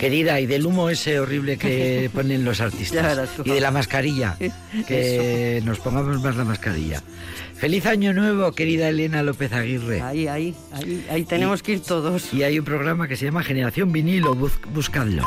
Querida, 0.03 0.41
y 0.41 0.47
del 0.47 0.67
humo 0.67 0.91
ese 0.91 1.21
horrible 1.21 1.57
que 1.57 2.11
ponen 2.13 2.45
los 2.45 2.61
artistas. 2.61 3.31
Y 3.45 3.51
de 3.51 3.61
la 3.61 3.71
mascarilla. 3.71 4.37
Que 4.89 5.63
nos 5.65 5.79
pongamos 5.79 6.21
más 6.21 6.35
la 6.35 6.43
mascarilla. 6.45 7.01
Feliz 7.55 7.87
año 7.87 8.13
nuevo, 8.13 8.51
querida 8.51 8.89
Elena 8.89 9.23
López 9.23 9.53
Aguirre. 9.53 10.01
ahí, 10.01 10.27
ahí, 10.27 10.57
ahí, 10.73 11.07
ahí 11.09 11.25
tenemos 11.25 11.63
que 11.63 11.75
ir 11.75 11.81
todos. 11.83 12.35
Y 12.35 12.43
hay 12.43 12.59
un 12.59 12.65
programa 12.65 13.07
que 13.07 13.15
se 13.17 13.27
llama 13.27 13.45
Generación 13.45 13.93
Vinilo, 13.93 14.35
bus- 14.35 14.59
buscadlo. 14.75 15.25